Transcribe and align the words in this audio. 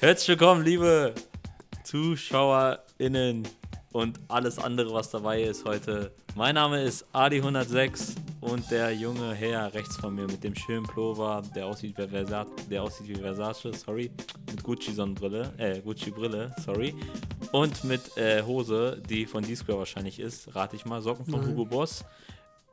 Herzlich 0.00 0.28
willkommen, 0.28 0.64
liebe 0.64 1.12
ZuschauerInnen 1.82 3.48
und 3.90 4.20
alles 4.28 4.56
andere, 4.56 4.94
was 4.94 5.10
dabei 5.10 5.42
ist 5.42 5.64
heute. 5.64 6.12
Mein 6.36 6.54
Name 6.54 6.84
ist 6.84 7.04
Adi106 7.12 8.14
und 8.40 8.70
der 8.70 8.92
junge 8.92 9.34
Herr 9.34 9.74
rechts 9.74 9.96
von 9.96 10.14
mir 10.14 10.26
mit 10.26 10.44
dem 10.44 10.54
schönen 10.54 10.84
Pullover, 10.84 11.42
der 11.52 11.66
aussieht 11.66 11.98
wie 11.98 12.06
Versace, 12.06 12.46
der 12.70 12.84
aussieht 12.84 13.08
wie 13.08 13.16
Versace, 13.16 13.72
sorry, 13.72 14.08
mit 14.48 14.62
Gucci-Sonnenbrille, 14.62 15.52
äh, 15.58 15.80
Gucci-Brille, 15.80 16.54
sorry, 16.64 16.94
und 17.50 17.82
mit 17.82 18.16
äh, 18.16 18.44
Hose, 18.44 19.02
die 19.10 19.26
von 19.26 19.42
D-Square 19.42 19.80
wahrscheinlich 19.80 20.20
ist, 20.20 20.54
rate 20.54 20.76
ich 20.76 20.84
mal, 20.84 21.02
Socken 21.02 21.26
von 21.26 21.40
Nein. 21.40 21.50
Hugo 21.50 21.64
Boss, 21.64 22.04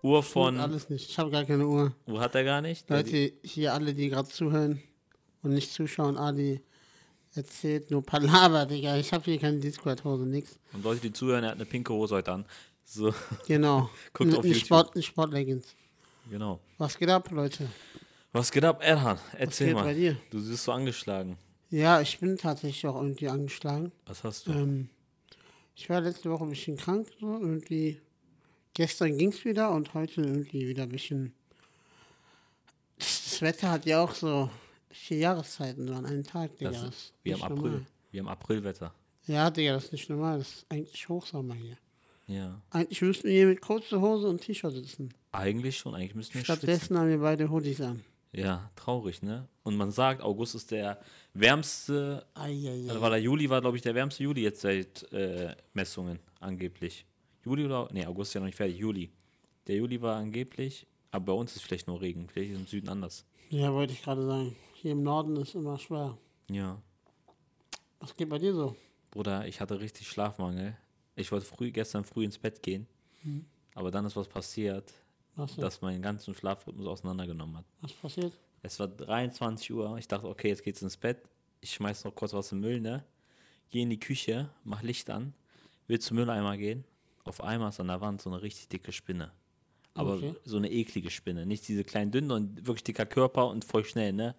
Uhr 0.04 0.22
von, 0.22 0.60
Alles 0.60 0.92
nicht. 0.92 1.10
Ich 1.10 1.18
habe 1.18 1.32
gar 1.32 1.44
keine 1.44 1.66
Uhr. 1.66 1.92
Uhr 2.06 2.22
hat 2.22 2.36
er 2.36 2.44
gar 2.44 2.62
nicht? 2.62 2.88
Leute, 2.88 3.34
hier 3.44 3.74
alle, 3.74 3.96
die 3.96 4.10
gerade 4.10 4.30
zuhören 4.30 4.80
und 5.42 5.56
nicht 5.56 5.74
zuschauen, 5.74 6.18
Adi 6.18 6.62
erzählt 7.36 7.92
nur 7.92 8.04
Palaver, 8.04 8.66
Digga. 8.66 8.98
Ich 8.98 9.12
habe 9.14 9.24
hier 9.26 9.40
keine 9.40 9.60
Discord-Hose, 9.60 10.26
nix. 10.26 10.58
Und 10.74 10.84
Leute, 10.84 11.02
die 11.02 11.14
zuhören, 11.14 11.44
er 11.44 11.52
hat 11.52 11.56
eine 11.58 11.66
pinke 11.66 11.94
Hose 11.94 12.16
heute 12.16 12.32
an. 12.32 12.46
So, 12.84 13.14
Genau. 13.48 13.90
Guckt 14.14 14.30
Eine- 14.30 14.40
auf 14.40 14.46
YouTube. 14.46 14.66
Sport, 14.66 15.04
Sportleggings. 15.04 15.76
genau. 16.30 16.60
Was 16.78 16.98
geht 16.98 17.10
ab, 17.10 17.30
Leute? 17.32 17.68
Was 18.32 18.52
geht 18.52 18.64
ab, 18.66 18.82
Erhan? 18.84 19.18
Erzähl 19.38 19.68
geht 19.68 19.76
mal. 19.76 19.84
bei 19.86 19.94
dir? 19.94 20.18
Du 20.30 20.40
siehst 20.40 20.64
so 20.66 20.72
angeschlagen. 20.72 21.38
Ja, 21.70 22.00
ich 22.02 22.20
bin 22.20 22.38
tatsächlich 22.38 22.86
auch 22.86 22.96
irgendwie 23.02 23.28
angeschlagen. 23.30 23.92
Was 24.06 24.24
hast 24.24 24.48
du? 24.48 24.52
Ähm, 24.52 24.90
ich 25.76 25.90
war 25.90 26.00
letzte 26.02 26.30
Woche 26.30 26.44
ein 26.44 26.50
bisschen 26.50 26.78
krank, 26.78 27.08
so 27.20 27.28
irgendwie. 27.40 28.00
Gestern 28.74 29.18
ging 29.18 29.30
es 29.30 29.44
wieder 29.46 29.72
und 29.72 29.94
heute 29.94 30.22
irgendwie 30.22 30.68
wieder 30.68 30.84
ein 30.84 30.90
bisschen. 30.90 31.34
Das 32.98 33.42
Wetter 33.42 33.72
hat 33.72 33.86
ja 33.86 34.02
auch 34.04 34.14
so 34.14 34.50
vier 34.96 35.18
Jahreszeiten 35.18 35.88
so 35.88 35.94
an 35.94 36.06
einem 36.06 36.24
Tag, 36.24 36.58
Digga. 36.58 36.72
Das 36.72 36.84
ist 36.84 37.14
wie 37.24 37.34
am 37.34 37.44
April. 37.44 37.58
normal. 37.58 37.86
Wie 38.12 38.20
am 38.20 38.28
Aprilwetter. 38.28 38.94
Ja, 39.28 39.50
Digga, 39.50 39.74
das 39.74 39.86
ist 39.86 39.92
nicht 39.92 40.10
normal. 40.10 40.40
Das 40.40 40.50
ist 40.50 40.66
eigentlich 40.70 41.10
Hochsommer 41.10 41.56
hier. 41.56 41.78
Ja. 42.28 42.62
Eigentlich 42.72 43.02
müssten 43.02 43.28
wir 43.28 43.34
hier 43.34 43.48
mit 43.48 43.62
kurzer 43.62 44.02
Hose 44.02 44.28
und 44.28 44.42
T-Shirt 44.42 44.74
sitzen. 44.74 45.14
Eigentlich 45.32 45.78
schon, 45.78 45.94
eigentlich 45.94 46.16
müssten 46.16 46.36
wir 46.36 46.46
schwitzen. 46.46 46.58
Stattdessen 46.58 46.98
haben 46.98 47.10
wir 47.10 47.20
beide 47.20 47.50
Hoodies 47.50 47.82
an. 47.82 48.04
Ja, 48.32 48.70
traurig, 48.76 49.22
ne? 49.22 49.48
Und 49.64 49.78
man 49.78 49.92
sagt, 49.92 50.22
August 50.22 50.56
ist 50.56 50.72
der 50.72 51.00
wärmste, 51.34 52.26
Eieiei. 52.34 52.90
also 52.90 53.00
war 53.00 53.10
der 53.10 53.22
Juli 53.22 53.50
war, 53.50 53.62
glaube 53.62 53.78
ich, 53.78 53.84
der 53.84 53.96
wärmste 53.96 54.24
Juli 54.24 54.42
jetzt 54.42 54.62
seit 54.62 55.10
äh, 55.14 55.56
Messungen, 55.74 56.20
angeblich. 56.40 57.06
Juli 57.46 57.66
oder, 57.66 57.88
nee, 57.94 58.06
August 58.06 58.32
ist 58.32 58.34
ja 58.34 58.42
noch 58.42 58.48
nicht 58.48 58.58
fertig, 58.58 58.78
Juli. 58.78 59.10
Der 59.68 59.78
Juli 59.78 60.02
war 60.02 60.18
angeblich, 60.18 60.86
aber 61.12 61.26
bei 61.26 61.34
uns 61.34 61.56
ist 61.56 61.62
vielleicht 61.62 61.88
nur 61.88 62.02
Regen, 62.02 62.28
vielleicht 62.28 62.52
ist 62.52 62.56
es 62.58 62.62
im 62.62 62.68
Süden 62.68 62.90
anders. 62.90 63.26
Ja, 63.50 63.72
wollte 63.72 63.94
ich 63.94 64.02
gerade 64.04 64.26
sagen. 64.26 64.56
Hier 64.86 64.92
im 64.92 65.02
Norden 65.02 65.36
ist 65.38 65.56
immer 65.56 65.80
schwer. 65.80 66.16
Ja. 66.48 66.80
Was 68.00 68.16
geht 68.16 68.30
bei 68.30 68.38
dir 68.38 68.54
so? 68.54 68.76
Bruder, 69.10 69.48
ich 69.48 69.60
hatte 69.60 69.80
richtig 69.80 70.08
Schlafmangel. 70.08 70.78
Ich 71.16 71.32
wollte 71.32 71.48
früh, 71.48 71.72
gestern 71.72 72.06
früh 72.06 72.24
ins 72.24 72.38
Bett 72.38 72.62
gehen, 72.62 72.86
aber 73.74 73.90
dann 73.90 74.06
ist 74.06 74.16
was 74.16 74.28
passiert, 74.28 74.94
Was, 75.38 75.56
das 75.56 75.82
meinen 75.82 76.04
ganzen 76.04 76.36
Schlafrhythmus 76.36 76.86
auseinandergenommen 76.86 77.58
hat. 77.58 77.66
was 77.82 77.94
passiert? 77.94 78.34
Es 78.62 78.80
war 78.80 78.88
23 78.88 79.74
Uhr. 79.74 79.98
Ich 79.98 80.08
dachte, 80.08 80.28
okay, 80.28 80.50
jetzt 80.50 80.62
geht's 80.62 80.84
ins 80.84 80.98
Bett. 80.98 81.18
Ich 81.62 81.74
schmeiß 81.74 82.04
noch 82.04 82.14
kurz 82.14 82.34
was 82.34 82.52
im 82.52 82.60
Müll, 82.60 82.80
ne? 82.80 83.04
Geh 83.72 83.82
in 83.82 83.90
die 83.90 84.00
Küche, 84.00 84.52
mach 84.64 84.84
Licht 84.84 85.10
an, 85.10 85.34
will 85.88 85.98
zum 85.98 86.18
Mülleimer 86.18 86.58
gehen. 86.58 86.84
Auf 87.24 87.42
einmal 87.42 87.70
ist 87.70 87.80
an 87.80 87.88
der 87.88 88.02
Wand 88.02 88.22
so 88.22 88.30
eine 88.30 88.40
richtig 88.40 88.68
dicke 88.68 88.92
Spinne. 88.92 89.32
Aber 89.96 90.14
Okay. 90.16 90.36
so 90.44 90.58
eine 90.58 90.70
eklige 90.72 91.10
Spinne. 91.10 91.46
Nicht 91.46 91.68
diese 91.68 91.84
kleinen 91.84 92.12
dünnen 92.12 92.30
und 92.32 92.68
wirklich 92.68 92.84
dicker 92.84 93.06
Körper 93.06 93.48
und 93.48 93.66
voll 93.66 93.84
schnell, 93.86 94.14
ne? 94.14 94.36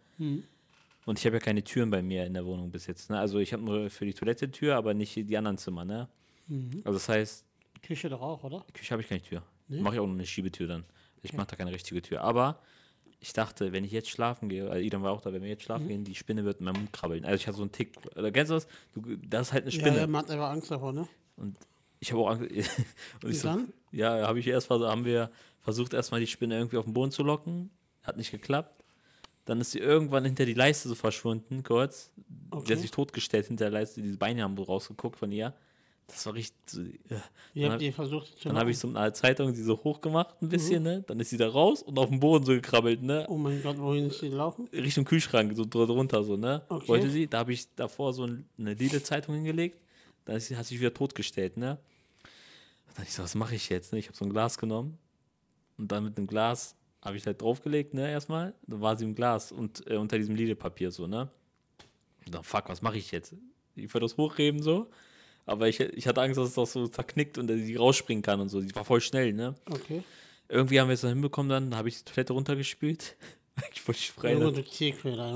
Und 1.07 1.19
ich 1.19 1.25
habe 1.27 1.37
ja 1.37 1.41
keine 1.41 1.63
Türen 1.65 1.91
bei 1.91 2.03
mir 2.03 2.27
in 2.27 2.35
der 2.35 2.45
Wohnung 2.45 2.71
bis 2.71 2.87
jetzt. 2.87 3.11
Ne? 3.11 3.19
Also 3.19 3.39
ich 3.39 3.53
habe 3.53 3.63
nur 3.63 3.91
für 3.91 4.05
die 4.07 4.13
Toilette 4.15 4.51
Tür, 4.51 4.77
aber 4.77 4.93
nicht 4.95 5.15
die 5.17 5.37
anderen 5.37 5.57
Zimmer, 5.59 5.85
ne? 5.85 6.09
Also 6.85 6.93
das 6.99 7.09
heißt, 7.09 7.45
Küche 7.83 8.09
doch 8.09 8.21
auch, 8.21 8.45
oder? 8.45 8.65
Küche 8.73 8.93
habe 8.93 9.03
ich 9.03 9.09
keine 9.09 9.23
Tür. 9.23 9.43
Mache 9.69 9.95
ich 9.95 10.01
auch 10.01 10.07
nur 10.07 10.15
eine 10.15 10.27
Schiebetür 10.27 10.67
dann. 10.69 10.85
Ich 11.23 11.33
mache 11.33 11.49
da 11.49 11.57
keine 11.57 11.73
richtige 11.73 12.01
Tür. 12.03 12.21
Aber 12.23 12.61
ich 13.21 13.33
dachte, 13.33 13.73
wenn 13.73 13.83
ich 13.85 13.93
jetzt 13.93 14.11
schlafen 14.11 14.49
gehe, 14.49 14.69
also 14.71 14.81
Idan 14.85 15.03
war 15.03 15.13
auch 15.13 15.21
da, 15.23 15.33
wenn 15.33 15.43
wir 15.43 15.49
jetzt 15.49 15.63
Mhm. 15.63 15.65
schlafen 15.65 15.89
gehen, 15.89 16.05
die 16.05 16.15
Spinne 16.15 16.45
wird 16.45 16.59
in 16.61 16.67
meinem 16.67 16.77
Mund 16.77 16.93
krabbeln. 16.93 17.25
Also 17.25 17.37
ich 17.37 17.47
hatte 17.47 17.57
so 17.57 17.63
einen 17.63 17.73
Tick. 17.73 17.97
Oder 18.15 18.31
kennst 18.31 18.51
du 18.51 18.55
das? 18.55 18.67
Du, 18.95 19.17
das 19.17 19.49
ist 19.49 19.53
halt 19.53 19.65
eine 19.65 19.73
Ja, 19.73 19.79
Spinne. 19.81 19.99
ja, 19.99 20.07
man 20.07 20.23
hat 20.23 20.31
einfach 20.31 20.51
Angst 20.51 20.71
davor, 20.71 20.93
ne? 20.93 21.09
Und 21.37 21.57
ich 22.01 22.13
habe 22.13 22.23
auch 22.23 22.31
Angst. 22.31 22.51
und 23.23 23.31
ich 23.31 23.41
so, 23.41 23.49
dann? 23.49 23.73
ja, 23.93 24.27
habe 24.27 24.39
ich 24.41 24.47
erst 24.47 24.71
haben 24.71 25.05
wir 25.05 25.31
versucht, 25.61 25.95
erstmal 25.95 26.21
die 26.21 26.27
Spinne 26.27 26.57
irgendwie 26.57 26.77
auf 26.77 26.85
den 26.85 26.95
Boden 26.95 27.11
zu 27.13 27.23
locken. 27.23 27.71
Hat 28.03 28.17
nicht 28.17 28.31
geklappt. 28.31 28.85
Dann 29.47 29.61
ist 29.61 29.71
sie 29.73 29.79
irgendwann 29.79 30.25
hinter 30.25 30.45
die 30.45 30.55
Leiste 30.55 30.89
so 30.89 30.95
verschwunden, 30.95 31.63
kurz. 31.63 32.11
Die 32.17 32.25
Okay. 32.51 32.73
hat 32.75 32.81
sich 32.81 32.91
totgestellt 32.91 33.47
hinter 33.47 33.67
der 33.67 33.73
Leiste. 33.73 34.03
Diese 34.03 34.17
Beine 34.17 34.43
haben 34.43 34.57
so 34.57 34.65
rausgeguckt 34.65 35.17
von 35.17 35.31
ihr. 35.31 35.55
Das 36.09 36.25
war 36.27 36.35
richtig. 36.35 37.01
Wie 37.53 37.63
Dann 37.63 37.71
habt 37.73 37.75
hab- 37.75 37.81
ihr 37.83 37.93
versucht 37.93 38.39
zu 38.39 38.49
dann 38.49 38.57
habe 38.59 38.71
ich 38.71 38.79
so 38.79 38.87
eine 38.89 39.13
Zeitung, 39.13 39.53
die 39.53 39.63
so 39.63 39.77
hochgemacht, 39.83 40.41
ein 40.41 40.49
bisschen, 40.49 40.85
ne? 40.85 41.03
Dann 41.07 41.19
ist 41.19 41.31
sie 41.31 41.37
da 41.37 41.49
raus 41.49 41.83
und 41.83 41.99
auf 41.99 42.09
den 42.11 42.21
Boden 42.21 42.45
so 42.45 42.53
gekrabbelt, 42.53 43.03
ne? 43.03 43.27
Oh 43.29 43.37
mein 43.37 43.61
Gott, 43.61 43.77
wohin 43.79 44.07
ist 44.07 44.23
die 44.23 44.31
gelaufen? 44.31 44.69
Richtung 44.73 45.05
Kühlschrank, 45.05 45.53
so 45.57 45.65
dr- 45.65 45.89
drunter, 45.89 46.23
so, 46.23 46.37
ne? 46.37 46.63
Okay. 46.69 46.87
Wollte 46.87 47.11
sie, 47.11 47.27
da 47.27 47.39
habe 47.39 47.53
ich 47.53 47.75
davor 47.75 48.13
so 48.13 48.25
ein- 48.25 48.49
eine 48.57 48.75
Lidl-Zeitung 48.75 49.35
hingelegt, 49.35 49.81
dann 50.27 50.37
hat 50.37 50.43
sie 50.43 50.55
sich 50.55 50.81
wieder 50.81 50.93
totgestellt, 50.93 51.57
ne? 51.57 51.79
Dann 52.87 52.95
dachte 52.97 53.09
ich 53.09 53.15
so, 53.15 53.23
was 53.23 53.35
mache 53.35 53.55
ich 53.55 53.69
jetzt, 53.71 53.93
ne? 53.93 53.99
Ich 53.99 54.09
habe 54.09 54.17
so 54.17 54.25
ein 54.25 54.31
Glas 54.31 54.59
genommen 54.59 54.99
und 55.79 55.91
dann 55.91 56.05
mit 56.05 56.19
dem 56.19 56.27
Glas 56.27 56.77
habe 57.03 57.17
ich 57.17 57.27
halt 57.27 57.41
draufgelegt, 57.41 57.95
ne, 57.95 58.11
erstmal. 58.11 58.53
Dann 58.67 58.81
war 58.81 58.97
sie 58.97 59.05
im 59.05 59.15
Glas 59.15 59.53
und 59.53 59.89
äh, 59.89 59.97
unter 59.97 60.19
diesem 60.19 60.35
Lidl-Papier 60.35 60.91
so, 60.91 61.07
ne? 61.07 61.31
Und 62.27 62.35
dann, 62.35 62.43
fuck, 62.43 62.69
was 62.69 62.83
mache 62.83 62.99
ich 62.99 63.13
jetzt? 63.13 63.35
Ich 63.77 63.93
würde 63.95 64.07
das 64.07 64.17
hochheben 64.17 64.61
so, 64.63 64.91
aber 65.45 65.69
ich, 65.69 65.79
ich 65.79 66.07
hatte 66.09 66.21
Angst, 66.21 66.39
dass 66.39 66.49
es 66.49 66.55
das 66.55 66.73
so 66.73 66.89
zerknickt 66.89 67.39
und 67.39 67.47
dass 67.47 67.59
sie 67.59 67.77
rausspringen 67.77 68.23
kann 68.23 68.41
und 68.41 68.49
so. 68.49 68.61
Die 68.61 68.75
war 68.75 68.85
voll 68.85 69.01
schnell, 69.01 69.33
ne? 69.33 69.55
Okay. 69.71 70.03
Irgendwie 70.49 70.81
haben 70.81 70.89
wir 70.89 70.95
es 70.95 71.03
dann 71.03 71.11
hinbekommen, 71.11 71.51
dann 71.51 71.77
habe 71.77 71.89
ich 71.89 71.99
die 71.99 72.05
Toilette 72.05 72.33
runtergespült. 72.33 73.17
ich 73.73 73.87
wollte 73.87 74.01
frei. 74.01 74.35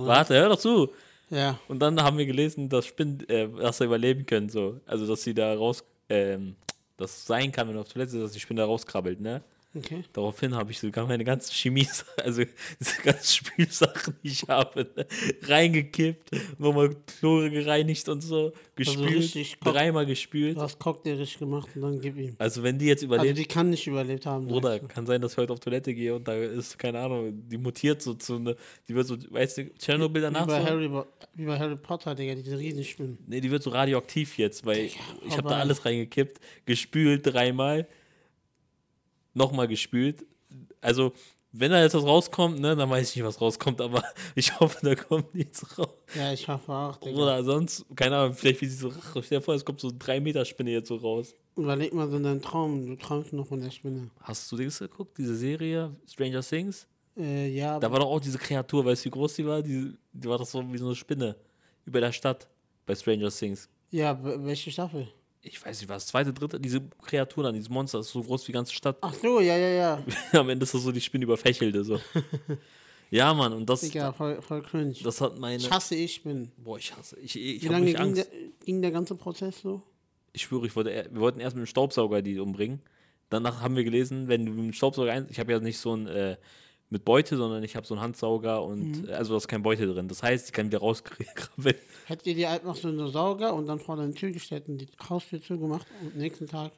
Warte, 0.07 0.35
hör 0.35 0.49
doch 0.49 0.59
zu. 0.59 0.93
Ja. 1.31 1.59
Und 1.69 1.79
dann 1.79 2.03
haben 2.03 2.19
wir 2.19 2.27
gelesen, 2.27 2.69
dass 2.69 2.87
Spinnen, 2.87 3.29
äh, 3.29 3.49
dass 3.49 3.79
sie 3.79 3.85
überleben 3.85 4.27
können, 4.27 4.49
so. 4.49 4.81
Also, 4.87 5.07
dass 5.07 5.23
sie 5.23 5.35
da 5.35 5.55
raus, 5.55 5.85
ähm, 6.09 6.57
das 6.97 7.25
sein 7.25 7.53
kann, 7.53 7.69
wenn 7.69 7.75
du 7.75 7.81
auf 7.81 7.89
Toilette 7.89 8.21
dass 8.21 8.33
die 8.33 8.41
Spinne 8.41 8.61
da 8.61 8.67
rauskrabbelt, 8.67 9.21
ne? 9.21 9.43
Okay. 9.73 10.03
Daraufhin 10.13 10.55
habe 10.57 10.73
ich 10.73 10.81
sogar 10.81 11.07
meine 11.07 11.23
ganzen 11.23 11.53
Chemie, 11.53 11.87
also 12.25 12.43
diese 12.81 13.03
ganzen 13.03 13.47
Spülsachen, 13.47 14.17
die 14.25 14.29
ich 14.29 14.43
habe, 14.49 14.91
ne, 14.97 15.07
reingekippt, 15.43 16.31
nochmal 16.59 16.97
Chlore 17.19 17.51
gereinigt 17.51 18.09
und 18.09 18.21
so, 18.21 18.53
gespült, 18.75 19.37
Also 19.37 19.57
dreimal 19.63 20.07
gespült. 20.07 20.57
Du 20.57 20.63
hast 20.63 20.79
cocktailisch 20.81 21.39
gemacht 21.39 21.69
und 21.77 21.83
dann 21.83 22.01
gib 22.01 22.17
ihm. 22.17 22.35
Also, 22.39 22.65
wenn 22.65 22.79
die 22.79 22.87
jetzt 22.87 23.05
Also 23.05 23.15
überlebt, 23.15 23.39
die 23.39 23.45
kann 23.45 23.71
nicht 23.71 23.87
überlebt 23.87 24.27
haben. 24.27 24.49
Bruder, 24.49 24.81
kann 24.81 25.07
sein, 25.07 25.21
dass 25.21 25.33
ich 25.33 25.39
heute 25.39 25.53
auf 25.53 25.61
Toilette 25.61 25.95
gehe 25.95 26.17
und 26.17 26.27
da 26.27 26.35
ist, 26.35 26.77
keine 26.77 26.99
Ahnung, 26.99 27.33
die 27.49 27.59
mutiert 27.59 28.03
so 28.03 28.15
zu 28.15 28.37
eine, 28.37 28.57
die 28.89 28.95
wird 28.97 29.07
so, 29.07 29.17
weißt 29.31 29.59
du, 29.59 29.75
Tschernobyl 29.75 30.23
danach 30.23 30.47
Wie 30.47 30.51
bei, 30.51 30.61
so? 30.63 30.67
Harry, 30.67 30.91
wie 31.35 31.45
bei 31.47 31.59
Harry 31.59 31.77
Potter, 31.77 32.17
Digga, 32.17 32.35
diese 32.35 32.59
Riesenspinnen. 32.59 33.19
Nee, 33.29 33.41
die 33.41 33.51
wird 33.53 33.63
so 33.63 33.71
radioaktiv 33.71 34.37
jetzt, 34.37 34.67
weil 34.67 34.79
ich 34.81 34.99
habe 35.37 35.49
da 35.49 35.59
alles 35.59 35.85
reingekippt, 35.85 36.41
gespült 36.65 37.33
dreimal, 37.33 37.87
nochmal 39.35 39.69
gespült. 39.69 40.25
Also, 40.81 41.13
wenn 41.53 41.73
da 41.73 41.83
jetzt 41.83 41.95
was 41.95 42.05
rauskommt, 42.05 42.61
ne, 42.61 42.77
dann 42.77 42.89
weiß 42.89 43.11
ich 43.11 43.17
nicht, 43.17 43.25
was 43.25 43.41
rauskommt, 43.41 43.81
aber 43.81 44.05
ich 44.37 44.59
hoffe, 44.61 44.79
da 44.83 44.95
kommt 44.95 45.35
nichts 45.35 45.79
raus. 45.79 45.89
Ja, 46.15 46.33
ich 46.33 46.47
hoffe 46.47 46.73
auch, 46.73 46.97
Digga. 46.97 47.17
Oder 47.21 47.43
sonst, 47.43 47.85
keine 47.97 48.17
Ahnung, 48.17 48.35
vielleicht 48.35 48.61
wie 48.61 48.67
sie 48.67 48.77
so, 48.77 48.93
stell 49.23 49.39
dir 49.39 49.43
vor, 49.43 49.55
es 49.55 49.65
kommt 49.65 49.81
so 49.81 49.89
eine 49.89 49.99
3 49.99 50.21
Meter 50.21 50.45
Spinne 50.45 50.71
jetzt 50.71 50.89
so 50.89 50.97
raus. 50.97 51.35
Überleg 51.57 51.93
mal 51.93 52.09
so 52.09 52.17
in 52.17 52.23
deinen 52.23 52.41
Traum, 52.41 52.87
du 52.87 52.97
träumst 52.97 53.33
noch 53.33 53.47
von 53.49 53.61
der 53.61 53.71
Spinne. 53.71 54.11
Hast 54.21 54.51
du 54.53 54.57
das 54.57 54.79
geguckt, 54.79 55.19
diese 55.19 55.35
Serie, 55.35 55.95
Stranger 56.07 56.41
Things? 56.43 56.87
Äh, 57.17 57.49
ja, 57.49 57.79
Da 57.81 57.91
war 57.91 57.99
doch 57.99 58.07
auch 58.07 58.21
diese 58.21 58.39
Kreatur, 58.39 58.85
weißt 58.85 59.05
du, 59.05 59.07
wie 59.07 59.11
groß 59.11 59.35
die 59.35 59.45
war? 59.47 59.61
Die, 59.61 59.93
die 60.13 60.29
war 60.29 60.39
doch 60.39 60.47
so 60.47 60.63
wie 60.73 60.79
so 60.79 60.87
eine 60.87 60.95
Spinne 60.95 61.35
über 61.85 62.01
der 62.01 62.13
Stadt 62.13 62.49
bei 62.87 62.95
Stranger 62.95 63.31
Things. 63.31 63.69
ja, 63.91 64.17
welche 64.23 64.71
Staffel? 64.71 65.09
Ich 65.43 65.65
weiß 65.65 65.81
nicht, 65.81 65.89
was, 65.89 66.07
zweite, 66.07 66.35
dritte, 66.35 66.61
diese 66.61 66.83
Kreatur 67.03 67.45
dann, 67.45 67.55
dieses 67.55 67.71
Monster, 67.71 68.01
ist 68.01 68.11
so 68.11 68.23
groß 68.23 68.43
wie 68.43 68.47
die 68.47 68.53
ganze 68.53 68.75
Stadt. 68.75 68.99
Ach 69.01 69.15
so, 69.15 69.41
ja, 69.41 69.57
ja, 69.57 69.69
ja. 69.69 70.05
Am 70.39 70.49
Ende 70.51 70.65
ist 70.65 70.75
das 70.75 70.83
so 70.83 70.93
die 70.93 71.01
Spinne 71.01 71.25
überfächelte, 71.25 71.83
so. 71.83 71.99
ja, 73.11 73.33
Mann, 73.33 73.55
und 73.55 73.69
das, 73.69 73.81
Digga, 73.81 74.13
voll, 74.13 74.43
voll 74.43 74.63
cringe. 74.63 74.95
das 75.03 75.21
hat 75.21 75.39
meine. 75.39 75.57
Ich 75.57 75.71
hasse 75.71 75.95
ich 75.95 76.23
bin. 76.23 76.51
Boah, 76.59 76.77
ich 76.79 76.95
hasse. 76.95 77.19
Ich, 77.21 77.37
ich 77.37 77.63
Wie 77.63 77.69
lange 77.69 77.87
ging 77.87 77.97
Angst. 77.97 78.17
der, 78.19 78.27
ging 78.65 78.83
der 78.83 78.91
ganze 78.91 79.15
Prozess 79.15 79.63
so? 79.63 79.83
Ich 80.33 80.43
schwöre, 80.43 80.67
ich 80.67 80.77
wollte, 80.77 81.09
wir 81.11 81.21
wollten 81.21 81.41
erst 81.41 81.57
mit 81.57 81.65
dem 81.65 81.67
Staubsauger 81.67 82.21
die 82.21 82.39
umbringen. 82.39 82.81
Danach 83.31 83.63
haben 83.63 83.77
wir 83.77 83.85
gelesen, 83.85 84.29
wenn 84.29 84.45
du 84.45 84.53
mit 84.53 84.65
dem 84.65 84.73
Staubsauger 84.75 85.13
ein, 85.13 85.27
ich 85.31 85.41
habe 85.41 85.53
ja 85.53 85.61
nicht 85.61 85.79
so 85.79 85.95
ein 85.95 86.07
äh, 86.07 86.37
mit 86.91 87.05
Beute, 87.05 87.37
sondern 87.37 87.63
ich 87.63 87.77
habe 87.77 87.87
so 87.87 87.95
einen 87.95 88.03
Handsauger 88.03 88.63
und 88.65 89.09
äh, 89.09 89.13
also 89.13 89.33
da 89.33 89.37
ist 89.39 89.49
kein 89.49 89.63
Beute 89.63 89.87
drin. 89.87 90.09
Das 90.09 90.23
heißt, 90.23 90.47
ich 90.47 90.53
kann 90.53 90.67
wieder 90.67 90.79
rauskrabbeln. 90.81 91.29
Hättet 92.07 92.27
ihr 92.27 92.35
dir 92.35 92.51
einfach 92.51 92.75
so 92.75 92.89
einen 92.89 93.09
Sauger 93.11 93.55
und 93.55 93.67
dann 93.67 93.79
vor 93.79 93.97
deine 93.97 94.13
Tür 94.13 94.31
gestellt 94.33 94.65
und 94.69 94.79
die 94.79 94.89
Haustür 95.09 95.41
zugemacht 95.41 95.87
und 96.03 96.17
nächsten 96.17 96.47
Tag 96.49 96.73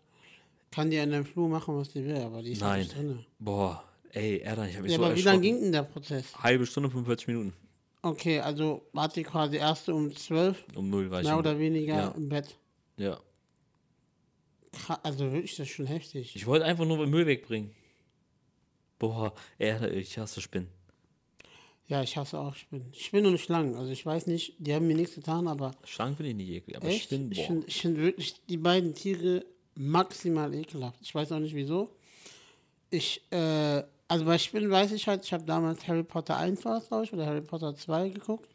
kann 0.70 0.90
die 0.90 0.96
in 0.96 1.10
deinem 1.10 1.24
Flur 1.26 1.48
machen, 1.48 1.76
was 1.76 1.90
die 1.90 2.04
will, 2.04 2.16
aber 2.16 2.42
die 2.42 2.52
ist 2.52 2.62
halt 2.62 2.72
Nein. 2.72 2.80
nicht 2.80 2.96
drin. 2.96 3.26
Boah, 3.38 3.84
ey, 4.10 4.38
Erdan, 4.38 4.68
ich 4.68 4.74
habe 4.74 4.82
mich 4.84 4.92
Ja, 4.92 4.98
so 4.98 5.04
aber 5.04 5.16
wie 5.16 5.22
lange 5.22 5.40
ging 5.40 5.60
denn 5.60 5.72
der 5.72 5.82
Prozess? 5.82 6.34
Halbe 6.42 6.66
Stunde, 6.66 6.90
45 6.90 7.28
Minuten. 7.28 7.52
Okay, 8.02 8.40
also 8.40 8.82
wart 8.92 9.16
ihr 9.16 9.24
quasi 9.24 9.56
erst 9.56 9.88
um 9.88 10.14
12, 10.14 10.64
Um 10.74 10.90
0 10.90 11.10
war 11.10 11.20
ich. 11.20 11.26
mehr 11.26 11.38
oder 11.38 11.58
weniger 11.58 11.94
ja. 11.94 12.08
im 12.16 12.28
Bett. 12.28 12.56
Ja. 12.96 13.18
Also 15.02 15.30
wirklich, 15.32 15.56
das 15.56 15.68
ist 15.68 15.74
schon 15.74 15.86
heftig. 15.86 16.34
Ich 16.34 16.46
wollte 16.46 16.64
einfach 16.64 16.84
nur 16.84 16.98
den 16.98 17.10
Müll 17.10 17.26
wegbringen. 17.26 17.70
Boah, 19.02 19.34
Erde, 19.58 19.90
ich 19.90 20.16
hasse 20.16 20.40
Spinnen. 20.40 20.68
Ja, 21.88 22.04
ich 22.04 22.16
hasse 22.16 22.38
auch 22.38 22.54
Spinnen. 22.54 22.94
Spinnen 22.94 23.32
und 23.32 23.40
Schlangen. 23.40 23.74
Also 23.74 23.90
ich 23.90 24.06
weiß 24.06 24.28
nicht, 24.28 24.54
die 24.58 24.72
haben 24.72 24.86
mir 24.86 24.94
nichts 24.94 25.16
getan, 25.16 25.48
aber 25.48 25.72
Schlangen 25.82 26.14
finde 26.14 26.30
ich 26.30 26.36
nicht 26.36 26.50
eklig, 26.50 26.76
aber 26.76 26.86
echt, 26.86 27.06
Spinnen, 27.06 27.32
ich 27.32 27.38
boah. 27.38 27.46
finde 27.46 27.68
find 27.68 27.96
wirklich 27.98 28.34
die 28.48 28.56
beiden 28.58 28.94
Tiere 28.94 29.44
maximal 29.74 30.54
ekelhaft. 30.54 31.00
Ich 31.02 31.12
weiß 31.12 31.32
auch 31.32 31.40
nicht 31.40 31.56
wieso. 31.56 31.90
Ich, 32.90 33.22
äh, 33.32 33.82
also 34.06 34.24
bei 34.24 34.38
Spinnen 34.38 34.70
weiß 34.70 34.92
ich 34.92 35.08
halt, 35.08 35.24
ich 35.24 35.32
habe 35.32 35.42
damals 35.44 35.88
Harry 35.88 36.04
Potter 36.04 36.36
1 36.36 36.64
war 36.64 36.78
es, 36.78 36.86
glaube 36.86 37.02
ich, 37.02 37.12
oder 37.12 37.26
Harry 37.26 37.40
Potter 37.40 37.74
2 37.74 38.10
geguckt. 38.10 38.54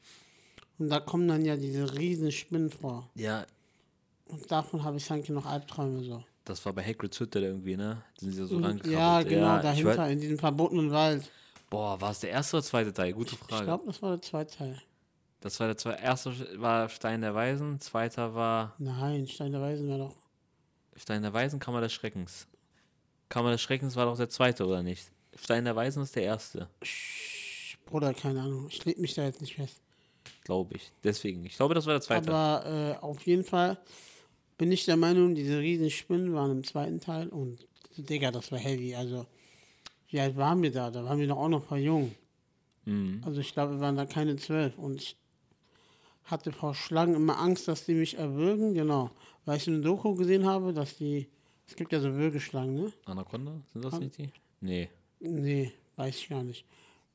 Und 0.79 0.87
da 0.87 1.01
kommen 1.01 1.27
dann 1.27 1.43
ja 1.43 1.57
diese 1.57 1.93
riesen 1.97 2.31
Spinnen 2.31 2.69
vor. 2.69 3.09
Ja, 3.15 3.45
Und 4.27 4.49
davon 4.49 4.85
habe 4.85 4.95
ich 4.95 5.11
eigentlich 5.11 5.27
noch 5.29 5.45
Albträume 5.45 6.03
so. 6.05 6.23
Das 6.47 6.65
war 6.65 6.73
bei 6.73 6.83
Hagrid's 6.83 7.19
Hütte 7.19 7.39
irgendwie, 7.39 7.75
ne? 7.77 8.01
Sind 8.19 8.31
sie 8.33 8.45
so 8.45 8.55
Und, 8.55 8.63
rangekrabbelt. 8.65 8.97
ja, 8.99 9.21
genau, 9.23 9.55
ich 9.57 9.61
dahinter, 9.63 10.03
weiß- 10.03 10.09
in 10.11 10.19
diesem 10.21 10.39
verbotenen 10.39 10.91
Wald. 10.91 11.29
Boah, 11.69 11.99
war 11.99 12.11
es 12.11 12.19
der 12.21 12.29
erste 12.29 12.57
oder 12.57 12.63
zweite 12.65 12.93
Teil? 12.93 13.13
Gute 13.13 13.33
Ich 13.35 13.39
Frage. 13.39 13.65
glaube, 13.65 13.85
das 13.87 14.01
war 14.01 14.11
der 14.11 14.21
zweite 14.21 14.55
Teil. 14.57 14.81
Das 15.41 15.59
war 15.59 15.67
der 15.67 15.77
zweite. 15.77 16.01
Erste 16.01 16.59
war 16.61 16.89
Stein 16.89 17.21
der 17.21 17.35
Weisen, 17.35 17.79
zweiter 17.79 18.33
war 18.33 18.73
Nein, 18.79 19.27
Stein 19.27 19.51
der 19.51 19.61
Weisen 19.61 19.89
war 19.89 19.97
doch. 19.97 20.15
Stein 20.95 21.21
der 21.21 21.33
Weisen, 21.33 21.59
Kammer 21.59 21.81
des 21.81 21.93
Schreckens. 21.93 22.47
Kammer 23.29 23.51
des 23.51 23.61
Schreckens 23.61 23.95
war 23.95 24.05
doch 24.05 24.17
der 24.17 24.29
zweite, 24.29 24.65
oder 24.65 24.81
nicht? 24.81 25.11
Stein 25.35 25.65
der 25.65 25.75
Weisen 25.75 26.01
ist 26.01 26.15
der 26.15 26.23
erste, 26.23 26.67
Bruder, 27.85 28.13
keine 28.13 28.41
Ahnung. 28.41 28.67
Ich 28.69 28.83
leg 28.85 28.97
mich 28.97 29.13
da 29.13 29.23
jetzt 29.23 29.39
nicht 29.41 29.55
fest. 29.55 29.79
glaube 30.43 30.75
ich. 30.75 30.91
Deswegen. 31.03 31.45
Ich 31.45 31.55
glaube, 31.55 31.73
das 31.75 31.85
war 31.85 31.93
der 31.93 32.01
zweite. 32.01 32.29
Aber 32.33 32.65
äh, 32.65 33.03
auf 33.03 33.21
jeden 33.27 33.43
Fall 33.43 33.77
bin 34.57 34.71
ich 34.71 34.85
der 34.85 34.97
Meinung, 34.97 35.35
diese 35.35 35.59
riesen 35.59 35.89
Spinnen 35.89 36.33
waren 36.33 36.51
im 36.51 36.63
zweiten 36.63 36.99
Teil 36.99 37.29
und 37.29 37.67
Digga, 37.97 38.31
das 38.31 38.51
war 38.51 38.59
heavy. 38.59 38.95
Also, 38.95 39.25
wie 40.09 40.19
alt 40.19 40.37
waren 40.37 40.61
wir 40.61 40.71
da? 40.71 40.91
Da 40.91 41.03
waren 41.03 41.19
wir 41.19 41.27
doch 41.27 41.37
auch 41.37 41.49
noch 41.49 41.63
voll 41.63 41.79
jung. 41.79 42.15
Mhm. 42.85 43.21
Also 43.25 43.41
ich 43.41 43.53
glaube, 43.53 43.73
wir 43.73 43.79
waren 43.81 43.95
da 43.95 44.05
keine 44.05 44.35
zwölf 44.37 44.77
und 44.77 45.01
ich 45.01 45.17
hatte 46.25 46.51
vor 46.51 46.75
Schlangen 46.75 47.15
immer 47.15 47.39
Angst, 47.39 47.67
dass 47.67 47.85
die 47.85 47.93
mich 47.93 48.17
erwürgen. 48.17 48.73
Genau. 48.73 49.11
Weil 49.45 49.57
ich 49.57 49.67
eine 49.67 49.81
Doku 49.81 50.15
gesehen 50.15 50.45
habe, 50.45 50.73
dass 50.73 50.97
die, 50.97 51.27
es 51.67 51.75
gibt 51.75 51.91
ja 51.91 51.99
so 51.99 52.13
Würgeschlangen, 52.13 52.75
ne? 52.75 52.93
Anaconda? 53.05 53.61
Sind 53.73 53.83
das 53.83 53.99
nicht 53.99 54.17
die? 54.17 54.29
Nee. 54.61 54.89
Nee, 55.19 55.71
weiß 55.95 56.15
ich 56.15 56.29
gar 56.29 56.43
nicht. 56.43 56.65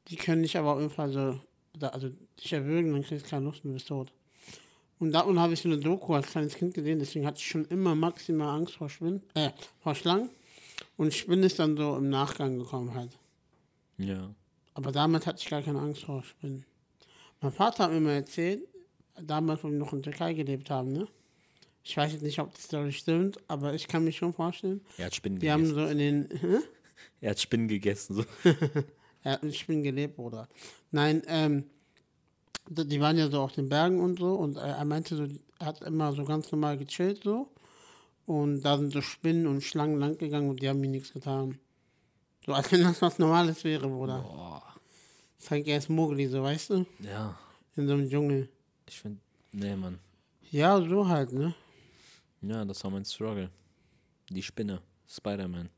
Die 0.09 0.17
können 0.17 0.43
dich 0.43 0.57
aber 0.57 0.73
auf 0.73 0.81
jeden 0.81 0.93
Fall 0.93 1.13
so, 1.13 1.39
also 1.87 2.11
dich 2.43 2.53
erwürgen, 2.53 2.93
dann 2.93 3.03
kriegst 3.03 3.27
du 3.27 3.31
keine 3.31 3.45
Lust 3.45 3.65
und 3.65 3.73
bist 3.75 3.89
tot. 3.89 4.13
Und 5.03 5.11
davon 5.11 5.41
habe 5.41 5.53
ich 5.53 5.61
so 5.61 5.69
eine 5.69 5.79
Doku 5.79 6.15
als 6.15 6.29
kleines 6.29 6.55
Kind 6.55 6.75
gesehen, 6.75 7.01
deswegen 7.01 7.27
hatte 7.27 7.39
ich 7.39 7.49
schon 7.49 7.65
immer 7.65 7.97
maximal 7.97 8.57
Angst 8.57 8.75
vor 8.77 8.89
Spinnen, 8.89 9.21
äh, 9.35 9.51
vor 9.81 9.97
Schlangen. 9.97 10.31
Und 10.97 11.13
Spinnen 11.13 11.43
ist 11.43 11.59
dann 11.59 11.77
so 11.77 11.97
im 11.97 12.09
Nachgang 12.09 12.57
gekommen 12.57 12.95
halt. 12.95 13.11
Ja. 13.99 14.33
Aber 14.75 14.93
damals 14.93 15.27
hatte 15.27 15.41
ich 15.43 15.51
gar 15.51 15.61
keine 15.61 15.81
Angst 15.81 16.05
vor 16.05 16.23
Spinnen. 16.23 16.65
Mein 17.41 17.51
Vater 17.51 17.83
hat 17.83 17.91
mir 17.91 17.99
mal 17.99 18.13
erzählt, 18.13 18.63
damals, 19.21 19.65
wo 19.65 19.71
wir 19.71 19.77
noch 19.77 19.93
in 19.93 20.03
der 20.03 20.13
Türkei 20.13 20.35
gelebt 20.35 20.71
haben, 20.71 20.93
ne? 20.93 21.09
Ich 21.83 21.97
weiß 21.97 22.13
jetzt 22.13 22.23
nicht, 22.23 22.39
ob 22.39 22.55
die 22.55 22.61
Story 22.61 22.93
stimmt, 22.93 23.41
aber 23.49 23.75
ich 23.75 23.89
kann 23.89 24.05
mich 24.05 24.19
schon 24.19 24.33
vorstellen. 24.33 24.83
Er 24.99 25.07
hat 25.07 25.17
Spinnen 25.17 25.43
Wir 25.43 25.53
haben 25.53 25.65
gegessen. 25.65 25.85
so 25.85 25.91
in 25.91 25.99
den, 25.99 26.29
hä? 26.31 26.59
Er 27.21 27.31
hat 27.31 27.41
Spinnen 27.41 27.67
gegessen. 27.67 28.15
So. 28.15 28.25
Er 29.25 29.33
hat 29.33 29.43
mit 29.43 29.57
Spinnen 29.57 29.83
gelebt, 29.83 30.17
Bruder. 30.17 30.49
Nein, 30.91 31.23
ähm, 31.27 31.65
die 32.69 33.01
waren 33.01 33.19
ja 33.19 33.29
so 33.31 33.41
auf 33.41 33.53
den 33.53 33.69
Bergen 33.69 34.01
und 34.01 34.19
so 34.19 34.35
und 34.35 34.57
er 34.57 34.85
meinte 34.85 35.17
so, 35.17 35.27
er 35.59 35.67
hat 35.67 35.83
immer 35.83 36.13
so 36.13 36.25
ganz 36.25 36.51
normal 36.53 36.79
gechillt 36.79 37.23
so 37.25 37.49
und 38.27 38.63
da 38.63 38.79
sind 38.79 38.93
so 38.93 39.01
Spinnen 39.01 39.47
und 39.47 39.63
Schlangen 39.63 39.99
lang 39.99 40.17
gegangen 40.19 40.49
und 40.51 40.63
die 40.63 40.69
haben 40.69 40.81
mir 40.81 40.89
nichts 40.89 41.13
getan. 41.13 41.59
So 42.47 42.53
als 42.53 42.71
wenn 42.73 42.83
das 42.83 43.01
was 43.03 43.19
Normales 43.19 43.63
wäre, 43.65 43.89
Bruder. 43.89 44.21
Boah. 44.21 44.63
Halt 45.51 45.67
erst 45.67 45.91
Mogli, 45.91 46.27
so 46.29 46.43
weißt 46.43 46.71
du, 46.71 46.87
Ja. 47.01 47.37
in 47.77 47.87
so 47.89 47.95
einem 47.95 48.09
Dschungel. 48.09 48.49
Ich 48.89 49.01
finde. 49.01 49.21
Nee, 49.53 49.75
Mann. 49.77 49.99
Ja, 50.51 50.81
so 50.81 51.07
halt, 51.09 51.33
ne? 51.33 51.55
Ja, 52.43 52.65
das 52.65 52.83
war 52.85 52.91
mein 52.91 53.05
Struggle. 53.05 53.51
Die 54.31 54.43
Spinne. 54.43 54.81
Spider-Man. 55.09 55.69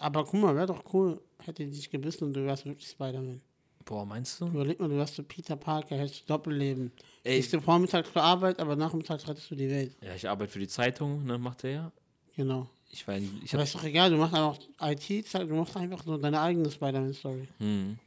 Aber 0.00 0.24
guck 0.24 0.40
mal, 0.40 0.54
wäre 0.54 0.66
doch 0.66 0.82
cool, 0.92 1.20
hätte 1.38 1.66
dich 1.66 1.90
gebissen 1.90 2.24
und 2.24 2.32
du 2.34 2.44
wärst 2.44 2.64
wirklich 2.66 2.88
Spider-Man. 2.88 3.40
Boah, 3.88 4.04
meinst 4.04 4.38
du? 4.38 4.48
Überleg 4.48 4.78
mal, 4.78 4.88
du 4.90 4.96
wärst 4.96 5.14
so 5.14 5.22
Peter 5.22 5.56
Parker, 5.56 5.96
hättest 5.96 6.20
du 6.20 6.26
Doppelleben. 6.26 6.92
Ey. 7.24 7.36
Gehst 7.36 7.54
du 7.54 7.60
vormittags 7.62 8.12
zur 8.12 8.22
Arbeit, 8.22 8.60
aber 8.60 8.76
nachmittags 8.76 9.26
rettest 9.26 9.50
du 9.50 9.54
die 9.54 9.70
Welt. 9.70 9.96
Ja, 10.02 10.14
ich 10.14 10.28
arbeite 10.28 10.52
für 10.52 10.58
die 10.58 10.68
Zeitung, 10.68 11.24
ne, 11.24 11.38
macht 11.38 11.64
er 11.64 11.70
ja. 11.70 11.92
Genau. 12.36 12.68
Ich 12.90 13.08
war 13.08 13.16
in, 13.16 13.40
ich 13.42 13.54
Aber 13.54 13.62
ist 13.62 13.74
doch 13.74 13.84
egal, 13.84 14.10
du 14.10 14.16
machst 14.18 14.34
einfach 14.34 14.58
IT, 14.82 15.34
du 15.34 15.54
machst 15.54 15.74
einfach 15.74 16.04
so 16.04 16.18
deine 16.18 16.38
eigene 16.38 16.70
Spider-Man-Story. 16.70 17.48
hm, 17.58 17.98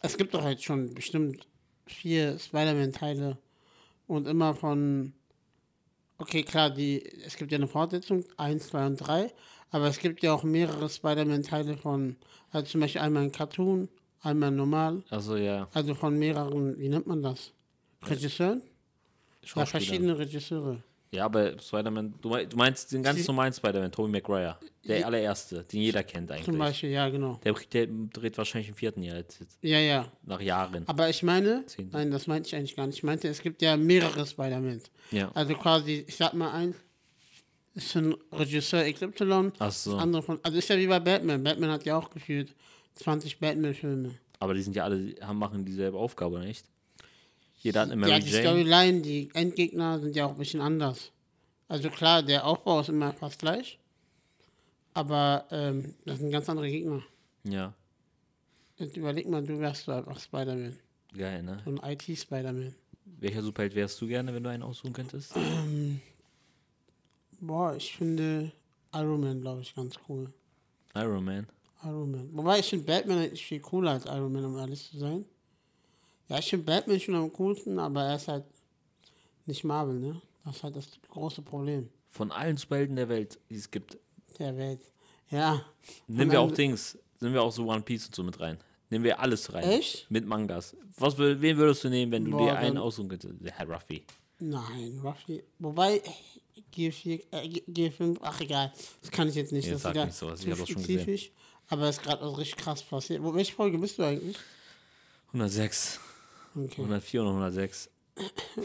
Es 0.00 0.16
gibt 0.16 0.34
doch 0.34 0.44
jetzt 0.44 0.64
schon 0.64 0.92
bestimmt 0.92 1.46
vier 1.86 2.36
Spider-Man-Teile 2.40 3.38
und 4.08 4.26
immer 4.26 4.54
von. 4.54 5.12
Okay, 6.18 6.42
klar, 6.42 6.70
die, 6.70 7.00
es 7.24 7.36
gibt 7.36 7.52
ja 7.52 7.58
eine 7.58 7.68
Fortsetzung, 7.68 8.24
1, 8.38 8.68
2 8.68 8.86
und 8.86 8.96
3, 8.96 9.32
aber 9.70 9.86
es 9.86 10.00
gibt 10.00 10.20
ja 10.24 10.32
auch 10.32 10.42
mehrere 10.42 10.88
Spider-Man-Teile 10.88 11.76
von, 11.76 12.16
also 12.50 12.66
zum 12.72 12.80
Beispiel 12.80 13.00
einmal 13.00 13.22
ein 13.22 13.32
Cartoon, 13.32 13.88
einmal 14.22 14.50
normal, 14.50 15.02
also 15.10 15.36
ja, 15.36 15.68
also 15.74 15.94
von 15.94 16.18
mehreren, 16.18 16.78
wie 16.78 16.88
nennt 16.88 17.06
man 17.06 17.22
das? 17.22 17.52
Regisseuren? 18.04 18.62
Ja, 19.54 19.66
verschiedene 19.66 20.16
Regisseure. 20.18 20.82
Ja, 21.10 21.26
aber 21.26 21.58
Spider-Man, 21.60 22.14
du, 22.22 22.30
mei- 22.30 22.46
du 22.46 22.56
meinst 22.56 22.90
den 22.92 23.02
ganz 23.02 23.18
Sie- 23.20 23.26
normalen 23.26 23.52
Spider-Man, 23.52 23.92
Tobey 23.92 24.10
Maguire. 24.10 24.56
Der 24.88 24.98
Sie- 24.98 25.04
allererste, 25.04 25.62
den 25.64 25.80
jeder 25.82 26.02
kennt 26.02 26.28
Zum 26.30 26.36
eigentlich. 26.38 26.58
Beispiel, 26.58 26.90
ja, 26.90 27.08
genau. 27.10 27.38
Der, 27.44 27.52
der 27.72 27.86
dreht 28.12 28.38
wahrscheinlich 28.38 28.70
im 28.70 28.74
vierten 28.74 29.02
Jahr 29.02 29.16
jetzt, 29.18 29.40
Ja, 29.60 29.78
ja. 29.78 30.10
nach 30.24 30.40
Jahren. 30.40 30.84
Aber 30.88 31.10
ich 31.10 31.22
meine, 31.22 31.66
Zehn. 31.66 31.90
nein, 31.92 32.10
das 32.10 32.26
meinte 32.26 32.46
ich 32.48 32.56
eigentlich 32.56 32.74
gar 32.74 32.86
nicht. 32.86 32.96
Ich 32.96 33.02
meinte, 33.02 33.28
es 33.28 33.42
gibt 33.42 33.60
ja 33.60 33.76
mehrere 33.76 34.26
Spider-Man. 34.26 34.80
Ja. 35.10 35.30
Also 35.34 35.54
quasi, 35.54 36.04
ich 36.08 36.16
sag 36.16 36.32
mal 36.32 36.50
eins, 36.52 36.76
ist 37.74 37.94
ein 37.96 38.14
Regisseur 38.32 38.82
XY, 38.90 39.52
Ach 39.58 39.70
so. 39.70 39.92
das 39.92 40.02
andere 40.02 40.22
von, 40.22 40.38
also 40.42 40.56
ist 40.58 40.68
ja 40.68 40.78
wie 40.78 40.86
bei 40.86 41.00
Batman. 41.00 41.42
Batman 41.44 41.70
hat 41.70 41.84
ja 41.84 41.96
auch 41.98 42.08
gefühlt 42.10 42.54
20 42.94 43.38
Batman-Filme. 43.38 44.14
Aber 44.38 44.54
die 44.54 44.62
sind 44.62 44.74
ja 44.76 44.84
alle, 44.84 45.14
haben, 45.20 45.38
machen 45.38 45.64
dieselbe 45.64 45.96
Aufgabe, 45.98 46.40
nicht? 46.40 46.64
Jeder 47.60 47.82
hat 47.82 47.90
eine 47.90 47.96
Mary 48.00 48.10
Ja, 48.10 48.18
die 48.18 48.28
Jane. 48.30 48.42
Storyline, 48.42 49.00
die 49.02 49.30
Endgegner 49.34 50.00
sind 50.00 50.16
ja 50.16 50.26
auch 50.26 50.32
ein 50.32 50.38
bisschen 50.38 50.60
anders. 50.60 51.12
Also 51.68 51.88
klar, 51.90 52.22
der 52.22 52.44
Aufbau 52.46 52.80
ist 52.80 52.88
immer 52.88 53.12
fast 53.12 53.38
gleich, 53.38 53.78
aber 54.94 55.46
ähm, 55.50 55.94
das 56.04 56.18
sind 56.18 56.30
ganz 56.30 56.48
andere 56.48 56.68
Gegner. 56.70 57.02
Ja, 57.44 57.72
Jetzt 58.78 58.96
überleg 58.96 59.28
mal, 59.28 59.42
du 59.44 59.58
wärst 59.60 59.84
so 59.84 59.92
einfach 59.92 60.18
Spider-Man. 60.18 60.76
geil, 61.16 61.42
ne? 61.44 61.62
So 61.64 61.70
ein 61.70 61.92
IT-Spider-Man. 61.92 62.74
Welcher 63.20 63.42
Superheld 63.42 63.74
wärst 63.76 64.00
du 64.00 64.08
gerne, 64.08 64.34
wenn 64.34 64.42
du 64.42 64.50
einen 64.50 64.62
aussuchen 64.64 64.92
könntest? 64.92 65.34
Boah, 67.40 67.76
ich 67.76 67.94
finde 67.96 68.50
Iron 68.94 69.20
Man, 69.20 69.40
glaube 69.40 69.62
ich, 69.62 69.74
ganz 69.74 69.94
cool. 70.08 70.32
Iron 70.94 71.24
Man. 71.24 71.46
Iron 71.84 72.10
Man. 72.10 72.28
Wobei 72.32 72.58
ich 72.60 72.66
finde 72.66 72.84
Batman 72.84 73.18
eigentlich 73.18 73.44
viel 73.44 73.60
cooler 73.60 73.92
als 73.92 74.06
Iron 74.06 74.32
Man, 74.32 74.44
um 74.44 74.56
ehrlich 74.58 74.88
zu 74.90 74.98
sein. 74.98 75.24
Ja, 76.28 76.38
ich 76.38 76.48
finde 76.48 76.64
Batman 76.64 77.00
schon 77.00 77.14
am 77.14 77.32
coolsten, 77.32 77.78
aber 77.78 78.04
er 78.04 78.16
ist 78.16 78.28
halt 78.28 78.44
nicht 79.46 79.64
Marvel, 79.64 79.98
ne? 79.98 80.20
Das 80.44 80.56
ist 80.56 80.62
halt 80.62 80.76
das 80.76 80.86
große 81.08 81.42
Problem 81.42 81.88
Von 82.08 82.30
allen 82.32 82.56
Superhelden 82.56 82.96
der 82.96 83.08
Welt, 83.08 83.38
die 83.50 83.56
es 83.56 83.70
gibt, 83.70 83.96
der 84.38 84.56
Welt. 84.56 84.80
Ja. 85.30 85.64
nehmen 86.06 86.30
wir 86.30 86.40
auch 86.40 86.50
Dings, 86.52 86.98
nehmen 87.20 87.34
wir 87.34 87.42
auch 87.42 87.52
so 87.52 87.66
One 87.66 87.82
Piece 87.82 88.06
und 88.06 88.14
so 88.14 88.22
mit 88.22 88.38
rein. 88.40 88.58
Nehmen 88.90 89.04
wir 89.04 89.18
alles 89.20 89.52
rein. 89.54 89.64
Echt? 89.64 90.10
Mit 90.10 90.26
Mangas. 90.26 90.76
Was, 90.98 91.16
wen 91.16 91.56
würdest 91.56 91.82
du 91.84 91.88
nehmen, 91.88 92.12
wenn 92.12 92.24
du 92.26 92.32
Boah, 92.32 92.44
dir 92.46 92.58
einen 92.58 92.76
aussuchen 92.76 93.08
könntest? 93.08 93.34
Der 93.40 93.52
Herr 93.52 93.68
Ruffy. 93.68 94.04
Nein, 94.38 95.00
Ruffy. 95.02 95.42
Wobei, 95.58 96.02
G4, 96.74 97.22
äh, 97.30 97.48
G- 97.48 97.62
G5, 97.88 98.18
ach 98.20 98.40
egal. 98.40 98.72
Das 99.00 99.10
kann 99.10 99.28
ich 99.28 99.34
jetzt 99.34 99.52
nicht. 99.52 99.64
Nee, 99.66 99.72
das 99.72 99.84
ist 99.84 99.90
wieder 99.90 100.04
nicht 100.04 100.14
sowas, 100.16 100.40
ich 100.40 100.44
zu 100.46 100.50
hab 100.52 100.58
das 100.58 100.68
schon 100.68 100.82
gesehen. 100.82 101.30
Aber 101.72 101.88
es 101.88 101.96
ist 101.96 102.02
gerade 102.02 102.22
was 102.22 102.36
richtig 102.36 102.58
krass 102.58 102.82
passiert. 102.82 103.22
Wo, 103.22 103.34
welche 103.34 103.54
Folge 103.54 103.78
bist 103.78 103.98
du 103.98 104.02
eigentlich? 104.02 104.36
106. 105.28 105.98
Okay, 106.54 106.82
104 106.82 107.22
und 107.22 107.28
106. 107.28 107.88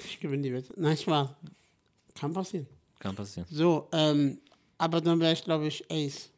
ich 0.05 0.19
gewinne 0.19 0.43
die 0.43 0.53
Wette. 0.53 0.73
Nein, 0.75 0.97
Spaß. 0.97 1.29
Kann 2.13 2.33
passieren. 2.33 2.67
Kann 2.99 3.15
passieren. 3.15 3.47
So, 3.49 3.87
ähm, 3.93 4.41
aber 4.77 4.99
dann 4.99 5.21
wäre 5.21 5.31
ich, 5.31 5.41
glaube 5.41 5.67
ich, 5.67 5.89
Ace. 5.89 6.29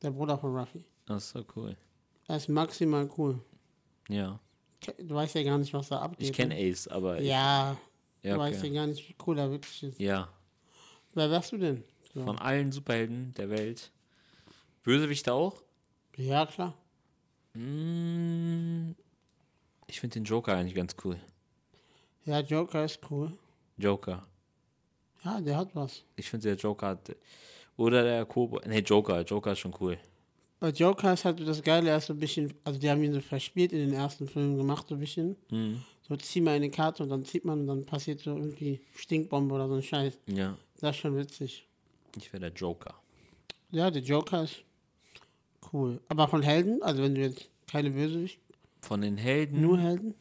Der 0.00 0.12
Bruder 0.12 0.38
von 0.38 0.56
Ruffy. 0.56 0.84
Das 1.04 1.24
ist 1.24 1.30
so 1.30 1.44
cool. 1.56 1.76
Er 2.28 2.36
ist 2.36 2.48
maximal 2.48 3.10
cool. 3.18 3.40
Ja. 4.08 4.38
Du 4.98 5.16
weißt 5.16 5.34
ja 5.34 5.42
gar 5.42 5.58
nicht, 5.58 5.74
was 5.74 5.88
da 5.88 5.98
abgeht. 5.98 6.28
Ich 6.28 6.32
kenne 6.32 6.54
ne? 6.54 6.70
Ace, 6.70 6.86
aber. 6.86 7.20
Ja, 7.20 7.76
ja, 8.22 8.34
du 8.34 8.38
weißt 8.38 8.62
ja 8.62 8.68
okay. 8.68 8.74
gar 8.76 8.86
nicht, 8.86 9.08
wie 9.08 9.16
cool 9.26 9.36
er 9.36 9.50
wirklich 9.50 9.82
ist. 9.82 9.98
ja. 9.98 10.28
Wer 11.14 11.28
wärst 11.28 11.50
du 11.50 11.56
denn? 11.56 11.82
So. 12.14 12.22
Von 12.22 12.38
allen 12.38 12.70
Superhelden 12.70 13.34
der 13.34 13.50
Welt. 13.50 13.90
Bösewichte 14.84 15.32
auch? 15.32 15.60
Ja, 16.18 16.44
klar. 16.46 16.74
Mm, 17.54 18.90
Ich 19.86 20.00
finde 20.00 20.14
den 20.14 20.24
Joker 20.24 20.54
eigentlich 20.56 20.74
ganz 20.74 20.94
cool. 21.04 21.18
Ja, 22.26 22.40
Joker 22.40 22.84
ist 22.84 23.00
cool. 23.10 23.32
Joker. 23.78 24.26
Ja, 25.24 25.40
der 25.40 25.56
hat 25.56 25.74
was. 25.74 26.04
Ich 26.16 26.28
finde 26.28 26.48
der 26.48 26.56
Joker 26.56 26.88
hat. 26.88 27.16
Oder 27.76 28.02
der 28.02 28.26
Kobo. 28.26 28.60
Nee, 28.66 28.80
Joker. 28.80 29.22
Joker 29.22 29.52
ist 29.52 29.60
schon 29.60 29.74
cool. 29.80 29.98
Bei 30.60 30.70
Joker 30.70 31.12
ist 31.14 31.24
halt 31.24 31.40
das 31.46 31.62
Geile, 31.62 31.90
er 31.90 31.98
ist 31.98 32.06
so 32.06 32.12
ein 32.12 32.18
bisschen, 32.18 32.52
also 32.64 32.78
die 32.80 32.90
haben 32.90 33.02
ihn 33.02 33.12
so 33.14 33.20
verspielt 33.20 33.72
in 33.72 33.78
den 33.78 33.92
ersten 33.92 34.26
Filmen 34.26 34.56
gemacht, 34.56 34.88
so 34.88 34.94
ein 34.96 35.00
bisschen. 35.00 35.36
Mhm. 35.50 35.82
So, 36.08 36.16
zieh 36.16 36.40
mal 36.40 36.56
eine 36.56 36.68
Karte 36.70 37.04
und 37.04 37.10
dann 37.10 37.24
zieht 37.24 37.44
man 37.44 37.60
und 37.60 37.66
dann 37.68 37.86
passiert 37.86 38.20
so 38.20 38.34
irgendwie 38.36 38.80
Stinkbombe 38.96 39.54
oder 39.54 39.68
so 39.68 39.74
ein 39.74 39.82
Scheiß. 39.82 40.18
Ja. 40.26 40.58
Das 40.80 40.96
ist 40.96 41.02
schon 41.02 41.16
witzig. 41.16 41.64
Ich 42.16 42.32
wäre 42.32 42.40
der 42.40 42.52
Joker. 42.52 42.94
Ja, 43.70 43.88
der 43.90 44.02
Joker 44.02 44.42
ist 44.42 44.64
cool. 45.72 46.00
Aber 46.08 46.28
von 46.28 46.42
Helden, 46.42 46.82
also 46.82 47.02
wenn 47.02 47.14
du 47.14 47.20
jetzt 47.20 47.48
keine 47.70 47.90
Bösewicht, 47.90 48.40
Von 48.80 49.00
den 49.00 49.16
Helden. 49.16 49.60
nur 49.60 49.78
Helden. 49.78 50.14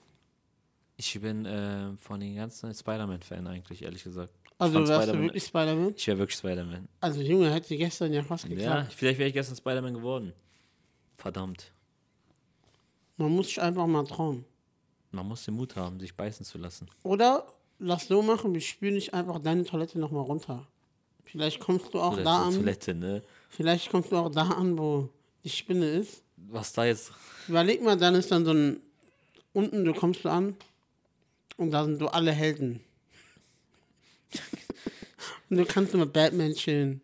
Ich 0.98 1.20
bin 1.22 1.46
äh, 1.46 1.96
von 1.98 2.20
den 2.20 2.36
ganzen 2.36 2.74
Spider-Man-Fan 2.74 3.46
eigentlich, 3.48 3.84
ehrlich 3.84 4.04
gesagt. 4.04 4.34
Also 4.58 4.80
wärst 4.80 4.90
du 4.90 4.96
Spider-Man- 4.96 5.22
wirklich 5.24 5.44
Spider-Man? 5.44 5.94
Ich 5.96 6.08
wäre 6.08 6.18
wirklich 6.18 6.38
Spider-Man. 6.38 6.88
Also 7.00 7.22
Junge, 7.22 7.54
hätte 7.54 7.78
gestern 7.78 8.12
ja 8.14 8.24
fast 8.24 8.46
Ja, 8.46 8.50
geklappt. 8.50 8.94
vielleicht 8.94 9.20
wäre 9.20 9.28
ich 9.30 9.34
gestern 9.36 9.56
Spider-Man 9.56 9.94
geworden. 9.94 10.34
Verdammt. 11.18 11.72
Man 13.18 13.32
muss 13.36 13.48
sich 13.48 13.62
einfach 13.62 13.86
mal 13.88 14.06
trauen. 14.06 14.46
Man 15.12 15.28
muss 15.28 15.46
den 15.46 15.56
Mut 15.56 15.76
haben, 15.76 16.00
sich 16.00 16.16
beißen 16.16 16.46
zu 16.46 16.58
lassen. 16.58 16.88
Oder 17.04 17.46
lass 17.80 18.08
so 18.08 18.22
machen, 18.22 18.54
wir 18.54 18.62
spülen 18.62 18.96
nicht 18.96 19.14
einfach 19.14 19.40
deine 19.40 19.64
Toilette 19.64 20.00
nochmal 20.00 20.24
runter. 20.24 20.68
Vielleicht 21.26 21.60
kommst 21.60 21.94
du 21.94 22.00
auch 22.02 22.14
Oder 22.14 22.24
da 22.24 22.44
an. 22.48 22.54
Toilette, 22.54 22.94
ne? 22.96 23.22
Vielleicht 23.50 23.90
kommst 23.92 24.12
du 24.12 24.16
auch 24.18 24.30
da 24.32 24.44
an, 24.50 24.78
wo 24.78 25.10
die 25.48 25.56
Spinne 25.56 25.90
ist. 25.90 26.24
Was 26.36 26.74
da 26.74 26.86
jetzt. 26.86 27.14
Überleg 27.48 27.82
mal, 27.82 27.96
dann 27.96 28.16
ist 28.16 28.32
dann 28.32 28.44
so 28.44 28.52
ein. 28.52 28.82
Unten, 29.54 29.86
du 29.86 29.94
kommst 29.94 30.24
du 30.24 30.30
an 30.30 30.56
und 31.56 31.72
da 31.72 31.84
sind 31.86 31.98
so 32.00 32.10
alle 32.10 32.32
Helden. 32.32 32.82
und 35.50 35.58
du 35.58 35.66
kannst 35.66 35.94
mit 35.94 36.14
Batman 36.14 36.54
chillen. 36.54 37.02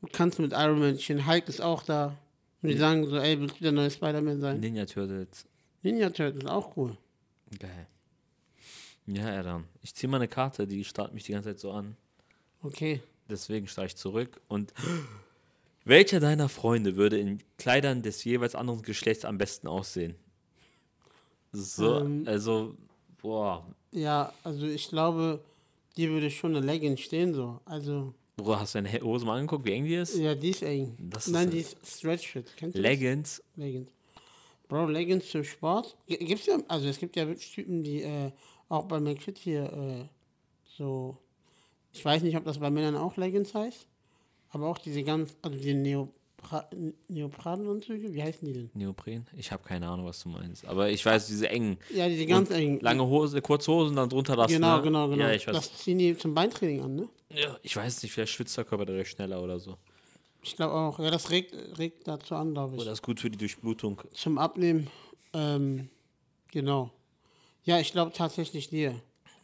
Du 0.00 0.08
kannst 0.10 0.38
mit 0.38 0.52
Iron 0.52 0.80
Man 0.80 0.96
chillen. 0.96 1.26
Hulk 1.26 1.48
ist 1.48 1.60
auch 1.60 1.82
da. 1.82 2.16
Und 2.62 2.70
die 2.70 2.76
sagen 2.76 3.06
so, 3.06 3.16
ey, 3.18 3.38
willst 3.38 3.60
du 3.60 3.62
der 3.62 3.72
neue 3.72 3.90
Spider-Man 3.90 4.40
sein? 4.40 4.58
Ninja 4.58 4.86
Turtles. 4.86 5.44
Ninja 5.82 6.10
Turtles, 6.10 6.46
auch 6.46 6.76
cool. 6.76 6.96
Geil. 7.58 7.86
Ja, 9.06 9.30
Erdam. 9.30 9.64
Ich 9.82 9.94
ziehe 9.94 10.10
mal 10.10 10.16
eine 10.16 10.28
Karte, 10.28 10.66
die 10.66 10.82
starrt 10.84 11.14
mich 11.14 11.24
die 11.24 11.32
ganze 11.32 11.50
Zeit 11.50 11.60
so 11.60 11.70
an. 11.70 11.96
Okay. 12.62 13.00
Deswegen 13.28 13.68
steige 13.68 13.88
ich 13.88 13.96
zurück. 13.96 14.40
Und 14.48 14.72
welcher 15.88 16.20
deiner 16.20 16.48
Freunde 16.48 16.96
würde 16.96 17.18
in 17.18 17.40
Kleidern 17.56 18.02
des 18.02 18.22
jeweils 18.24 18.54
anderen 18.54 18.82
Geschlechts 18.82 19.24
am 19.24 19.38
besten 19.38 19.66
aussehen? 19.66 20.14
So, 21.52 22.00
Ähm. 22.00 22.24
also, 22.26 22.76
boah. 23.20 23.66
Ja, 23.90 24.32
also 24.44 24.66
ich 24.66 24.88
glaube, 24.88 25.42
dir 25.96 26.10
würde 26.10 26.30
schon 26.30 26.54
eine 26.54 26.64
Leggings 26.64 27.00
stehen 27.00 27.32
so. 27.34 27.60
Also, 27.64 28.12
Bro, 28.36 28.60
hast 28.60 28.74
du 28.74 28.82
deine 28.82 29.00
Hose 29.02 29.24
mal 29.26 29.38
angeguckt, 29.38 29.64
wie 29.66 29.72
eng 29.72 29.84
die 29.84 29.94
ist? 29.94 30.16
ja, 30.16 30.34
die 30.34 30.50
ist 30.50 30.62
eng. 30.62 30.96
Das 31.00 31.26
ist 31.26 31.32
Nein, 31.32 31.48
ein- 31.48 31.50
die 31.50 31.58
ist 31.60 31.76
Stretch-Fit. 31.84 32.46
Kennst 32.56 32.76
du 32.76 32.82
das? 32.82 32.90
Leggings. 32.90 33.42
Leggings. 33.56 33.90
Bro, 34.68 34.86
Leggings 34.90 35.28
zum 35.30 35.42
Sport? 35.42 35.96
Gibt's 36.06 36.46
ja, 36.46 36.58
also 36.68 36.86
es 36.86 36.98
gibt 36.98 37.16
ja 37.16 37.26
wirklich 37.26 37.50
Typen, 37.52 37.82
die 37.82 38.02
äh, 38.02 38.30
auch 38.68 38.84
bei 38.84 39.00
McFit 39.00 39.38
hier 39.38 39.72
äh, 39.72 40.04
so, 40.76 41.16
ich 41.92 42.04
weiß 42.04 42.22
nicht, 42.22 42.36
ob 42.36 42.44
das 42.44 42.58
bei 42.58 42.68
Männern 42.70 42.94
auch 42.96 43.16
Leggings 43.16 43.54
heißt, 43.54 43.86
aber 44.50 44.68
auch 44.68 44.78
diese 44.78 45.02
ganz, 45.02 45.36
also 45.42 45.58
die 45.58 45.74
Neopra 45.74 46.68
Neoprananzüge, 47.08 48.12
wie 48.14 48.22
heißen 48.22 48.46
die 48.46 48.52
denn? 48.52 48.70
Neopren? 48.74 49.26
Ich 49.36 49.50
habe 49.52 49.62
keine 49.62 49.88
Ahnung, 49.88 50.06
was 50.06 50.22
du 50.22 50.28
meinst. 50.28 50.64
Aber 50.64 50.88
ich 50.88 51.04
weiß, 51.04 51.26
diese 51.26 51.48
engen. 51.48 51.78
Ja, 51.92 52.08
diese 52.08 52.26
ganz 52.26 52.50
engen. 52.50 52.80
Lange 52.80 53.04
Hose, 53.04 53.42
kurze 53.42 53.72
Hosen, 53.72 53.96
dann 53.96 54.08
drunter 54.08 54.36
das. 54.36 54.50
Genau, 54.50 54.76
ne? 54.76 54.82
genau, 54.82 55.08
genau. 55.08 55.24
Ja, 55.24 55.32
ich 55.32 55.46
weiß. 55.46 55.54
das 55.56 55.78
ziehen 55.78 55.98
die 55.98 56.16
zum 56.16 56.34
Beintraining 56.34 56.82
an, 56.82 56.94
ne? 56.94 57.08
ja, 57.30 57.58
ich 57.62 57.76
weiß 57.76 58.02
nicht, 58.02 58.12
vielleicht 58.12 58.32
schwitzt 58.32 58.56
der 58.56 58.64
Körper 58.64 58.86
dadurch 58.86 59.10
schneller 59.10 59.42
oder 59.42 59.58
so. 59.58 59.76
Ich 60.42 60.56
glaube 60.56 60.74
auch. 60.74 60.98
Ja, 60.98 61.10
das 61.10 61.30
regt, 61.30 61.54
regt 61.78 62.06
dazu 62.06 62.34
an, 62.34 62.52
glaube 62.52 62.76
ich. 62.76 62.80
Oder 62.80 62.92
ist 62.92 63.02
gut 63.02 63.20
für 63.20 63.30
die 63.30 63.38
Durchblutung. 63.38 64.00
Zum 64.12 64.38
Abnehmen, 64.38 64.88
ähm, 65.34 65.90
genau. 66.50 66.90
Ja, 67.64 67.78
ich 67.80 67.92
glaube 67.92 68.12
tatsächlich 68.12 68.70
dir. 68.70 68.94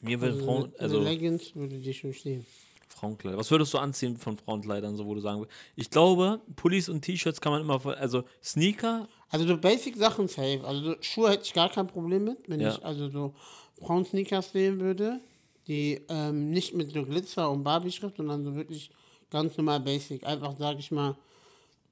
Mir 0.01 0.21
würden 0.21 0.35
Also, 0.35 0.45
Frauen, 0.45 0.73
also 0.79 1.01
Leggings 1.01 1.55
würde 1.55 1.79
dir 1.79 1.93
schon 1.93 2.15
stehen. 2.15 2.47
Frauenkleider. 2.95 3.37
Was 3.37 3.51
würdest 3.51 3.73
du 3.75 3.79
anziehen 3.79 4.17
von 4.17 4.37
Frauenkleidern, 4.37 4.97
so 4.97 5.07
wo 5.07 5.15
du 5.15 5.21
sagen 5.21 5.41
würdest? 5.41 5.57
Ich 5.77 5.91
glaube, 5.91 6.41
Pullis 6.57 6.89
und 6.89 7.03
T-Shirts 7.03 7.41
kann 7.41 7.53
man 7.53 7.61
immer, 7.63 7.85
also 7.99 8.25
Sneaker, 8.43 9.09
Also 9.31 9.47
so 9.47 9.57
Basic-Sachen 9.59 10.29
safe. 10.29 10.61
Also 10.65 10.83
so 10.83 10.95
Schuhe 11.01 11.31
hätte 11.31 11.43
ich 11.45 11.53
gar 11.53 11.69
kein 11.71 11.87
Problem 11.87 12.25
mit, 12.25 12.39
wenn 12.49 12.61
Ja. 12.61 12.71
ich 12.75 12.85
also 12.85 13.09
so 13.11 13.35
Frauen-Sneakers 13.83 14.53
sehen 14.53 14.81
würde, 14.81 15.21
die 15.67 16.01
ähm, 16.09 16.51
nicht 16.51 16.75
mit 16.75 16.93
so 16.93 17.03
Glitzer 17.05 17.51
und 17.51 17.63
Barbie-Schrift, 17.65 18.17
sondern 18.17 18.45
so 18.45 18.55
wirklich 18.55 18.91
ganz 19.31 19.57
normal 19.57 19.81
Basic. 19.81 20.25
Einfach, 20.27 20.57
sage 20.57 20.79
ich 20.79 20.91
mal, 20.91 21.17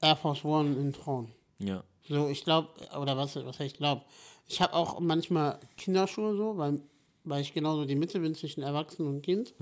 Air 0.00 0.16
Force 0.16 0.44
One 0.44 0.76
in 0.76 0.92
Frauen. 0.92 1.28
ja. 1.58 1.82
So, 2.08 2.28
ich 2.28 2.42
glaube, 2.42 2.68
oder 3.00 3.16
was, 3.16 3.36
was 3.36 3.60
ich 3.60 3.74
glaube, 3.74 4.02
ich 4.48 4.60
habe 4.60 4.74
auch 4.74 4.98
manchmal 4.98 5.60
Kinderschuhe 5.76 6.36
so, 6.36 6.58
weil, 6.58 6.80
weil 7.22 7.40
ich 7.42 7.54
genauso 7.54 7.84
die 7.84 7.94
Mitte 7.94 8.18
bin 8.18 8.34
zwischen 8.34 8.60
Erwachsenen 8.62 9.08
und 9.08 9.22
Kind. 9.22 9.54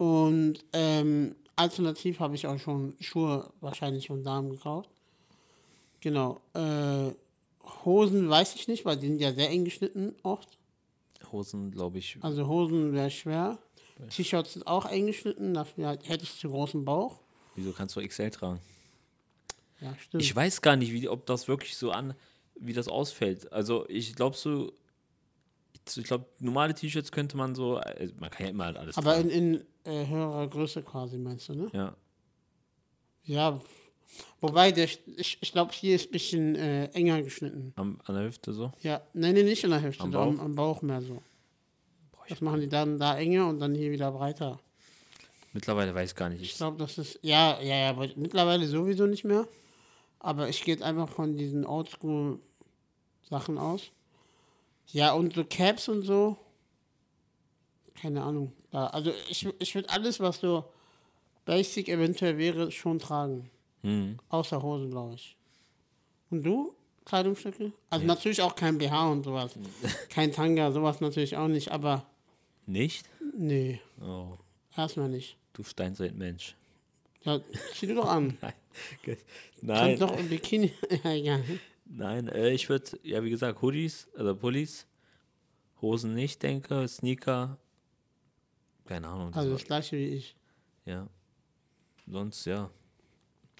Und 0.00 0.64
ähm, 0.72 1.36
alternativ 1.56 2.20
habe 2.20 2.34
ich 2.34 2.46
auch 2.46 2.58
schon 2.58 2.94
Schuhe 3.00 3.52
wahrscheinlich 3.60 4.06
von 4.06 4.24
Damen 4.24 4.48
gekauft. 4.48 4.88
Genau. 6.00 6.40
Äh, 6.54 7.10
Hosen 7.84 8.30
weiß 8.30 8.54
ich 8.54 8.66
nicht, 8.66 8.86
weil 8.86 8.96
die 8.96 9.08
sind 9.08 9.20
ja 9.20 9.34
sehr 9.34 9.50
eng 9.50 9.66
geschnitten 9.66 10.14
oft. 10.22 10.56
Hosen, 11.30 11.70
glaube 11.70 11.98
ich. 11.98 12.16
Also 12.22 12.48
Hosen 12.48 12.94
wäre 12.94 13.10
schwer. 13.10 13.58
T-Shirts 14.08 14.54
sind 14.54 14.66
auch 14.66 14.86
eng 14.86 15.08
geschnitten, 15.08 15.52
dafür 15.52 15.90
hätte 15.90 16.24
ich 16.24 16.34
zu 16.38 16.48
großen 16.48 16.82
Bauch. 16.82 17.20
Wieso 17.54 17.72
kannst 17.72 17.94
du 17.94 18.00
XL 18.00 18.30
tragen? 18.30 18.60
Ja, 19.82 19.94
stimmt. 19.98 20.22
Ich 20.22 20.34
weiß 20.34 20.62
gar 20.62 20.76
nicht, 20.76 20.94
wie, 20.94 21.10
ob 21.10 21.26
das 21.26 21.46
wirklich 21.46 21.76
so 21.76 21.90
an, 21.90 22.14
wie 22.54 22.72
das 22.72 22.88
ausfällt. 22.88 23.52
Also 23.52 23.86
ich 23.90 24.14
glaube 24.14 24.38
so, 24.38 24.72
ich 25.96 26.04
glaube, 26.04 26.26
normale 26.38 26.74
T-Shirts 26.74 27.10
könnte 27.12 27.36
man 27.36 27.54
so, 27.54 27.76
also 27.76 28.14
man 28.18 28.30
kann 28.30 28.46
ja 28.46 28.50
immer 28.50 28.66
alles 28.76 28.96
Aber 28.96 29.14
tragen. 29.14 29.30
in, 29.30 29.54
in 29.84 29.92
äh, 29.92 30.06
höherer 30.06 30.46
Größe 30.48 30.82
quasi, 30.82 31.18
meinst 31.18 31.48
du, 31.48 31.54
ne? 31.54 31.68
ja. 31.72 31.96
Ja, 33.24 33.60
wobei, 34.40 34.72
der, 34.72 34.84
ich, 34.84 35.38
ich 35.40 35.52
glaube, 35.52 35.72
hier 35.72 35.94
ist 35.94 36.08
ein 36.08 36.12
bisschen 36.12 36.54
äh, 36.56 36.86
enger 36.92 37.22
geschnitten. 37.22 37.72
Am, 37.76 37.98
an 38.06 38.14
der 38.14 38.24
Hüfte 38.24 38.52
so. 38.52 38.72
Ja, 38.82 39.00
nein, 39.12 39.34
nee, 39.34 39.42
nicht 39.42 39.62
an 39.64 39.70
der 39.70 39.82
Hüfte, 39.82 40.02
Am 40.02 40.10
so 40.12 40.18
am, 40.18 40.36
Bauch? 40.36 40.44
am 40.44 40.54
Bauch 40.54 40.82
mehr 40.82 41.02
so. 41.02 41.22
Das 42.28 42.40
machen 42.40 42.60
die 42.60 42.68
dann 42.68 42.98
da 42.98 43.18
enger 43.18 43.46
und 43.48 43.58
dann 43.60 43.74
hier 43.74 43.90
wieder 43.90 44.10
breiter. 44.12 44.58
mittlerweile 45.52 45.94
weiß 45.94 46.10
ich 46.10 46.16
gar 46.16 46.28
nicht. 46.30 46.42
Ich 46.42 46.56
glaube, 46.56 46.78
das 46.78 46.96
ist, 46.98 47.18
ja, 47.22 47.60
ja, 47.60 47.76
ja, 47.76 47.90
aber 47.90 48.08
mittlerweile 48.16 48.66
sowieso 48.66 49.06
nicht 49.06 49.24
mehr. 49.24 49.46
Aber 50.18 50.48
ich 50.48 50.62
gehe 50.64 50.82
einfach 50.82 51.08
von 51.08 51.36
diesen 51.36 51.64
Oldschool-Sachen 51.66 53.58
aus. 53.58 53.90
Ja, 54.88 55.12
und 55.12 55.34
so 55.34 55.44
Caps 55.44 55.88
und 55.88 56.02
so. 56.02 56.36
Keine 57.94 58.22
Ahnung. 58.22 58.52
Also 58.72 59.12
ich, 59.28 59.46
ich 59.58 59.74
würde 59.74 59.88
alles, 59.90 60.20
was 60.20 60.40
so 60.40 60.64
basic 61.44 61.88
eventuell 61.88 62.38
wäre, 62.38 62.70
schon 62.70 62.98
tragen. 62.98 63.50
hm. 63.82 64.18
Außer 64.28 64.62
Hosen, 64.62 64.90
glaube 64.90 65.14
ich. 65.14 65.36
Und 66.30 66.42
du? 66.44 66.74
Kleidungsstücke? 67.04 67.72
Also 67.88 68.06
natürlich 68.06 68.40
auch 68.42 68.54
kein 68.54 68.78
BH 68.78 69.10
und 69.10 69.24
sowas. 69.24 69.52
kein 70.10 70.30
Tanga, 70.32 70.70
sowas 70.70 71.00
natürlich 71.00 71.36
auch 71.36 71.48
nicht, 71.48 71.70
aber 71.72 72.06
Nicht? 72.66 73.06
nee, 73.36 73.80
Oh, 74.00 74.36
erstmal 74.76 75.08
nicht. 75.08 75.36
du 75.54 75.64
Steinzeitmensch. 75.64 76.54
Ja, 77.24 77.40
zieh 77.74 77.86
du 77.88 77.96
doch 77.96 78.08
an. 78.08 78.38
Nein. 78.40 78.52
Kannst 79.02 79.26
Nein, 79.62 79.98
doch 79.98 80.16
im 80.18 80.28
Bikini. 80.28 80.72
ja, 81.04 81.10
egal. 81.12 81.44
Nein 81.90 82.28
äh, 82.28 82.50
ich 82.50 82.68
würde, 82.68 82.98
ja 83.02 83.22
wie 83.22 83.30
gesagt, 83.30 83.60
Hoodies, 83.62 84.08
also 84.16 84.34
Pullis, 84.34 84.86
Hosen 85.82 86.14
nicht, 86.14 86.42
denke, 86.42 86.86
Sneaker, 86.88 87.58
keine 88.86 89.08
Ahnung. 89.08 89.34
Also 89.34 89.52
das 89.52 89.64
gleiche 89.64 89.96
wie 89.96 90.08
ich. 90.08 90.34
Ja. 90.84 91.06
Sonst, 92.06 92.44
ja. 92.46 92.70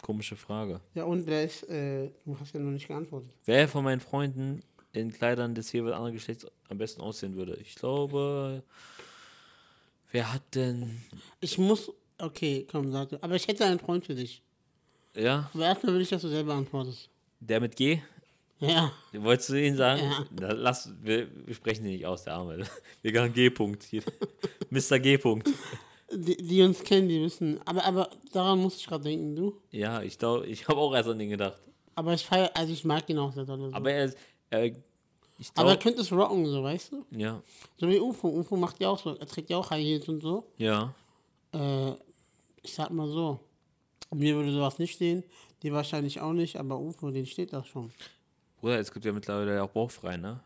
Komische 0.03 0.35
Frage. 0.37 0.81
Ja, 0.95 1.05
und 1.05 1.27
wer 1.27 1.45
ist, 1.45 1.63
äh, 1.69 2.11
du 2.25 2.39
hast 2.41 2.55
ja 2.55 2.61
noch 2.61 2.71
nicht 2.71 2.89
geantwortet. 2.89 3.31
Wer 3.45 3.69
von 3.69 3.85
meinen 3.85 4.01
Freunden 4.01 4.63
in 4.93 5.13
Kleidern 5.13 5.55
des 5.55 5.71
jeweils 5.73 5.95
anderen 5.95 6.15
Geschlechts 6.15 6.47
am 6.69 6.79
besten 6.79 7.01
aussehen 7.03 7.37
würde? 7.37 7.55
Ich 7.57 7.75
glaube, 7.75 8.63
wer 10.11 10.33
hat 10.33 10.43
denn. 10.55 11.03
Ich 11.41 11.59
muss, 11.59 11.93
okay, 12.19 12.67
komm, 12.71 12.91
sag 12.91 13.11
du. 13.11 13.23
Aber 13.23 13.37
ich 13.37 13.47
hätte 13.47 13.65
einen 13.67 13.79
Freund 13.79 14.05
für 14.07 14.15
dich. 14.15 14.43
Ja, 15.15 15.51
Aber 15.55 15.65
erstmal 15.65 15.95
will 15.95 16.01
ich, 16.01 16.09
dass 16.09 16.23
du 16.23 16.29
selber 16.29 16.55
antwortest. 16.55 17.11
der 17.41 17.61
mit 17.61 17.77
G? 17.77 18.01
Ja, 18.61 18.93
Wolltest 19.15 19.49
du 19.49 19.55
ihn 19.63 19.77
sagen? 19.77 20.03
Ja. 20.03 20.27
Na, 20.39 20.53
lass, 20.53 20.93
wir, 21.03 21.29
wir 21.47 21.55
sprechen 21.55 21.85
ihn 21.87 21.93
nicht 21.93 22.07
aus, 22.07 22.25
der 22.25 22.35
Arme. 22.35 22.65
Wir 23.03 23.13
gehen 23.13 23.33
G-Punkt. 23.33 23.83
hier. 23.85 24.03
Mr. 24.71 24.99
G-Punkt. 24.99 25.49
die, 26.13 26.37
die 26.37 26.63
uns 26.63 26.83
kennen, 26.85 27.09
die 27.09 27.23
wissen. 27.23 27.59
Aber, 27.65 27.85
aber 27.85 28.11
daran 28.33 28.59
muss 28.61 28.77
ich 28.77 28.87
gerade 28.87 29.05
denken, 29.05 29.35
du. 29.35 29.55
Ja, 29.71 30.03
ich 30.03 30.19
glaube, 30.19 30.47
ich 30.47 30.69
habe 30.69 30.79
auch 30.79 30.95
erst 30.95 31.09
an 31.09 31.19
den 31.19 31.31
gedacht. 31.31 31.59
Aber 31.95 32.13
ich 32.13 32.25
feier, 32.25 32.51
also 32.55 32.73
ich 32.73 32.85
mag 32.85 33.09
ihn 33.09 33.19
auch 33.19 33.33
sehr 33.33 33.45
doll. 33.47 33.71
So. 33.71 33.75
Aber 33.75 33.91
er, 33.91 34.05
ist- 34.07 34.19
Ich 35.39 35.51
Aber 35.55 35.71
er 35.71 35.77
könnte 35.79 36.03
es 36.03 36.13
rocken, 36.13 36.45
so, 36.47 36.63
weißt 36.63 36.93
du? 36.93 37.05
ja, 37.13 37.43
So 37.79 37.89
wie 37.89 37.99
UFO. 37.99 38.29
UFO 38.29 38.57
macht 38.57 38.79
ja 38.81 38.91
auch 38.91 38.99
so, 38.99 39.17
er 39.17 39.27
trägt 39.27 39.49
ja 39.49 39.57
auch 39.57 39.71
High 39.71 39.83
Heels 39.83 40.09
und 40.09 40.21
so. 40.23 40.45
ja. 40.59 40.95
Äh, 41.53 41.93
ich 42.63 42.75
sag 42.75 42.91
mal 42.91 43.09
so, 43.09 43.41
mir 44.15 44.37
würde 44.37 44.53
sowas 44.53 44.79
nicht 44.79 44.93
stehen, 44.95 45.25
die 45.63 45.73
wahrscheinlich 45.73 46.21
auch 46.21 46.35
nicht, 46.35 46.57
aber 46.57 46.79
UFO, 46.79 47.11
den 47.11 47.25
steht 47.25 47.53
das 47.55 47.67
schon. 47.67 47.91
Bruder, 48.61 48.79
es 48.79 48.93
gibt 48.93 49.05
ja 49.05 49.13
mittlerweile 49.13 49.55
ja 49.57 49.63
auch 49.63 49.71
bauchfrei, 49.71 50.17
ne? 50.17 50.41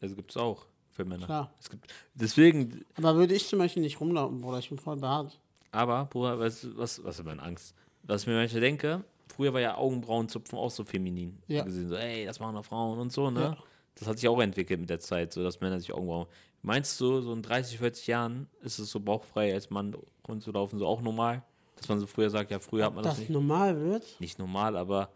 Also 0.00 0.14
gibt 0.16 0.30
es 0.30 0.36
auch 0.36 0.66
für 0.90 1.04
Männer. 1.04 1.26
Klar. 1.26 1.52
Es 1.60 1.70
gibt, 1.70 1.92
deswegen, 2.14 2.84
Aber 2.96 3.14
würde 3.16 3.34
ich 3.34 3.46
zum 3.48 3.58
Beispiel 3.60 3.82
nicht 3.82 4.00
rumlaufen, 4.00 4.40
Bruder, 4.40 4.58
ich 4.58 4.68
bin 4.68 4.78
voll 4.78 4.96
behaart. 4.96 5.38
aber, 5.70 6.04
Bruder, 6.06 6.38
weißt 6.38 6.64
du, 6.64 6.76
was, 6.76 7.02
was 7.04 7.18
ist 7.18 7.24
meine 7.24 7.42
Angst? 7.42 7.74
Was 8.02 8.22
ich 8.22 8.26
mir 8.28 8.34
manchmal 8.34 8.60
denke, 8.60 9.04
früher 9.28 9.52
war 9.54 9.60
ja 9.60 9.76
Augenbrauenzupfen 9.76 10.58
auch 10.58 10.70
so 10.70 10.82
feminin. 10.84 11.38
Ja. 11.46 11.62
Gesehen, 11.64 11.88
so, 11.88 11.94
ey, 11.96 12.26
das 12.26 12.40
machen 12.40 12.56
doch 12.56 12.64
Frauen 12.64 12.98
und 12.98 13.12
so, 13.12 13.30
ne? 13.30 13.40
Ja. 13.40 13.56
Das 13.94 14.08
hat 14.08 14.18
sich 14.18 14.28
auch 14.28 14.40
entwickelt 14.40 14.80
mit 14.80 14.90
der 14.90 15.00
Zeit, 15.00 15.32
so 15.32 15.42
dass 15.44 15.60
Männer 15.60 15.78
sich 15.78 15.92
Augenbrauen. 15.92 16.26
Meinst 16.62 17.00
du, 17.00 17.20
so 17.20 17.32
in 17.32 17.42
30, 17.42 17.78
40 17.78 18.06
Jahren 18.06 18.48
ist 18.62 18.78
es 18.78 18.90
so 18.90 18.98
bauchfrei 19.00 19.52
als 19.52 19.70
Mann 19.70 19.94
rumzulaufen, 20.26 20.78
so 20.78 20.86
auch 20.86 21.00
normal? 21.02 21.42
Dass 21.76 21.88
man 21.88 21.98
so 22.00 22.06
früher 22.06 22.30
sagt, 22.30 22.50
ja, 22.50 22.58
früher 22.58 22.86
hat 22.86 22.94
man 22.94 23.02
das 23.04 23.14
Das 23.14 23.20
nicht. 23.20 23.30
normal 23.30 23.78
wird, 23.80 24.04
Nicht 24.20 24.38
normal, 24.38 24.76
aber 24.76 25.10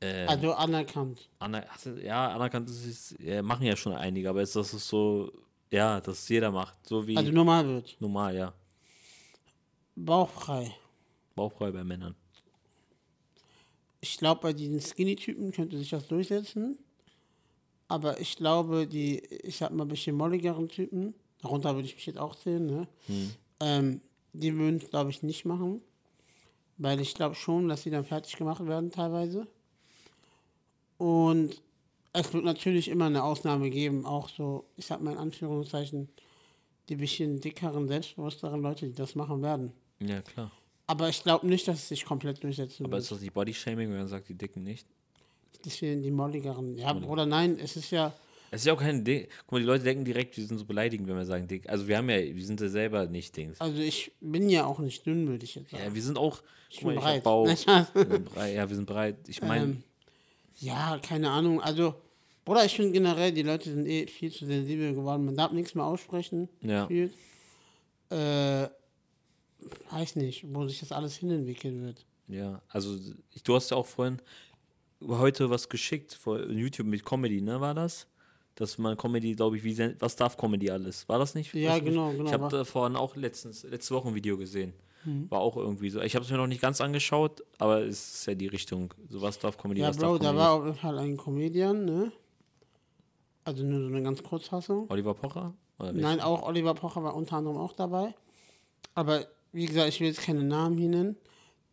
äh, 0.00 0.26
also 0.26 0.52
anerkannt. 0.52 1.28
aner 1.38 1.64
ja, 2.02 2.28
anerkannt 2.28 2.68
ist 2.68 2.84
es, 2.86 3.16
ja, 3.18 3.42
machen 3.42 3.66
ja 3.66 3.76
schon 3.76 3.94
einige, 3.94 4.28
aber 4.28 4.42
ist 4.42 4.56
das 4.56 4.74
ist 4.74 4.88
so, 4.88 5.32
ja, 5.70 6.00
dass 6.00 6.20
es 6.20 6.28
jeder 6.28 6.50
macht, 6.50 6.74
so 6.86 7.06
wie 7.06 7.16
Also 7.16 7.32
normal 7.32 7.66
wird. 7.66 7.96
normal, 8.00 8.36
ja. 8.36 8.54
Bauchfrei. 9.94 10.74
Bauchfrei 11.34 11.70
bei 11.70 11.84
Männern. 11.84 12.14
Ich 14.00 14.18
glaube, 14.18 14.42
bei 14.42 14.52
diesen 14.52 14.80
Skinny-Typen 14.80 15.52
könnte 15.52 15.78
sich 15.78 15.90
das 15.90 16.06
durchsetzen. 16.06 16.78
Aber 17.88 18.20
ich 18.20 18.36
glaube, 18.36 18.86
die, 18.86 19.18
ich 19.18 19.56
sag 19.58 19.72
mal, 19.72 19.84
ein 19.84 19.88
bisschen 19.88 20.16
molligeren 20.16 20.68
Typen, 20.68 21.14
darunter 21.40 21.74
würde 21.74 21.86
ich 21.86 21.94
mich 21.94 22.06
jetzt 22.06 22.18
auch 22.18 22.34
zählen, 22.34 22.66
ne? 22.66 22.88
Ähm, 23.60 24.00
die 24.32 24.54
würden 24.56 24.76
es, 24.82 24.90
glaube 24.90 25.10
ich, 25.10 25.22
nicht 25.22 25.44
machen. 25.44 25.80
Weil 26.78 27.00
ich 27.00 27.14
glaube 27.14 27.34
schon, 27.36 27.68
dass 27.68 27.82
sie 27.84 27.90
dann 27.90 28.04
fertig 28.04 28.36
gemacht 28.36 28.66
werden 28.66 28.90
teilweise. 28.90 29.46
Und 30.98 31.60
es 32.12 32.32
wird 32.32 32.44
natürlich 32.44 32.88
immer 32.88 33.06
eine 33.06 33.22
Ausnahme 33.24 33.70
geben, 33.70 34.06
auch 34.06 34.28
so, 34.28 34.64
ich 34.76 34.86
sag 34.86 35.02
mal 35.02 35.12
in 35.12 35.18
Anführungszeichen, 35.18 36.08
die 36.88 36.96
bisschen 36.96 37.40
dickeren, 37.40 37.88
selbstbewussteren 37.88 38.62
Leute, 38.62 38.86
die 38.86 38.94
das 38.94 39.14
machen 39.14 39.42
werden. 39.42 39.72
Ja, 40.00 40.22
klar. 40.22 40.50
Aber 40.86 41.08
ich 41.08 41.22
glaube 41.22 41.46
nicht, 41.46 41.66
dass 41.66 41.78
es 41.80 41.88
sich 41.88 42.04
komplett 42.04 42.42
durchsetzen 42.42 42.84
Aber 42.84 42.92
wird. 42.92 43.02
ist 43.02 43.10
das 43.10 43.20
nicht 43.20 43.34
Body-Shaming, 43.34 43.90
wenn 43.90 43.98
man 43.98 44.06
sagt, 44.08 44.28
die 44.28 44.34
Dicken 44.34 44.62
nicht? 44.62 44.86
Deswegen 45.64 46.00
die 46.02 46.10
molligeren. 46.12 46.76
Ja, 46.78 46.94
oder 46.94 47.26
nein, 47.26 47.58
es 47.58 47.76
ist 47.76 47.90
ja, 47.90 48.12
Es 48.52 48.60
ist 48.60 48.66
ja 48.66 48.74
auch 48.74 48.78
kein 48.80 49.02
Ding. 49.04 49.26
Guck 49.46 49.52
mal, 49.52 49.58
die 49.60 49.66
Leute 49.66 49.82
denken 49.82 50.04
direkt, 50.04 50.36
wir 50.36 50.46
sind 50.46 50.58
so 50.58 50.64
beleidigend, 50.64 51.08
wenn 51.08 51.16
wir 51.16 51.24
sagen 51.24 51.48
dick. 51.48 51.68
Also 51.68 51.88
wir 51.88 51.96
haben 51.96 52.08
ja, 52.08 52.18
wir 52.18 52.44
sind 52.44 52.60
ja 52.60 52.68
selber 52.68 53.06
nicht 53.06 53.36
Dings. 53.36 53.60
also 53.60 53.78
ich 53.82 54.12
bin 54.20 54.48
ja 54.48 54.64
auch 54.64 54.78
nicht 54.78 55.04
dünn, 55.04 55.26
würde 55.26 55.44
ich 55.44 55.56
jetzt 55.56 55.70
sagen. 55.72 55.82
Ja, 55.84 55.92
wir 55.94 56.02
sind 56.02 56.18
auch, 56.18 56.40
ich 56.70 56.76
guck 56.76 56.84
mal, 56.84 56.90
bin 56.90 56.98
ich 56.98 57.04
breit. 57.04 57.24
Bauch. 57.24 57.46
Wir 57.94 58.06
sind 58.06 58.24
breit. 58.26 58.54
Ja, 58.54 58.68
wir 58.68 58.76
sind 58.76 58.86
breit. 58.86 59.16
Ich 59.28 59.42
meine, 59.42 59.64
Ähm, 59.64 59.82
ja, 60.58 60.98
keine 61.02 61.30
Ahnung. 61.30 61.60
Also, 61.60 61.94
Bruder, 62.44 62.64
ich 62.64 62.76
finde 62.76 62.92
generell, 62.92 63.32
die 63.32 63.42
Leute 63.42 63.70
sind 63.70 63.86
eh 63.86 64.06
viel 64.06 64.30
zu 64.30 64.46
sensibel 64.46 64.94
geworden. 64.94 65.24
Man 65.24 65.36
darf 65.36 65.52
nichts 65.52 65.74
mehr 65.74 65.84
aussprechen. 65.84 66.48
Ja. 66.60 66.86
gefühlt. 66.86 67.12
Äh, 68.10 68.68
weiß 69.90 70.16
nicht, 70.16 70.44
wo 70.52 70.66
sich 70.66 70.80
das 70.80 70.92
alles 70.92 71.16
hinentwickeln 71.16 71.84
wird. 71.84 72.06
ja, 72.28 72.62
also 72.68 72.96
ich, 73.34 73.42
du 73.42 73.54
hast 73.54 73.70
ja 73.70 73.76
auch 73.76 73.86
vorhin 73.86 74.20
heute 75.04 75.50
was 75.50 75.68
geschickt 75.68 76.14
vor 76.14 76.40
YouTube 76.48 76.86
mit 76.86 77.04
Comedy, 77.04 77.40
ne, 77.40 77.60
war 77.60 77.74
das? 77.74 78.06
Dass 78.54 78.78
man 78.78 78.96
Comedy, 78.96 79.34
glaube 79.34 79.56
ich, 79.56 79.64
wie 79.64 79.76
was 79.98 80.16
darf 80.16 80.36
Comedy 80.36 80.70
alles? 80.70 81.06
War 81.08 81.18
das 81.18 81.34
nicht? 81.34 81.52
Ja, 81.52 81.78
genau, 81.78 82.12
genau, 82.12 82.24
Ich 82.26 82.32
habe 82.32 82.48
da 82.48 82.64
vorhin 82.64 82.96
auch 82.96 83.16
letztens, 83.16 83.64
letzte 83.64 83.94
Woche 83.94 84.08
ein 84.08 84.14
Video 84.14 84.38
gesehen. 84.38 84.72
Mhm. 85.06 85.30
War 85.30 85.40
auch 85.40 85.56
irgendwie 85.56 85.88
so. 85.88 86.00
Ich 86.00 86.14
habe 86.14 86.24
es 86.24 86.30
mir 86.30 86.36
noch 86.36 86.46
nicht 86.46 86.60
ganz 86.60 86.80
angeschaut, 86.80 87.42
aber 87.58 87.82
es 87.82 88.14
ist 88.14 88.26
ja 88.26 88.34
die 88.34 88.48
Richtung. 88.48 88.92
So 89.08 89.22
was 89.22 89.38
darf 89.38 89.56
Comedy, 89.56 89.80
Ja, 89.80 89.88
was 89.88 89.96
Bro, 89.96 90.18
darf 90.18 90.32
da 90.32 90.36
war 90.36 90.52
auf 90.52 90.64
jeden 90.64 90.76
Fall 90.76 90.98
ein 90.98 91.16
Comedian, 91.16 91.84
ne? 91.84 92.12
Also 93.44 93.64
nur 93.64 93.80
so 93.80 93.86
eine 93.86 94.02
ganz 94.02 94.22
Kurzfassung. 94.22 94.90
Oliver 94.90 95.14
Pocher? 95.14 95.54
Nein, 95.78 96.20
auch 96.20 96.42
Oliver 96.42 96.74
Pocher 96.74 97.04
war 97.04 97.14
unter 97.14 97.36
anderem 97.36 97.58
auch 97.58 97.72
dabei. 97.72 98.14
Aber 98.94 99.26
wie 99.52 99.66
gesagt, 99.66 99.88
ich 99.88 100.00
will 100.00 100.08
jetzt 100.08 100.22
keine 100.22 100.42
Namen 100.42 100.76
hier 100.76 100.88
nennen. 100.88 101.16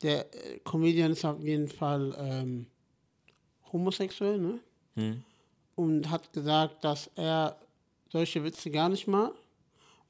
Der 0.04 0.34
äh, 0.34 0.60
Comedian 0.60 1.12
ist 1.12 1.26
auf 1.26 1.40
jeden 1.40 1.70
Fall 1.70 2.14
ähm, 2.20 2.68
homosexuell, 3.72 4.38
ne? 4.38 4.60
Hm. 4.96 5.24
Und 5.76 6.12
hat 6.12 6.32
gesagt, 6.34 6.84
dass 6.84 7.10
er 7.16 7.58
solche 8.12 8.44
Witze 8.44 8.70
gar 8.70 8.90
nicht 8.90 9.08
mag. 9.08 9.34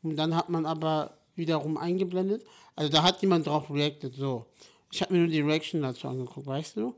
Und 0.02 0.18
dann 0.18 0.36
hat 0.36 0.50
man 0.50 0.66
aber 0.66 1.18
wiederum 1.36 1.78
eingeblendet. 1.78 2.44
Also 2.76 2.92
da 2.92 3.04
hat 3.04 3.22
jemand 3.22 3.48
drauf 3.48 3.70
reacted, 3.70 4.16
so. 4.16 4.46
Ich 4.92 5.02
habe 5.02 5.14
mir 5.14 5.20
nur 5.22 5.30
die 5.30 5.42
Reaction 5.42 5.82
dazu 5.82 6.08
angeguckt, 6.08 6.46
weißt 6.46 6.78
du? 6.78 6.94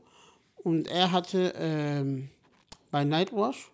Und 0.62 0.88
er 0.88 1.12
hatte 1.12 1.54
ähm, 1.56 2.28
bei 2.90 3.04
Nightwash, 3.04 3.70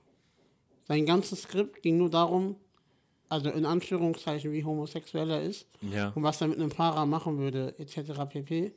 sein 0.87 1.07
ganzes 1.07 1.43
Skript 1.43 1.83
ging 1.83 1.97
nur 1.99 2.11
darum, 2.11 2.57
also 3.29 3.49
in 3.51 3.65
Anführungszeichen, 3.65 4.53
wie 4.53 4.63
homosexuell 4.65 5.31
er 5.31 5.43
ist 5.43 5.67
Ja. 5.81 6.13
und 6.15 6.23
was 6.23 6.41
er 6.41 6.49
mit 6.49 6.59
einem 6.59 6.71
Fahrer 6.71 7.07
machen 7.07 7.39
würde, 7.39 7.75
etc. 7.79 8.13
pp. 8.29 8.73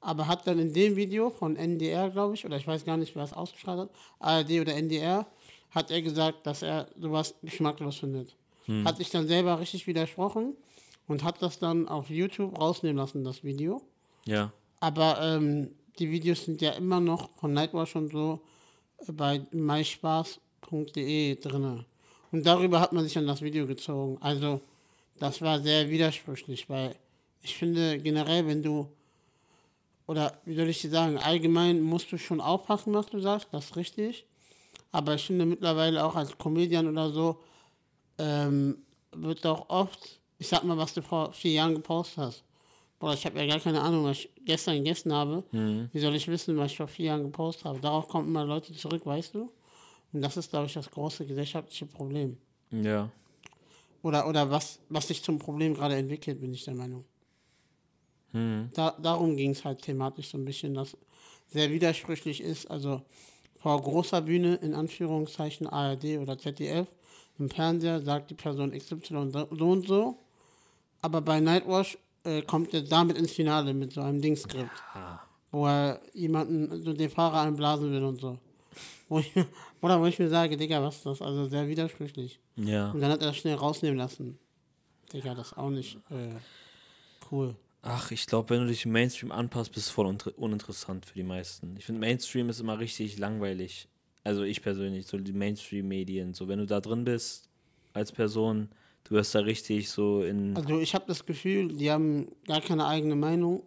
Aber 0.00 0.28
hat 0.28 0.46
dann 0.46 0.58
in 0.58 0.72
dem 0.72 0.94
Video 0.94 1.30
von 1.30 1.56
NDR, 1.56 2.10
glaube 2.10 2.34
ich, 2.34 2.44
oder 2.44 2.56
ich 2.56 2.66
weiß 2.66 2.84
gar 2.84 2.96
nicht, 2.96 3.16
wer 3.16 3.24
es 3.24 3.32
ausgestrahlt 3.32 3.80
hat, 3.80 3.90
ARD 4.20 4.60
oder 4.60 4.74
NDR, 4.74 5.26
hat 5.70 5.90
er 5.90 6.02
gesagt, 6.02 6.46
dass 6.46 6.62
er 6.62 6.86
sowas 7.00 7.34
geschmacklos 7.42 7.96
findet. 7.96 8.36
Hat 8.84 8.98
sich 8.98 9.08
dann 9.10 9.26
selber 9.26 9.58
richtig 9.58 9.86
widersprochen 9.86 10.54
und 11.08 11.24
hat 11.24 11.42
das 11.42 11.58
dann 11.58 11.88
auf 11.88 12.10
YouTube 12.10 12.58
rausnehmen 12.58 12.98
lassen, 12.98 13.24
das 13.24 13.42
Video. 13.42 13.82
Ja. 14.26 14.52
Aber 14.78 15.20
ähm, 15.20 15.70
die 15.98 16.10
Videos 16.10 16.44
sind 16.44 16.60
ja 16.60 16.72
immer 16.72 17.00
noch 17.00 17.30
von 17.36 17.52
Nightwatch 17.52 17.96
und 17.96 18.12
so 18.12 18.40
äh, 19.06 19.12
bei 19.12 19.44
myspaß.de 19.50 21.40
drinne. 21.40 21.84
Und 22.30 22.46
darüber 22.46 22.80
hat 22.80 22.92
man 22.92 23.04
sich 23.04 23.14
dann 23.14 23.26
das 23.26 23.42
Video 23.42 23.66
gezogen. 23.66 24.18
Also, 24.20 24.60
das 25.18 25.40
war 25.40 25.60
sehr 25.60 25.88
widersprüchlich, 25.88 26.68
weil 26.68 26.94
ich 27.42 27.56
finde 27.56 27.98
generell, 27.98 28.46
wenn 28.46 28.62
du, 28.62 28.88
oder 30.06 30.38
wie 30.44 30.54
soll 30.54 30.68
ich 30.68 30.80
dir 30.82 30.90
sagen, 30.90 31.18
allgemein 31.18 31.80
musst 31.80 32.12
du 32.12 32.18
schon 32.18 32.40
aufpassen, 32.40 32.92
was 32.92 33.06
du 33.06 33.18
sagst, 33.20 33.48
das 33.52 33.66
ist 33.66 33.76
richtig. 33.76 34.26
Aber 34.92 35.14
ich 35.14 35.26
finde 35.26 35.46
mittlerweile 35.46 36.04
auch 36.04 36.16
als 36.16 36.36
Comedian 36.36 36.86
oder 36.86 37.10
so, 37.10 37.40
ähm, 38.18 38.78
wird 39.12 39.46
auch 39.46 39.68
oft, 39.70 40.17
ich 40.38 40.48
sag 40.48 40.64
mal, 40.64 40.76
was 40.76 40.94
du 40.94 41.02
vor 41.02 41.32
vier 41.32 41.52
Jahren 41.52 41.74
gepostet 41.74 42.18
hast. 42.18 42.44
Boah, 42.98 43.14
ich 43.14 43.24
habe 43.24 43.38
ja 43.38 43.46
gar 43.46 43.60
keine 43.60 43.80
Ahnung, 43.80 44.04
was 44.04 44.18
ich 44.18 44.30
gestern 44.44 44.76
gegessen 44.76 45.12
habe. 45.12 45.44
Wie 45.92 46.00
soll 46.00 46.14
ich 46.16 46.26
wissen, 46.26 46.56
was 46.56 46.72
ich 46.72 46.76
vor 46.76 46.88
vier 46.88 47.06
Jahren 47.06 47.22
gepostet 47.24 47.64
habe? 47.64 47.80
Darauf 47.80 48.08
kommen 48.08 48.28
immer 48.28 48.44
Leute 48.44 48.72
zurück, 48.72 49.04
weißt 49.06 49.34
du? 49.34 49.52
Und 50.12 50.22
das 50.22 50.36
ist, 50.36 50.50
glaube 50.50 50.66
ich, 50.66 50.72
das 50.72 50.90
große 50.90 51.26
gesellschaftliche 51.26 51.86
Problem. 51.86 52.36
Ja. 52.70 53.10
Oder, 54.02 54.26
oder 54.28 54.50
was, 54.50 54.80
was 54.88 55.08
sich 55.08 55.22
zum 55.22 55.38
Problem 55.38 55.74
gerade 55.74 55.96
entwickelt, 55.96 56.40
bin 56.40 56.52
ich 56.54 56.64
der 56.64 56.74
Meinung. 56.74 57.04
Da, 58.74 58.96
darum 59.00 59.36
ging 59.36 59.50
es 59.50 59.64
halt 59.64 59.82
thematisch 59.82 60.28
so 60.28 60.38
ein 60.38 60.44
bisschen, 60.44 60.74
dass 60.74 60.96
sehr 61.48 61.70
widersprüchlich 61.70 62.40
ist. 62.40 62.70
Also 62.70 63.02
vor 63.56 63.80
großer 63.80 64.22
Bühne, 64.22 64.56
in 64.56 64.74
Anführungszeichen 64.74 65.66
ARD 65.66 66.18
oder 66.18 66.38
ZDF, 66.38 66.86
im 67.38 67.48
Fernseher 67.48 68.00
sagt 68.00 68.30
die 68.30 68.34
Person 68.34 68.72
XY 68.72 69.30
so 69.30 69.46
und 69.70 69.86
so. 69.86 70.18
Aber 71.02 71.20
bei 71.20 71.40
Nightwash 71.40 71.98
äh, 72.24 72.42
kommt 72.42 72.74
er 72.74 72.82
damit 72.82 73.16
ins 73.16 73.32
Finale 73.32 73.72
mit 73.74 73.92
so 73.92 74.00
einem 74.00 74.20
Dingskript, 74.20 74.82
wo 75.50 75.66
er 75.66 76.00
jemanden, 76.12 76.82
so 76.82 76.92
den 76.92 77.10
Fahrer 77.10 77.42
einblasen 77.42 77.90
will 77.92 78.04
und 78.04 78.20
so. 78.20 78.38
Wo 79.08 79.20
ich, 79.20 79.32
oder 79.80 80.00
wo 80.00 80.06
ich 80.06 80.18
mir 80.18 80.28
sage, 80.28 80.56
Digga, 80.56 80.82
was 80.82 80.96
ist 80.96 81.06
das? 81.06 81.22
Also 81.22 81.46
sehr 81.46 81.66
widersprüchlich. 81.68 82.40
Ja. 82.56 82.90
Und 82.90 83.00
dann 83.00 83.12
hat 83.12 83.20
er 83.20 83.28
das 83.28 83.36
schnell 83.36 83.54
rausnehmen 83.54 83.98
lassen. 83.98 84.38
Digga, 85.12 85.34
das 85.34 85.48
ist 85.48 85.58
auch 85.58 85.70
nicht 85.70 85.96
äh, 86.10 86.34
cool. 87.30 87.54
Ach, 87.82 88.10
ich 88.10 88.26
glaube, 88.26 88.50
wenn 88.50 88.60
du 88.60 88.66
dich 88.66 88.84
im 88.84 88.92
Mainstream 88.92 89.32
anpasst, 89.32 89.72
bist 89.72 89.88
du 89.88 89.92
voll 89.92 90.18
uninteressant 90.36 91.06
für 91.06 91.14
die 91.14 91.22
meisten. 91.22 91.76
Ich 91.78 91.86
finde, 91.86 92.00
Mainstream 92.00 92.48
ist 92.48 92.60
immer 92.60 92.78
richtig 92.78 93.18
langweilig. 93.18 93.88
Also 94.24 94.42
ich 94.42 94.60
persönlich, 94.62 95.06
so 95.06 95.16
die 95.16 95.32
Mainstream-Medien. 95.32 96.34
So, 96.34 96.48
wenn 96.48 96.58
du 96.58 96.66
da 96.66 96.80
drin 96.80 97.04
bist 97.04 97.48
als 97.94 98.12
Person, 98.12 98.68
du 99.04 99.14
wirst 99.14 99.34
da 99.34 99.40
richtig 99.40 99.90
so 99.90 100.22
in. 100.22 100.56
Also 100.56 100.78
ich 100.80 100.94
habe 100.94 101.04
das 101.08 101.24
Gefühl, 101.24 101.68
die 101.68 101.90
haben 101.90 102.28
gar 102.46 102.60
keine 102.60 102.86
eigene 102.86 103.16
Meinung 103.16 103.62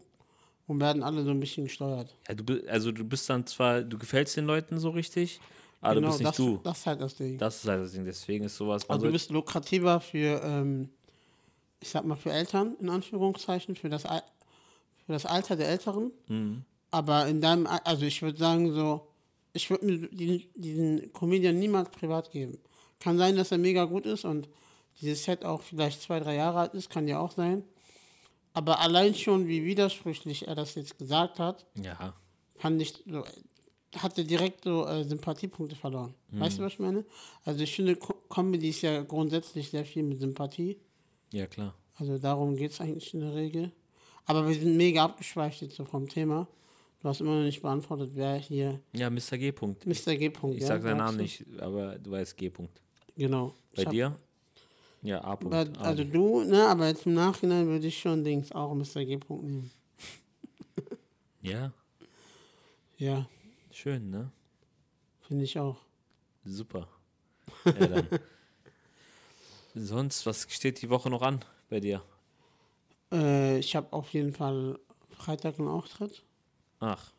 und 0.68 0.80
werden 0.80 1.04
alle 1.04 1.24
so 1.24 1.32
ein 1.32 1.40
bisschen 1.40 1.66
gesteuert. 1.66 2.16
Ja, 2.28 2.36
du, 2.36 2.62
also 2.68 2.92
du 2.92 3.04
bist 3.04 3.30
dann 3.30 3.46
zwar, 3.46 3.82
du 3.82 3.98
gefällst 3.98 4.38
den 4.38 4.46
Leuten 4.46 4.80
so 4.80 4.90
richtig, 4.92 5.40
aber 5.82 5.96
du 5.96 6.02
bist 6.08 6.20
nicht 6.20 6.20
Genau, 6.20 6.30
das, 6.30 6.38
du. 6.38 6.60
das 6.64 6.78
ist 6.80 6.86
halt 6.86 7.02
das 7.02 7.16
Ding. 7.16 7.38
Das 7.38 7.56
ist 7.64 7.68
halt 7.70 7.84
das 7.84 7.92
Ding. 7.92 8.06
Deswegen 8.06 8.46
ist 8.46 8.56
sowas. 8.58 8.90
also 8.90 9.06
du 9.06 9.12
bist 9.12 9.30
lukrativer 9.32 10.00
für, 10.00 10.42
ähm, 10.44 10.90
ich 11.80 11.90
sag 11.90 12.06
mal, 12.06 12.16
für 12.16 12.32
Eltern, 12.32 12.76
in 12.80 12.90
Anführungszeichen, 12.90 13.76
für 13.76 13.90
das, 13.90 14.06
Al- 14.06 14.24
für 15.06 15.14
das 15.14 15.26
Alter 15.26 15.56
der 15.56 15.70
Älteren. 15.70 16.12
Mhm. 16.28 16.62
Aber 16.92 17.26
in 17.28 17.42
deinem, 17.42 17.66
Al- 17.68 17.82
also 17.84 18.06
ich 18.06 18.22
würde 18.22 18.38
sagen 18.38 18.72
so, 18.74 19.08
ich 19.54 19.70
würde 19.70 19.86
mir 19.86 20.08
diesen, 20.10 20.44
diesen 20.56 21.14
Comedian 21.14 21.58
niemals 21.60 21.90
privat 21.90 22.32
geben. 22.32 22.58
Kann 23.00 23.18
sein, 23.18 23.36
dass 23.36 23.52
er 23.52 23.58
mega 23.58 23.84
gut 23.86 24.06
ist 24.06 24.24
und 24.24 24.48
dieses 25.00 25.24
Set 25.24 25.46
auch 25.46 25.62
vielleicht 25.62 26.02
zwei, 26.02 26.20
drei 26.20 26.36
Jahre 26.36 26.60
alt 26.60 26.74
ist, 26.74 26.90
kann 26.90 27.08
ja 27.08 27.20
auch 27.20 27.32
sein. 27.32 27.64
Aber 28.54 28.80
allein 28.80 29.16
schon, 29.16 29.48
wie 29.48 29.64
widersprüchlich 29.64 30.48
er 30.48 30.56
das 30.56 30.76
jetzt 30.76 30.98
gesagt 30.98 31.40
hat, 31.40 31.66
Ja. 31.82 32.14
fand 32.58 32.82
ich 32.82 32.94
so, 33.08 33.24
hatte 33.98 34.26
direkt 34.26 34.64
so 34.66 34.86
äh, 34.86 35.04
Sympathiepunkte 35.04 35.76
verloren. 35.76 36.14
Weißt 36.32 36.58
du, 36.60 36.64
was 36.64 36.74
ich 36.74 36.80
meine? 36.80 37.06
Also 37.46 37.62
ich 37.64 37.74
finde, 37.76 37.96
Co 37.96 38.14
Comedy 38.30 38.70
ist 38.70 38.82
ja 38.82 39.02
grundsätzlich 39.04 39.70
sehr 39.70 39.86
viel 39.86 40.04
mit 40.04 40.20
Sympathie. 40.20 40.78
Ja, 41.32 41.46
klar. 41.48 41.74
Also 41.96 42.18
darum 42.18 42.56
geht 42.56 42.72
es 42.72 42.82
eigentlich 42.82 43.14
in 43.14 43.22
der 43.22 43.36
Regel. 43.36 43.72
Aber 44.26 44.48
wir 44.48 44.56
sind 44.56 44.78
mega 44.78 45.04
abgeschweift 45.06 45.62
jetzt 45.62 45.76
so 45.76 45.86
vom 45.86 46.08
Thema. 46.08 46.48
Du 47.02 47.10
hast 47.10 47.20
immer 47.22 47.36
noch 47.38 47.44
nicht 47.44 47.62
beantwortet, 47.62 48.12
wer 48.14 48.36
hier 48.36 48.80
Ja, 48.94 49.10
Mr. 49.10 49.38
G. 49.38 49.50
-Punkt. 49.50 49.86
Mr. 49.88 50.16
G. 50.16 50.30
-Punkt, 50.30 50.56
Ich 50.56 50.62
ja, 50.62 50.68
sag 50.68 50.84
seinen 50.84 50.98
Namen 50.98 51.18
nicht, 51.18 51.44
aber 51.60 51.98
du 51.98 52.12
weißt 52.12 52.38
G. 52.38 52.48
-Punkt. 52.50 52.70
Genau. 53.18 53.56
Bei 53.76 53.82
Ich 53.82 53.86
hab- 53.88 53.92
dir? 53.94 54.20
Ja, 55.02 55.24
A. 55.24 55.34
-Punkt. 55.36 55.54
Ah, 55.80 55.82
Also 55.82 56.04
du, 56.04 56.44
ne, 56.44 56.68
aber 56.68 56.88
jetzt 56.88 57.06
im 57.06 57.14
Nachhinein 57.16 57.68
würde 57.68 57.88
ich 57.88 58.00
schon 58.00 58.24
Dings 58.24 58.52
auch 58.52 58.74
Mr. 58.74 59.04
G. 59.06 59.16
-Punkt 59.18 59.44
nehmen. 59.44 59.72
ja, 61.42 61.72
Ja, 62.98 63.26
schön, 63.72 64.10
ne? 64.12 64.32
finde 65.22 65.44
ich 65.46 65.58
auch. 65.58 65.78
Super. 66.46 66.88
Ja, 67.66 67.72
dann. 67.88 68.08
Sonst, 69.74 70.26
was 70.26 70.46
steht 70.50 70.82
die 70.82 70.90
Woche 70.90 71.10
noch 71.10 71.22
an 71.22 71.40
bei 71.70 71.80
dir? 71.80 72.04
Äh, 73.12 73.58
ich 73.60 73.76
habe 73.76 73.92
auf 73.94 74.12
jeden 74.14 74.34
Fall 74.34 74.78
Freitag 75.12 75.58
einen 75.60 75.68
Auftritt. 75.70 76.24
Ach, 76.80 77.12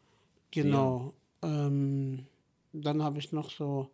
Genau. 0.50 1.14
Ähm, 1.40 2.26
dann 2.74 3.02
habe 3.02 3.18
ich 3.18 3.32
noch 3.32 3.50
so 3.50 3.90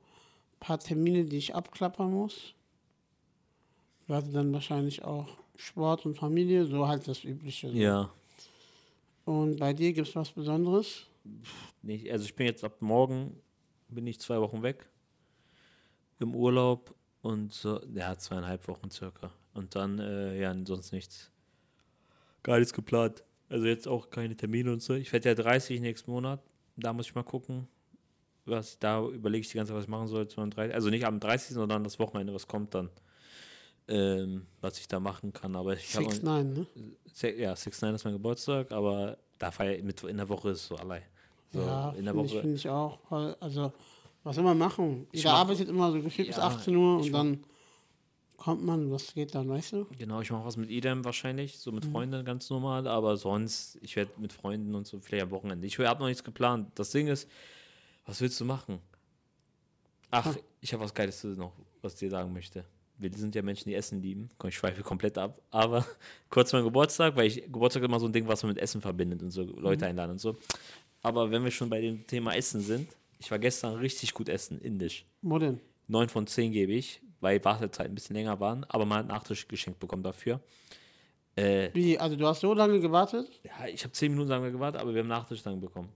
ein 0.55 0.59
paar 0.61 0.79
Termine, 0.81 1.25
die 1.25 1.37
ich 1.37 1.55
abklappern 1.55 2.11
muss. 2.13 2.53
Ich 4.09 4.15
werde 4.15 4.31
dann 4.31 4.55
wahrscheinlich 4.55 5.05
auch 5.05 5.29
Sport 5.55 6.07
und 6.07 6.17
Familie, 6.17 6.65
so 6.65 6.89
halt 6.89 7.07
das 7.07 7.25
Übliche. 7.25 7.69
ja. 7.69 8.11
Und 9.27 9.59
bei 9.59 9.75
dir 9.75 9.93
gibt 9.93 10.09
es 10.09 10.17
was 10.17 10.31
Besonderes? 10.31 11.05
Nicht, 11.83 12.11
also 12.11 12.25
ich 12.25 12.35
bin 12.35 12.47
jetzt 12.47 12.65
ab 12.65 12.81
morgen, 12.81 13.39
bin 13.91 14.07
ich 14.07 14.19
zwei 14.19 14.41
Wochen 14.41 14.63
weg 14.63 14.89
im 16.21 16.35
Urlaub 16.35 16.95
und 17.21 17.53
so, 17.53 17.83
ja, 17.93 18.17
zweieinhalb 18.17 18.67
Wochen 18.67 18.91
circa. 18.91 19.31
Und 19.53 19.77
dann, 19.77 19.99
äh, 19.99 20.41
ja, 20.41 20.57
sonst 20.65 20.93
nichts. 20.93 21.31
Gar 22.43 22.61
nichts 22.61 22.73
geplant. 22.73 23.23
Also 23.51 23.67
jetzt 23.67 23.87
auch 23.87 24.09
keine 24.09 24.35
Termine 24.35 24.73
und 24.73 24.81
so. 24.81 24.95
Ich 24.95 25.13
werde 25.13 25.29
ja 25.29 25.35
30 25.35 25.83
nächsten 25.83 26.11
Monat. 26.11 26.43
Da 26.77 26.95
muss 26.95 27.09
ich 27.09 27.15
mal 27.15 27.25
gucken. 27.25 27.69
Was, 28.47 28.79
da 28.79 29.05
überlege 29.05 29.43
ich 29.43 29.51
die 29.51 29.59
ganze 29.59 29.73
Zeit, 29.73 29.77
was 29.77 29.85
ich 29.85 29.91
machen 29.91 30.09
soll. 30.09 30.27
zu 30.29 30.41
meinem 30.41 30.53
30 30.53 30.75
Also 30.75 30.89
nicht 30.89 31.05
am 31.05 31.21
30., 31.21 31.53
sondern 31.53 31.85
das 31.85 31.99
Wochenende, 31.99 32.33
was 32.33 32.47
kommt 32.47 32.75
dann. 32.75 32.89
Ähm, 33.89 34.47
was 34.61 34.79
ich 34.79 34.87
da 34.87 35.01
machen 35.01 35.33
kann. 35.33 35.57
Aber 35.57 35.73
ich 35.75 35.95
habe 35.97 36.05
Six 36.11 36.23
Nine, 36.23 36.45
ne? 36.45 36.67
Se- 37.13 37.31
Ja, 37.35 37.57
6 37.57 37.81
9 37.81 37.95
ist 37.95 38.05
mein 38.05 38.13
Geburtstag, 38.13 38.71
aber 38.71 39.17
da 39.39 39.51
feier 39.51 39.83
mit 39.83 40.03
in 40.05 40.19
der 40.19 40.29
Woche 40.29 40.51
ist 40.51 40.67
so 40.67 40.77
allein. 40.77 41.03
So, 41.51 41.61
ja, 41.61 41.91
in 41.93 42.05
der 42.05 42.13
finde 42.13 42.27
ich, 42.27 42.33
Woche. 42.35 42.41
find 42.43 42.55
ich 42.59 42.69
auch. 42.69 42.99
Also, 43.41 43.73
was 44.25 44.35
soll 44.37 44.45
man 44.45 44.59
machen? 44.59 45.07
Ich 45.13 45.21
Jeder 45.23 45.33
mach- 45.33 45.39
arbeitet 45.41 45.69
immer 45.71 45.91
so 45.91 46.03
gefühlt 46.03 46.29
bis 46.29 46.37
Ja, 46.37 46.43
18 46.45 46.77
Uhr 46.77 47.01
ich 47.01 47.07
und 47.07 47.13
dann 47.13 47.45
kommt 48.37 48.63
man, 48.63 48.91
was 48.91 49.15
geht 49.15 49.35
dann, 49.35 49.49
weißt 49.49 49.73
du? 49.73 49.87
Genau, 49.97 50.21
ich 50.21 50.31
mache 50.31 50.45
was 50.45 50.59
mit 50.59 50.69
Idem 50.71 51.05
wahrscheinlich, 51.07 51.59
so 51.59 51.73
mit 51.73 51.87
Mhm. 51.87 51.91
Freunden 51.93 52.25
ganz 52.27 52.51
normal, 52.51 52.87
aber 52.87 53.17
sonst, 53.17 53.79
ich 53.81 53.97
werde 53.97 54.13
mit 54.19 54.35
Freunden 54.35 54.75
und 54.75 54.87
so 54.87 55.01
vielleicht 55.01 55.25
am 55.25 55.31
Wochenende. 55.31 55.67
Ich 55.67 55.79
habe 55.79 55.99
noch 56.01 56.07
nichts 56.09 56.23
geplant. 56.23 56.71
Das 56.75 56.91
Ding 56.91 57.09
ist, 57.09 57.27
was 58.05 58.21
willst 58.21 58.39
du 58.39 58.45
machen? 58.45 58.81
Ach, 60.11 60.37
ich 60.61 60.73
habe 60.75 60.85
was 60.85 60.93
Geiles 60.95 61.25
noch, 61.25 61.53
was 61.83 61.95
ich 61.95 62.01
dir 62.01 62.11
sagen 62.11 62.33
möchte. 62.33 62.65
Wir 62.99 63.13
sind 63.13 63.35
ja 63.35 63.43
Menschen, 63.43 63.69
die 63.69 63.75
Essen 63.75 64.03
lieben. 64.03 64.29
Komm, 64.39 64.49
ich 64.49 64.57
schweife 64.57 64.83
komplett 64.83 65.17
ab. 65.19 65.41
Aber 65.51 65.87
kurz 66.31 66.53
mein 66.53 66.65
Geburtstag, 66.65 67.17
weil 67.17 67.27
ich 67.29 67.43
Geburtstag 67.45 67.83
immer 67.85 68.01
so 68.01 68.07
ein 68.07 68.13
Ding, 68.13 68.27
was 68.27 68.43
man 68.43 68.51
mit 68.53 68.59
Essen 68.63 68.81
verbindet 68.81 69.23
und 69.23 69.31
so 69.31 69.43
Leute 69.43 69.85
Mhm. 69.85 69.91
einladen 69.91 70.11
und 70.13 70.19
so. 70.21 70.37
Aber 71.03 71.31
wenn 71.31 71.45
wir 71.45 71.51
schon 71.51 71.71
bei 71.71 71.81
dem 71.81 72.07
Thema 72.07 72.35
Essen 72.35 72.61
sind, 72.61 72.89
ich 73.21 73.31
war 73.31 73.39
gestern 73.39 73.75
richtig 73.77 74.15
gut 74.15 74.29
essen, 74.29 74.61
indisch. 74.61 75.05
Wo 75.23 75.39
denn? 75.39 75.61
9 75.87 76.09
von 76.09 76.27
10 76.27 76.53
gebe 76.53 76.73
ich, 76.73 77.01
weil 77.21 77.43
Wartezeiten 77.45 77.93
ein 77.93 77.95
bisschen 77.95 78.17
länger 78.17 78.39
waren, 78.41 78.65
aber 78.65 78.85
man 78.85 78.99
hat 78.99 79.07
Nachtisch 79.09 79.47
geschenkt 79.49 79.79
bekommen 79.81 80.03
dafür. 80.03 80.41
Äh, 81.37 81.71
Wie, 81.73 81.99
also 81.99 82.17
du 82.17 82.27
hast 82.27 82.41
so 82.41 82.53
lange 82.53 82.81
gewartet? 82.81 83.29
ja, 83.45 83.67
ich 83.69 83.85
habe 83.85 83.93
10 83.93 84.13
Minuten 84.13 84.29
wir 84.43 84.51
gewartet, 84.51 84.81
aber 84.81 84.93
wir 84.93 85.01
haben 85.03 85.09
Nachtisch 85.09 85.43
dann 85.43 85.61
bekommen. 85.61 85.89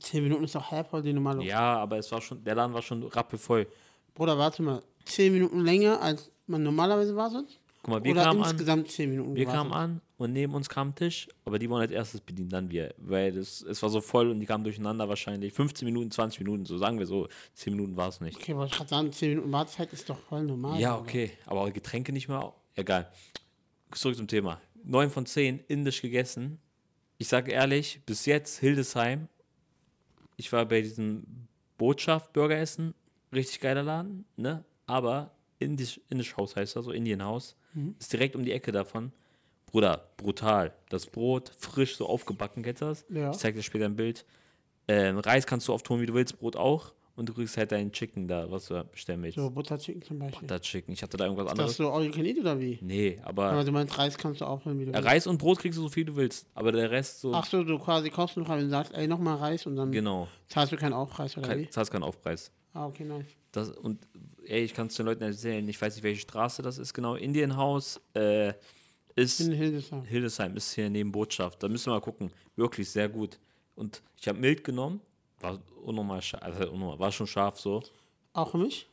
10 0.00 0.22
Minuten 0.22 0.44
ist 0.44 0.54
doch 0.54 0.70
halb 0.70 0.88
voll 0.88 1.02
die 1.02 1.12
normale. 1.12 1.44
Ja, 1.44 1.76
aber 1.78 1.98
es 1.98 2.10
war 2.10 2.20
schon, 2.22 2.42
der 2.42 2.54
Laden 2.54 2.72
war 2.72 2.82
schon 2.82 3.02
rappelvoll. 3.02 3.66
Bruder, 4.14 4.38
warte 4.38 4.62
mal. 4.62 4.82
10 5.04 5.32
Minuten 5.32 5.60
länger, 5.60 6.00
als 6.00 6.30
man 6.48 6.62
normalerweise 6.62 7.14
wartet? 7.16 7.58
Guck 7.82 7.90
mal, 7.94 8.04
wir 8.04 8.10
Oder 8.12 8.24
kamen 8.24 8.42
an, 8.42 8.50
insgesamt 8.50 8.90
10 8.90 9.10
Minuten 9.10 9.36
wir 9.36 9.44
gewartet? 9.44 9.70
kamen 9.70 9.72
an 9.72 10.00
und 10.16 10.32
neben 10.32 10.52
uns 10.54 10.68
kam 10.68 10.88
ein 10.88 10.94
Tisch, 10.96 11.28
aber 11.44 11.58
die 11.60 11.70
wurden 11.70 11.82
als 11.82 11.92
erstes 11.92 12.20
bedient, 12.20 12.52
dann 12.52 12.70
wir, 12.70 12.92
weil 12.98 13.30
das, 13.32 13.62
es 13.62 13.80
war 13.82 13.88
so 13.88 14.00
voll 14.00 14.30
und 14.30 14.40
die 14.40 14.46
kamen 14.46 14.64
durcheinander 14.64 15.08
wahrscheinlich. 15.08 15.52
15 15.52 15.86
Minuten, 15.86 16.10
20 16.10 16.40
Minuten, 16.40 16.66
so 16.66 16.76
sagen 16.76 16.98
wir 16.98 17.06
so. 17.06 17.28
10 17.54 17.72
Minuten 17.74 17.96
war 17.96 18.08
es 18.08 18.20
nicht. 18.20 18.36
Okay, 18.36 18.56
wollte 18.56 18.72
ich 18.72 18.76
gerade 18.78 18.90
sagen, 18.90 19.12
10 19.12 19.30
Minuten 19.30 19.52
Wartezeit 19.52 19.92
ist 19.92 20.10
doch 20.10 20.18
voll 20.18 20.42
normal. 20.44 20.80
Ja, 20.80 20.94
aber- 20.94 21.02
okay, 21.02 21.30
aber 21.46 21.70
Getränke 21.70 22.12
nicht 22.12 22.28
mehr. 22.28 22.52
Egal. 22.74 23.10
Zurück 23.92 24.16
zum 24.16 24.26
Thema. 24.26 24.60
9 24.84 25.10
von 25.10 25.24
10 25.26 25.60
indisch 25.68 26.02
gegessen. 26.02 26.58
Ich 27.16 27.28
sage 27.28 27.52
ehrlich, 27.52 28.00
bis 28.06 28.26
jetzt 28.26 28.58
Hildesheim. 28.58 29.28
Ich 30.36 30.52
war 30.52 30.64
bei 30.66 30.82
diesem 30.82 31.24
Botschaft 31.78 32.32
Burger 32.32 32.56
essen. 32.58 32.94
Richtig 33.32 33.60
geiler 33.60 33.82
Laden, 33.82 34.24
ne? 34.36 34.64
Aber 34.86 35.32
Indisch, 35.58 36.00
Indisch 36.08 36.36
Haus 36.36 36.56
heißt 36.56 36.76
das, 36.76 36.84
so 36.84 36.92
Indian 36.92 37.24
Haus. 37.24 37.56
Mhm. 37.74 37.94
Ist 37.98 38.12
direkt 38.12 38.36
um 38.36 38.44
die 38.44 38.52
Ecke 38.52 38.72
davon. 38.72 39.12
Bruder, 39.66 40.08
brutal. 40.16 40.72
Das 40.88 41.06
Brot 41.06 41.50
frisch 41.58 41.96
so 41.96 42.06
aufgebacken, 42.06 42.62
kennst 42.62 42.80
du 42.82 42.86
das? 42.86 43.04
Ja. 43.10 43.30
Ich 43.32 43.36
zeig 43.38 43.54
dir 43.54 43.62
später 43.62 43.84
ein 43.84 43.96
Bild. 43.96 44.24
Ähm, 44.86 45.18
Reis 45.18 45.46
kannst 45.46 45.68
du 45.68 45.72
auftun, 45.74 46.00
wie 46.00 46.06
du 46.06 46.14
willst, 46.14 46.38
Brot 46.38 46.56
auch. 46.56 46.92
Und 47.16 47.28
du 47.28 47.34
kriegst 47.34 47.56
halt 47.56 47.72
deinen 47.72 47.90
Chicken 47.90 48.28
da, 48.28 48.48
was 48.48 48.66
du 48.66 48.82
bestellen 48.84 49.20
willst. 49.24 49.34
So 49.36 49.50
Butterchicken 49.50 50.00
zum 50.02 50.20
Beispiel. 50.20 50.46
Da 50.46 50.60
Chicken. 50.60 50.92
Ich 50.92 51.02
hatte 51.02 51.16
da 51.16 51.24
irgendwas 51.24 51.46
Ist 51.46 51.50
anderes. 51.50 51.70
das 51.72 51.76
so 51.78 51.90
all 51.90 52.04
you 52.04 52.12
can 52.12 52.24
eat 52.24 52.38
oder 52.38 52.60
wie? 52.60 52.78
Nee, 52.80 53.18
aber 53.24 53.46
Aber 53.50 53.64
du 53.64 53.72
meinst, 53.72 53.98
Reis 53.98 54.16
kannst 54.16 54.40
du 54.40 54.44
aufhören, 54.44 54.78
wie 54.78 54.84
du 54.86 54.92
willst. 54.94 55.04
Reis 55.04 55.26
und 55.26 55.36
Brot 55.38 55.58
kriegst 55.58 55.76
du 55.78 55.82
so 55.82 55.88
viel 55.88 56.04
du 56.04 56.14
willst. 56.14 56.46
Aber 56.54 56.70
der 56.70 56.92
Rest 56.92 57.20
so. 57.20 57.34
Ach 57.34 57.44
so, 57.44 57.64
du 57.64 57.76
quasi 57.80 58.08
kostenfrei 58.10 58.60
und 58.62 58.70
sagst, 58.70 58.94
ey, 58.94 59.08
nochmal 59.08 59.34
Reis 59.36 59.66
und 59.66 59.74
dann 59.74 59.90
Genau. 59.90 60.28
zahlst 60.46 60.72
du 60.72 60.76
keinen 60.76 60.92
Aufpreis 60.92 61.36
oder 61.36 61.48
Kein, 61.48 61.58
wie? 61.58 61.68
zahlst 61.70 61.90
keinen 61.90 62.04
Aufpreis. 62.04 62.52
Ah, 62.72 62.86
okay, 62.86 63.02
nice. 63.04 63.26
Das, 63.58 63.70
und 63.70 64.06
ey, 64.44 64.62
ich 64.62 64.74
kann 64.74 64.86
es 64.86 64.94
den 64.94 65.06
Leuten 65.06 65.22
erzählen, 65.22 65.66
ich 65.68 65.80
weiß 65.80 65.94
nicht, 65.94 66.04
welche 66.04 66.20
Straße 66.20 66.62
das 66.62 66.78
ist 66.78 66.94
genau. 66.94 67.14
Indienhaus 67.14 68.00
äh, 68.14 68.54
ist. 69.14 69.40
In 69.40 69.52
Hildesheim. 69.52 70.04
Hildesheim 70.04 70.56
ist 70.56 70.72
hier 70.72 70.88
neben 70.88 71.12
Botschaft. 71.12 71.62
Da 71.62 71.68
müssen 71.68 71.86
wir 71.86 71.94
mal 71.94 72.00
gucken. 72.00 72.30
Wirklich 72.56 72.90
sehr 72.90 73.08
gut. 73.08 73.38
Und 73.74 74.02
ich 74.16 74.28
habe 74.28 74.38
mild 74.38 74.64
genommen. 74.64 75.00
War 75.40 75.58
unnormal 75.84 76.22
scharf. 76.22 76.42
Also 76.42 76.70
unnormal, 76.70 76.98
war 76.98 77.12
schon 77.12 77.26
scharf 77.26 77.60
so. 77.60 77.82
Auch 78.32 78.50
für 78.50 78.58
mich? 78.58 78.88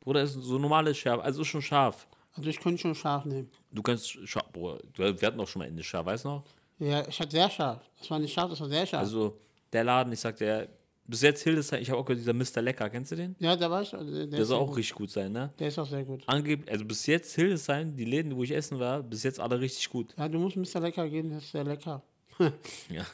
Bruder, 0.00 0.22
ist 0.22 0.34
so 0.34 0.58
normales 0.58 0.96
scharf. 0.98 1.20
Also 1.22 1.42
ist 1.42 1.48
schon 1.48 1.62
scharf. 1.62 2.06
Also 2.34 2.48
ich 2.48 2.58
könnte 2.58 2.80
schon 2.80 2.94
scharf 2.94 3.24
nehmen. 3.24 3.50
Du 3.70 3.82
kannst 3.82 4.10
scharf. 4.28 4.50
Bruder, 4.52 4.80
wir 4.96 5.26
hatten 5.26 5.40
auch 5.40 5.48
schon 5.48 5.60
mal 5.60 5.68
indisch 5.68 5.88
scharf, 5.88 6.06
weißt 6.06 6.24
du 6.24 6.28
noch? 6.28 6.44
Ja, 6.78 7.06
ich 7.06 7.20
hatte 7.20 7.32
sehr 7.32 7.50
scharf. 7.50 7.82
Das 7.98 8.10
war 8.10 8.18
nicht 8.18 8.32
scharf, 8.32 8.50
das 8.50 8.60
war 8.60 8.68
sehr 8.68 8.86
scharf. 8.86 9.02
Also 9.02 9.38
der 9.72 9.84
Laden, 9.84 10.12
ich 10.12 10.20
sag 10.20 10.36
dir, 10.36 10.68
bis 11.10 11.22
jetzt 11.22 11.42
Hildesheim, 11.42 11.82
ich 11.82 11.90
habe 11.90 12.00
auch 12.00 12.04
gehört, 12.06 12.20
dieser 12.20 12.32
Mr. 12.32 12.62
Lecker, 12.62 12.88
kennst 12.88 13.10
du 13.12 13.16
den? 13.16 13.36
ja, 13.40 13.56
da 13.56 13.70
war 13.70 13.82
ich. 13.82 13.90
Der, 13.90 14.26
Der 14.26 14.44
soll 14.44 14.58
auch 14.58 14.68
gut. 14.68 14.76
richtig 14.78 14.94
gut 14.96 15.10
sein, 15.10 15.32
ne? 15.32 15.52
Der 15.58 15.68
ist 15.68 15.78
auch 15.78 15.86
sehr 15.86 16.04
gut. 16.04 16.22
Angeblich, 16.26 16.70
also 16.70 16.84
bis 16.84 17.06
jetzt 17.06 17.34
Hildesheim, 17.34 17.94
die 17.96 18.04
Läden, 18.04 18.34
wo 18.36 18.42
ich 18.42 18.52
essen 18.52 18.78
war, 18.78 19.02
bis 19.02 19.22
jetzt 19.24 19.40
alle 19.40 19.60
richtig 19.60 19.90
gut. 19.90 20.14
Ja, 20.16 20.28
du 20.28 20.38
musst 20.38 20.56
Mr. 20.56 20.80
Lecker 20.80 21.08
geben, 21.08 21.30
das 21.30 21.44
ist 21.44 21.52
sehr 21.52 21.64
lecker. 21.64 22.02
Ja, 22.88 23.04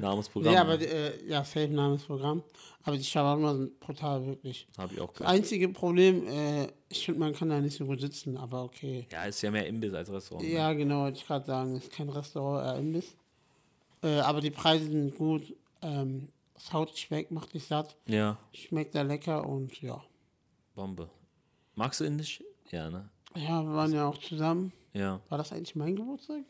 Namensprogramm. 0.00 0.52
Ja, 0.52 0.60
aber 0.60 0.78
äh, 0.78 1.12
ja, 1.26 1.42
safe 1.42 1.68
Namensprogramm. 1.68 2.42
Aber 2.82 2.98
die 2.98 3.04
Shawarma 3.04 3.54
sind 3.54 3.80
brutal, 3.80 4.26
wirklich. 4.26 4.66
habe 4.76 4.92
ich 4.92 5.00
auch 5.00 5.08
Das 5.08 5.18
gehört. 5.20 5.32
einzige 5.34 5.68
Problem, 5.70 6.26
äh, 6.28 6.66
ich 6.90 7.06
finde, 7.06 7.20
man 7.20 7.32
kann 7.32 7.48
da 7.48 7.60
nicht 7.62 7.78
so 7.78 7.86
gut 7.86 8.00
sitzen, 8.02 8.36
aber 8.36 8.62
okay. 8.62 9.06
Ja, 9.10 9.24
ist 9.24 9.40
ja 9.40 9.50
mehr 9.50 9.66
Imbiss 9.66 9.94
als 9.94 10.12
Restaurant. 10.12 10.46
ne? 10.46 10.52
Ja, 10.54 10.70
genau, 10.74 11.04
wollte 11.04 11.16
ich 11.18 11.26
gerade 11.26 11.46
sagen. 11.46 11.76
Ist 11.76 11.90
kein 11.92 12.10
Restaurant, 12.10 12.66
eher 12.66 12.78
Imbiss. 12.78 13.16
Äh, 14.02 14.18
aber 14.20 14.42
die 14.42 14.50
Preise 14.50 14.84
sind 14.84 15.16
gut. 15.16 15.54
Ähm, 15.80 16.28
das 16.54 16.72
Haut 16.72 16.96
schmeckt, 16.96 17.30
macht 17.30 17.52
dich 17.52 17.66
satt. 17.66 17.96
Ja, 18.06 18.38
Schmeckt 18.52 18.92
sehr 18.92 19.04
lecker 19.04 19.46
und 19.46 19.80
ja. 19.82 20.02
Bombe. 20.74 21.10
Magst 21.74 22.00
du 22.00 22.04
Indisch? 22.04 22.42
Ja, 22.70 22.90
ne? 22.90 23.08
Ja, 23.36 23.62
wir 23.62 23.74
waren 23.74 23.92
ja 23.92 24.06
auch 24.06 24.18
zusammen. 24.18 24.72
Ja. 24.92 25.20
War 25.28 25.38
das 25.38 25.52
eigentlich 25.52 25.74
mein 25.74 25.96
Geburtstag? 25.96 26.42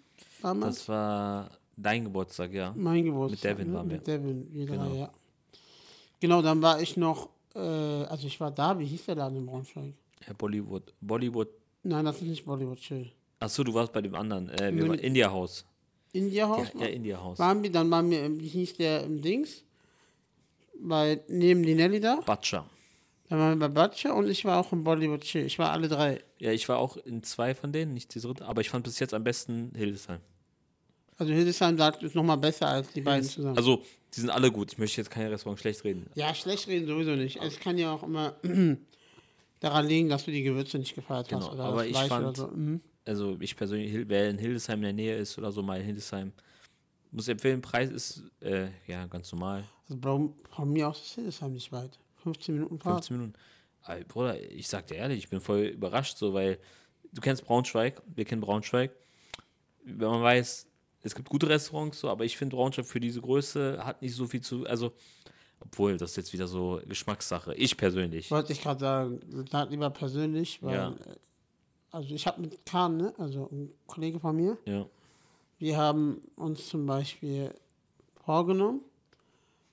Damals? 0.42 0.76
Das 0.76 0.88
war 0.88 1.50
dein 1.76 2.04
Geburtstag, 2.04 2.52
ja. 2.52 2.72
mein 2.76 3.04
Geburtstag. 3.04 3.56
Devin 3.56 3.68
ne? 3.68 3.74
waren 3.78 3.88
wir. 3.88 3.96
Mit 3.96 4.06
Devin, 4.06 4.48
wir 4.52 4.66
drei, 4.66 4.76
Genau. 4.76 4.94
ja. 4.94 5.10
Genau, 6.20 6.42
dann 6.42 6.62
war 6.62 6.80
ich 6.80 6.96
noch, 6.96 7.30
äh, 7.54 7.58
also 7.58 8.26
ich 8.26 8.38
war 8.40 8.50
da, 8.50 8.78
wie 8.78 8.86
hieß 8.86 9.06
der 9.06 9.16
Laden 9.16 9.38
in 9.38 9.46
Braunschweig? 9.46 9.94
Herr 10.20 10.34
Bollywood. 10.34 10.94
Bollywood. 11.00 11.48
Nein, 11.82 12.04
das 12.04 12.16
ist 12.16 12.22
nicht 12.22 12.44
Bollywood 12.44 12.78
Chill. 12.78 13.10
Achso, 13.40 13.62
du 13.64 13.74
warst 13.74 13.92
bei 13.92 14.00
dem 14.00 14.14
anderen. 14.14 14.48
Äh, 14.50 14.74
wir 14.74 14.88
waren. 14.88 14.98
India 14.98 15.30
Haus. 15.30 15.66
India 16.12 16.48
Haus? 16.48 16.68
Ja, 16.74 16.80
ja, 16.80 16.86
India 16.86 17.20
Haus. 17.22 17.38
Waren 17.38 17.62
wir, 17.62 17.70
dann 17.72 17.90
waren 17.90 18.08
wir, 18.10 18.40
wie 18.40 18.48
hieß 18.48 18.76
der 18.76 19.04
im 19.04 19.20
Dings? 19.20 19.64
Bei 20.80 21.20
neben 21.28 21.62
die 21.62 21.74
Nelly 21.74 22.00
da. 22.00 22.20
Batscha. 22.24 22.68
Dann 23.28 23.38
waren 23.38 23.58
wir 23.58 23.68
bei 23.68 23.86
Butcher 23.88 24.14
und 24.14 24.28
ich 24.28 24.44
war 24.44 24.58
auch 24.60 24.70
im 24.72 24.84
Bollywood 24.84 25.22
Chill. 25.22 25.44
Ich 25.46 25.58
war 25.58 25.70
alle 25.72 25.88
drei. 25.88 26.20
Ja, 26.38 26.52
ich 26.52 26.68
war 26.68 26.78
auch 26.78 26.96
in 26.98 27.22
zwei 27.22 27.54
von 27.54 27.72
denen, 27.72 27.94
nicht 27.94 28.14
die 28.14 28.20
dritte, 28.20 28.44
aber 28.44 28.60
ich 28.60 28.68
fand 28.68 28.84
bis 28.84 28.98
jetzt 28.98 29.14
am 29.14 29.24
besten 29.24 29.72
Hildesheim. 29.74 30.20
Also 31.16 31.32
Hildesheim 31.32 31.78
sagt, 31.78 32.02
ist 32.02 32.14
nochmal 32.14 32.36
besser 32.36 32.68
als 32.68 32.90
die 32.92 33.00
beiden 33.00 33.26
zusammen. 33.28 33.56
Also, 33.56 33.82
die 34.14 34.20
sind 34.20 34.30
alle 34.30 34.50
gut. 34.52 34.72
Ich 34.72 34.78
möchte 34.78 35.00
jetzt 35.00 35.10
kein 35.10 35.26
Restaurant 35.28 35.58
schlecht 35.58 35.84
reden. 35.84 36.06
ja, 36.14 36.34
schlecht 36.34 36.68
reden 36.68 36.86
sowieso 36.86 37.12
nicht. 37.12 37.40
Es 37.42 37.58
kann 37.58 37.78
ja 37.78 37.92
auch 37.92 38.02
immer 38.02 38.34
daran 39.60 39.86
liegen, 39.86 40.08
dass 40.08 40.24
du 40.24 40.30
die 40.30 40.42
Gewürze 40.42 40.78
nicht 40.78 40.94
gefeiert 40.94 41.32
hast. 41.32 41.40
Genau, 41.44 41.52
Oder 41.54 41.64
aber 41.64 41.86
ich 41.86 41.96
fand- 41.96 42.26
oder 42.26 42.34
so. 42.34 42.46
Mhm. 42.48 42.80
Also, 43.06 43.36
ich 43.40 43.56
persönlich, 43.56 44.08
wer 44.08 44.28
in 44.30 44.38
Hildesheim 44.38 44.78
in 44.78 44.82
der 44.84 44.92
Nähe 44.92 45.16
ist 45.16 45.36
oder 45.38 45.50
so, 45.52 45.62
mal 45.62 45.78
in 45.78 45.86
Hildesheim, 45.86 46.32
muss 47.14 47.28
empfehlen, 47.28 47.60
Preis 47.62 47.90
ist 47.90 48.22
äh, 48.40 48.68
ja 48.86 49.06
ganz 49.06 49.30
normal. 49.32 49.64
Also 49.88 50.34
von 50.50 50.72
mir 50.72 50.88
aus 50.88 51.00
ist 51.00 51.14
Hildesheim 51.14 51.52
nicht 51.52 51.70
weit. 51.72 51.98
15 52.22 52.54
Minuten 52.54 52.78
Fahrt. 52.78 52.96
15 53.06 53.16
Minuten. 53.16 53.34
Aber, 53.82 54.00
Bruder, 54.04 54.40
ich 54.50 54.66
sag 54.68 54.86
dir 54.86 54.96
ehrlich, 54.96 55.18
ich 55.18 55.28
bin 55.28 55.40
voll 55.40 55.60
überrascht, 55.66 56.16
so, 56.16 56.32
weil 56.32 56.58
du 57.12 57.20
kennst 57.20 57.44
Braunschweig, 57.44 58.00
wir 58.14 58.24
kennen 58.24 58.40
Braunschweig. 58.40 58.90
Wenn 59.84 60.08
man 60.08 60.22
weiß, 60.22 60.66
es 61.02 61.14
gibt 61.14 61.28
gute 61.28 61.48
Restaurants, 61.48 62.00
so, 62.00 62.08
aber 62.08 62.24
ich 62.24 62.36
finde 62.36 62.56
Braunschweig 62.56 62.86
für 62.86 63.00
diese 63.00 63.20
Größe 63.20 63.84
hat 63.84 64.00
nicht 64.00 64.14
so 64.14 64.26
viel 64.26 64.40
zu, 64.40 64.66
also, 64.66 64.92
obwohl, 65.60 65.98
das 65.98 66.12
ist 66.12 66.16
jetzt 66.16 66.32
wieder 66.32 66.48
so 66.48 66.80
Geschmackssache. 66.86 67.54
Ich 67.54 67.76
persönlich. 67.76 68.30
Wollte 68.30 68.52
ich 68.54 68.62
gerade 68.62 68.80
sagen, 68.80 69.20
sag 69.50 69.70
lieber 69.70 69.90
persönlich, 69.90 70.62
weil, 70.62 70.74
Ja. 70.74 70.90
äh, 70.92 71.16
also 71.90 72.14
ich 72.14 72.26
habe 72.26 72.40
mit 72.40 72.64
Kahn, 72.64 72.96
ne, 72.96 73.14
also 73.18 73.48
ein 73.52 73.70
Kollege 73.86 74.18
von 74.18 74.34
mir, 74.34 74.56
Ja. 74.64 74.86
Wir 75.58 75.76
haben 75.76 76.20
uns 76.36 76.68
zum 76.68 76.86
Beispiel 76.86 77.54
vorgenommen, 78.24 78.80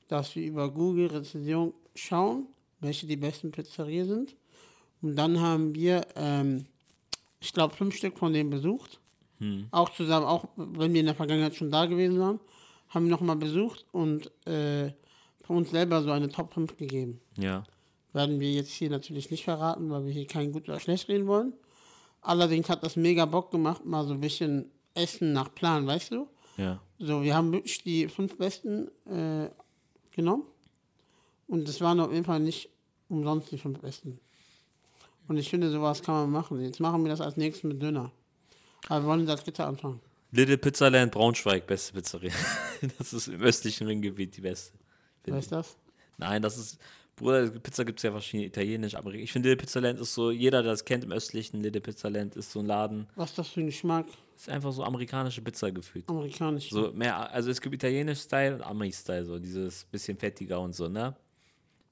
dass 0.07 0.35
wir 0.35 0.45
über 0.45 0.69
Google 0.69 1.07
Rezension 1.07 1.73
schauen, 1.95 2.47
welche 2.79 3.07
die 3.07 3.17
besten 3.17 3.51
Pizzerien 3.51 4.07
sind. 4.07 4.35
Und 5.01 5.15
dann 5.15 5.39
haben 5.39 5.73
wir, 5.73 6.05
ähm, 6.15 6.65
ich 7.39 7.53
glaube, 7.53 7.75
fünf 7.75 7.95
Stück 7.95 8.17
von 8.17 8.33
denen 8.33 8.49
besucht. 8.49 8.99
Auch 9.71 9.89
zusammen, 9.89 10.25
auch 10.25 10.45
wenn 10.55 10.93
wir 10.93 10.99
in 10.99 11.07
der 11.07 11.15
Vergangenheit 11.15 11.55
schon 11.55 11.71
da 11.71 11.85
gewesen 11.87 12.19
waren, 12.19 12.39
haben 12.89 13.05
wir 13.05 13.11
nochmal 13.11 13.37
besucht 13.37 13.85
und 13.91 14.29
äh, 14.45 14.91
von 15.43 15.57
uns 15.57 15.71
selber 15.71 16.03
so 16.03 16.11
eine 16.11 16.29
Top 16.29 16.53
5 16.53 16.77
gegeben. 16.77 17.19
Ja. 17.37 17.63
Werden 18.13 18.39
wir 18.39 18.51
jetzt 18.51 18.71
hier 18.71 18.89
natürlich 18.89 19.31
nicht 19.31 19.43
verraten, 19.43 19.89
weil 19.89 20.05
wir 20.05 20.11
hier 20.11 20.27
kein 20.27 20.51
gut 20.51 20.69
oder 20.69 20.79
schlecht 20.79 21.07
reden 21.07 21.27
wollen. 21.27 21.53
Allerdings 22.21 22.69
hat 22.69 22.83
das 22.83 22.95
mega 22.95 23.25
Bock 23.25 23.49
gemacht, 23.49 23.85
mal 23.85 24.05
so 24.05 24.13
ein 24.13 24.19
bisschen 24.19 24.69
Essen 24.93 25.33
nach 25.33 25.53
Plan, 25.53 25.87
weißt 25.87 26.11
du? 26.11 26.27
Ja. 26.57 26.81
So, 26.99 27.23
wir 27.23 27.35
haben 27.35 27.51
wirklich 27.51 27.83
die 27.83 28.07
fünf 28.07 28.37
besten 28.37 28.87
äh, 29.07 29.49
genommen. 30.11 30.43
Und 31.47 31.67
es 31.67 31.81
waren 31.81 31.99
auf 31.99 32.11
jeden 32.11 32.25
Fall 32.25 32.39
nicht 32.39 32.69
umsonst 33.09 33.51
die 33.51 33.57
fünf 33.57 33.79
besten. 33.79 34.19
Und 35.27 35.37
ich 35.37 35.49
finde, 35.49 35.69
sowas 35.69 36.01
kann 36.01 36.15
man 36.15 36.31
machen. 36.31 36.61
Jetzt 36.61 36.79
machen 36.79 37.03
wir 37.03 37.09
das 37.09 37.21
als 37.21 37.37
nächstes 37.37 37.63
mit 37.63 37.81
Döner. 37.81 38.11
Aber 38.87 39.03
wir 39.03 39.07
wollen 39.07 39.25
das 39.25 39.43
Gitter 39.43 39.67
anfangen. 39.67 39.99
Little 40.31 40.57
Pizza 40.57 40.89
Land 40.89 41.11
Braunschweig, 41.11 41.67
beste 41.67 41.93
Pizzeria. 41.93 42.33
das 42.97 43.13
ist 43.13 43.27
im 43.27 43.41
östlichen 43.41 43.87
Ringgebiet 43.87 44.35
die 44.37 44.41
beste. 44.41 44.77
Weißt 45.25 45.51
du 45.51 45.55
das? 45.55 45.77
Nein, 46.17 46.41
das 46.41 46.57
ist. 46.57 46.79
Bruder, 47.21 47.49
Pizza 47.49 47.85
gibt 47.85 47.99
es 47.99 48.03
ja 48.03 48.11
verschiedene 48.11 48.47
italienisch, 48.47 48.95
amerikanisch. 48.95 49.25
Ich 49.25 49.31
finde, 49.31 49.49
Little 49.49 49.63
Pizza 49.63 49.79
Land 49.79 49.99
ist 49.99 50.13
so, 50.13 50.31
jeder, 50.31 50.63
der 50.63 50.71
das 50.71 50.83
kennt 50.83 51.03
im 51.03 51.11
östlichen, 51.11 51.61
Little 51.61 51.81
Pizza 51.81 52.09
Land 52.09 52.35
ist 52.35 52.51
so 52.51 52.59
ein 52.59 52.65
Laden. 52.65 53.07
Was 53.15 53.33
das 53.35 53.49
für 53.49 53.61
ein 53.61 53.67
Geschmack? 53.67 54.07
Ist 54.35 54.49
einfach 54.49 54.71
so 54.71 54.83
amerikanische 54.83 55.41
Pizza 55.41 55.71
gefühlt. 55.71 56.09
Amerikanisch. 56.09 56.69
So 56.69 56.91
mehr, 56.93 57.31
also 57.31 57.51
es 57.51 57.61
gibt 57.61 57.75
italienisch 57.75 58.19
Style 58.19 58.55
und 58.55 58.61
Ami-Style, 58.63 59.25
so 59.25 59.37
dieses 59.39 59.85
bisschen 59.85 60.17
fettiger 60.17 60.59
und 60.59 60.73
so, 60.73 60.87
ne? 60.87 61.15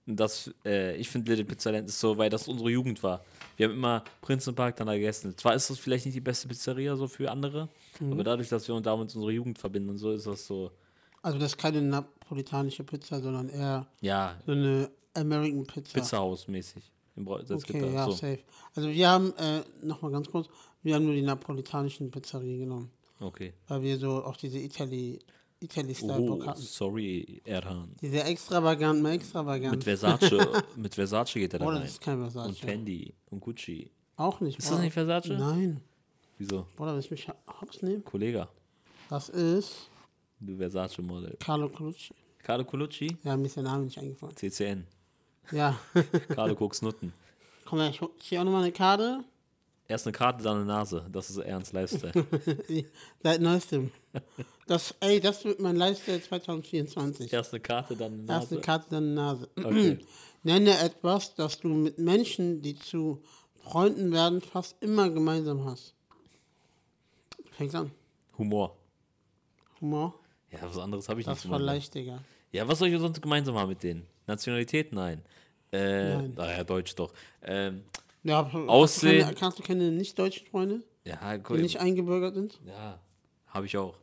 Und 0.08 0.20
das, 0.20 0.52
äh, 0.66 0.96
ich 0.96 1.08
finde 1.08 1.30
Little 1.30 1.46
Pizza 1.46 1.72
Land 1.72 1.88
ist 1.88 2.00
so, 2.00 2.18
weil 2.18 2.32
das 2.32 2.48
unsere 2.48 2.72
Jugend 2.72 3.04
war. 3.04 3.24
Wir 3.58 3.68
haben 3.68 3.76
immer 3.76 4.04
Prinzenpark 4.22 4.76
dann 4.78 4.88
da 4.88 4.94
gegessen. 4.96 5.38
Zwar 5.38 5.54
ist 5.54 5.70
das 5.70 5.78
vielleicht 5.78 6.06
nicht 6.06 6.16
die 6.16 6.22
beste 6.22 6.48
Pizzeria 6.48 6.96
so 6.96 7.08
für 7.08 7.30
andere, 7.30 7.70
aber 8.02 8.24
dadurch, 8.24 8.50
dass 8.50 8.68
wir 8.68 8.74
uns 8.74 8.86
damit 8.86 9.14
unsere 9.14 9.32
Jugend 9.32 9.60
verbinden 9.60 9.90
und 9.90 9.98
so, 9.98 10.12
ist 10.12 10.26
das 10.26 10.48
so, 10.48 10.72
Also 11.22 11.38
das 11.38 11.52
ist 11.52 11.58
keine 11.58 11.84
napolitanische 11.84 12.84
Pizza, 12.84 13.22
sondern 13.22 13.50
eher 13.50 13.86
ja, 14.02 14.36
so 14.48 14.54
eine 14.54 14.90
American 15.20 15.66
Pizza. 15.66 16.00
Das 16.00 16.46
gibt 17.64 17.70
Okay, 17.70 17.82
da, 17.82 17.88
ja, 17.88 18.06
so. 18.06 18.12
safe. 18.14 18.40
Also 18.76 18.90
wir 18.90 19.10
haben, 19.10 19.34
äh, 19.38 19.62
nochmal 19.84 20.12
ganz 20.12 20.30
kurz, 20.30 20.48
wir 20.84 20.96
haben 20.96 21.06
nur 21.06 21.14
die 21.16 21.22
napolitanischen 21.22 22.10
Pizzerien 22.12 22.60
genommen, 22.60 22.90
Okay. 23.20 23.54
weil 23.68 23.82
wir 23.82 23.98
so 23.98 24.24
auch 24.24 24.38
diese 24.38 24.58
Italy, 24.60 25.20
Italy-Style 25.60 26.22
Bock 26.22 26.44
Oh, 26.44 26.48
hatten. 26.48 26.62
sorry, 26.62 27.42
Erhan. 27.44 27.94
Diese 28.02 28.24
extravagant, 28.24 29.02
mal 29.02 29.12
extravagant. 29.14 29.72
Mit 29.74 29.84
Versace, 29.84 30.32
mit 30.78 30.96
Versace 30.96 31.34
geht 31.34 31.52
er 31.54 31.60
da 31.60 31.66
Oh, 31.66 31.70
rein. 31.70 31.82
das 31.82 31.92
ist 31.92 32.02
kein 32.02 32.20
Versace. 32.20 32.48
Und 32.48 32.58
Fendi 32.58 33.14
und 33.30 33.42
Gucci. 33.42 33.92
Auch 34.16 34.40
nicht. 34.40 34.58
Ist 34.58 34.68
das 34.68 34.72
Bruder. 34.72 34.84
nicht 34.84 34.94
Versace? 34.94 35.28
Nein. 35.38 35.82
Wieso? 36.38 36.66
Bruder, 36.78 36.96
willst 36.96 37.10
du 37.10 37.14
mich 37.16 37.28
hops 37.60 37.82
nehmen? 37.82 38.04
Kollege, 38.06 38.48
Das 39.10 39.28
ist 39.28 39.90
du 40.40 40.56
Versace-Model. 40.56 41.36
Carlo 41.42 41.68
Colucci. 41.68 42.14
Carlo 42.38 42.64
Colucci, 42.64 43.18
Ja, 43.26 43.36
mir 43.36 43.48
ist 43.48 43.58
der 43.58 43.64
Name 43.64 43.84
nicht 43.84 43.98
eingefallen. 43.98 44.34
CCN. 44.38 44.88
Ja. 45.52 45.80
Carlo 46.30 46.56
Koks 46.56 46.82
Nutten. 46.82 47.14
Komm 47.66 47.80
her, 47.80 47.90
ich 47.90 48.02
hier 48.20 48.42
auch 48.42 48.46
nochmal 48.46 48.64
eine 48.64 48.72
Karte. 48.72 49.24
Erst 49.88 50.06
eine 50.06 50.12
Karte, 50.12 50.44
dann 50.44 50.58
eine 50.58 50.66
Nase. 50.66 51.06
Das 51.12 51.30
ist 51.32 51.38
Ernst 51.38 51.74
Lifestyle. 51.74 52.14
Neuestem. 53.40 53.92
Das, 54.68 54.94
ey, 55.00 55.20
das 55.20 55.44
wird 55.46 55.60
mein 55.60 55.76
Lifestyle 55.76 56.22
2024. 56.22 57.34
Erst 57.34 57.54
eine 57.54 57.60
Karte, 57.60 57.96
dann 57.96 58.14
eine 58.14 58.32
Erst 58.32 58.52
eine 58.52 58.60
Nase. 58.60 58.62
Karte, 58.62 58.86
dann 58.92 59.04
eine 59.04 59.14
Nase. 59.14 59.50
Okay. 59.58 59.98
Nenne 60.44 60.78
etwas, 60.80 61.34
das 61.36 61.60
du 61.60 61.70
mit 61.70 61.98
Menschen, 61.98 62.62
die 62.62 62.78
zu 62.78 63.22
Freunden 63.64 64.12
werden, 64.12 64.42
fast 64.42 64.82
immer 64.82 65.10
gemeinsam 65.10 65.66
hast. 65.66 65.96
Fängt 67.52 67.74
an. 67.76 67.92
Humor. 68.38 68.78
Humor. 69.82 70.14
Ja, 70.52 70.60
was 70.64 70.78
anderes 70.78 71.10
habe 71.10 71.20
ich 71.20 71.26
Das 71.26 71.44
nicht. 71.44 71.52
war 71.52 71.60
gemacht. 71.60 71.76
leicht, 71.76 71.94
Digga. 71.94 72.20
Ja, 72.52 72.68
was 72.68 72.80
soll 72.80 72.88
ich 72.88 73.00
sonst 73.00 73.22
gemeinsam 73.22 73.56
haben 73.58 73.70
mit 73.70 73.84
denen? 73.84 74.08
Nationalität? 74.28 74.94
Nein. 74.94 75.24
Äh, 75.72 76.16
Nein. 76.16 76.34
naja, 76.36 76.64
Deutsch 76.64 76.96
doch. 76.96 77.14
Ähm, 77.44 77.84
Ja, 78.24 78.44
hast 78.46 78.54
du 78.54 78.68
Aussehen. 78.68 79.22
keine- 79.24 79.36
Kannst 79.36 79.60
du 79.60 79.64
keine 79.64 79.92
nicht-deutschen 79.92 80.48
Freunde, 80.48 80.84
ja, 81.06 81.38
die 81.38 81.44
cool. 81.50 81.62
nicht 81.62 81.80
eingebürgert 81.80 82.36
sind? 82.36 82.60
Ja, 82.66 83.00
habe 83.48 83.66
ich 83.66 83.78
auch. 83.78 83.98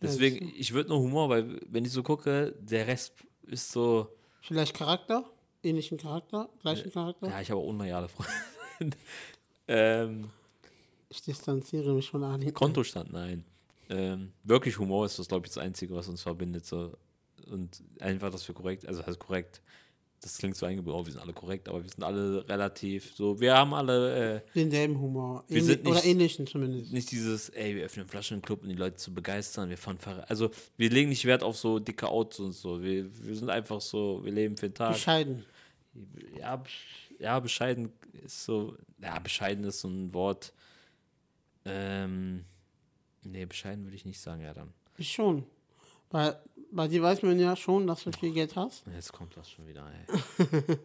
Deswegen, 0.00 0.52
ich 0.56 0.72
würde 0.72 0.88
nur 0.90 0.98
Humor, 0.98 1.28
weil 1.28 1.60
wenn 1.68 1.84
ich 1.84 1.92
so 1.92 2.02
gucke, 2.02 2.54
der 2.60 2.86
Rest 2.88 3.14
ist 3.46 3.70
so. 3.70 4.08
Vielleicht 4.40 4.74
Charakter? 4.74 5.24
Ähnlichen 5.62 5.96
Charakter? 5.96 6.48
Gleichen 6.60 6.90
Charakter? 6.90 7.28
Ja, 7.28 7.40
ich 7.40 7.50
habe 7.52 7.60
auch 7.60 7.66
unloyale 7.68 8.08
Freunde. 8.08 8.32
ähm, 9.68 10.28
Ich 11.08 11.22
distanziere 11.22 11.92
mich 11.94 12.10
von 12.10 12.24
Ali. 12.24 12.50
Kontostand, 12.52 13.12
nein. 13.12 13.44
Ähm, 13.90 14.32
wirklich 14.42 14.78
Humor 14.78 15.06
ist 15.06 15.18
das, 15.18 15.28
glaube 15.28 15.46
ich, 15.46 15.52
das 15.52 15.62
Einzige, 15.62 15.94
was 15.94 16.08
uns 16.08 16.22
verbindet. 16.22 16.64
So. 16.66 16.96
Und 17.50 17.82
einfach, 18.00 18.30
dass 18.30 18.46
wir 18.48 18.54
korrekt, 18.54 18.86
also 18.86 19.06
heißt 19.06 19.18
korrekt, 19.20 19.60
das 20.22 20.38
klingt 20.38 20.56
so 20.56 20.66
eingebildet, 20.66 21.00
oh, 21.00 21.04
wir 21.04 21.12
sind 21.12 21.20
alle 21.20 21.32
korrekt, 21.32 21.68
aber 21.68 21.82
wir 21.82 21.90
sind 21.90 22.02
alle 22.04 22.48
relativ 22.48 23.14
so, 23.14 23.40
wir 23.40 23.54
haben 23.56 23.74
alle 23.74 24.36
äh, 24.36 24.40
Denselben 24.54 24.98
Humor. 25.00 25.44
Wir 25.48 25.56
Ähnlich, 25.58 25.66
sind 25.66 25.82
nicht- 25.84 25.92
oder 25.92 26.04
ähnlichen 26.04 26.46
zumindest. 26.46 26.92
nicht 26.92 27.10
dieses, 27.10 27.48
ey, 27.50 27.74
wir 27.76 27.84
öffnen 27.84 28.06
Flaschen 28.06 28.36
im 28.36 28.42
Club, 28.42 28.62
um 28.62 28.68
die 28.68 28.76
Leute 28.76 28.96
zu 28.96 29.12
begeistern, 29.12 29.68
wir 29.68 29.76
fahren 29.76 29.98
Fahrrad. 29.98 30.30
Also, 30.30 30.50
wir 30.76 30.90
legen 30.90 31.08
nicht 31.10 31.24
Wert 31.24 31.42
auf 31.42 31.56
so 31.56 31.78
dicke 31.80 32.08
Autos 32.08 32.40
und 32.40 32.52
so. 32.52 32.82
Wir, 32.82 33.10
wir 33.24 33.36
sind 33.36 33.50
einfach 33.50 33.80
so, 33.80 34.24
wir 34.24 34.32
leben 34.32 34.56
für 34.56 34.68
den 34.68 34.74
Tag. 34.74 34.92
Bescheiden. 34.92 35.44
ja, 36.38 36.62
ja, 37.18 37.40
bescheiden 37.40 37.92
ist 38.24 38.44
so, 38.44 38.76
ja, 39.00 39.18
bescheiden 39.18 39.64
ist 39.64 39.80
so 39.80 39.88
ein 39.88 40.14
Wort. 40.14 40.52
Ähm, 41.64 42.44
nee, 43.22 43.44
bescheiden 43.44 43.84
würde 43.84 43.96
ich 43.96 44.04
nicht 44.04 44.20
sagen, 44.20 44.42
ja 44.42 44.54
dann. 44.54 44.72
Ich 44.98 45.12
schon. 45.12 45.44
Weil 46.10 46.36
bei 46.72 46.88
dir 46.88 47.02
weiß 47.02 47.22
man 47.22 47.38
ja 47.38 47.54
schon, 47.56 47.86
dass 47.86 48.02
du 48.04 48.12
viel 48.12 48.32
Geld 48.32 48.56
hast. 48.56 48.84
Jetzt 48.94 49.12
kommt 49.12 49.36
das 49.36 49.50
schon 49.50 49.66
wieder, 49.66 49.86
ey. 49.90 50.78